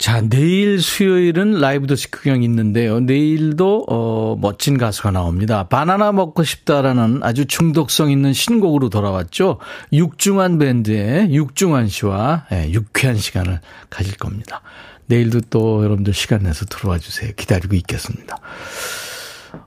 자, 0.00 0.22
내일 0.22 0.80
수요일은 0.80 1.60
라이브 1.60 1.86
도시 1.86 2.10
구경 2.10 2.42
있는데요. 2.42 3.00
내일도, 3.00 3.84
어, 3.86 4.34
멋진 4.40 4.78
가수가 4.78 5.10
나옵니다. 5.10 5.68
바나나 5.68 6.10
먹고 6.12 6.42
싶다라는 6.42 7.20
아주 7.22 7.44
중독성 7.44 8.10
있는 8.10 8.32
신곡으로 8.32 8.88
돌아왔죠. 8.88 9.58
육중한 9.92 10.58
밴드의 10.58 11.34
육중한 11.34 11.88
씨와 11.88 12.46
예, 12.50 12.70
유쾌한 12.70 13.18
시간을 13.18 13.60
가질 13.90 14.16
겁니다. 14.16 14.62
내일도 15.04 15.42
또 15.50 15.84
여러분들 15.84 16.14
시간 16.14 16.44
내서 16.44 16.64
들어와 16.64 16.96
주세요. 16.96 17.30
기다리고 17.36 17.74
있겠습니다. 17.74 18.38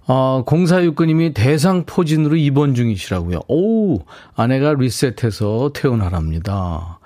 어, 0.08 0.42
공사육군님이 0.48 1.36
대상 1.36 1.86
포진으로 1.86 2.38
입원 2.38 2.74
중이시라고요. 2.74 3.42
오, 3.50 4.00
아내가 4.36 4.74
리셋해서 4.74 5.74
퇴원하랍니다. 5.76 6.98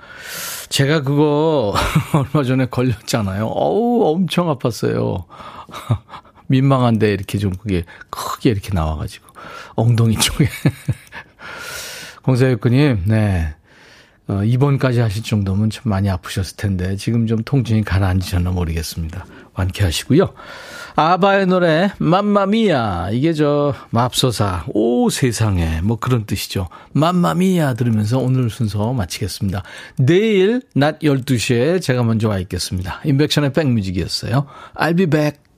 제가 0.69 1.01
그거 1.01 1.73
얼마 2.13 2.43
전에 2.43 2.65
걸렸잖아요. 2.67 3.45
어우, 3.47 4.13
엄청 4.13 4.47
아팠어요. 4.47 5.25
민망한데 6.47 7.11
이렇게 7.13 7.37
좀 7.37 7.51
그게 7.55 7.83
크게 8.09 8.49
이렇게 8.49 8.73
나와가지고 8.73 9.25
엉덩이 9.75 10.17
쪽에. 10.17 10.47
공사육군님, 12.23 13.03
네. 13.05 13.53
어, 14.27 14.43
입원까지 14.43 14.99
하실 14.99 15.23
정도면 15.23 15.69
좀 15.69 15.89
많이 15.89 16.09
아프셨을 16.09 16.57
텐데 16.57 16.97
지금 16.97 17.27
좀 17.27 17.43
통증이 17.43 17.83
가라앉으셨나 17.83 18.51
모르겠습니다. 18.51 19.25
완쾌하시고요. 19.53 20.33
아바의 20.99 21.45
노래 21.45 21.91
맘마미야 21.99 23.09
이게 23.11 23.31
저 23.31 23.75
맙소사 23.91 24.65
오 24.69 25.11
세상에 25.11 25.79
뭐 25.81 25.99
그런 25.99 26.25
뜻이죠. 26.25 26.69
맘마미야 26.93 27.75
들으면서 27.75 28.17
오늘 28.17 28.49
순서 28.49 28.93
마치겠습니다. 28.93 29.61
내일 29.97 30.63
낮 30.73 30.97
12시에 31.01 31.83
제가 31.83 32.01
먼저 32.01 32.29
와 32.29 32.39
있겠습니다. 32.39 32.99
인백션의 33.05 33.53
백뮤직이었어요. 33.53 34.47
I'll 34.73 34.97
be 34.97 35.05
back. 35.05 35.46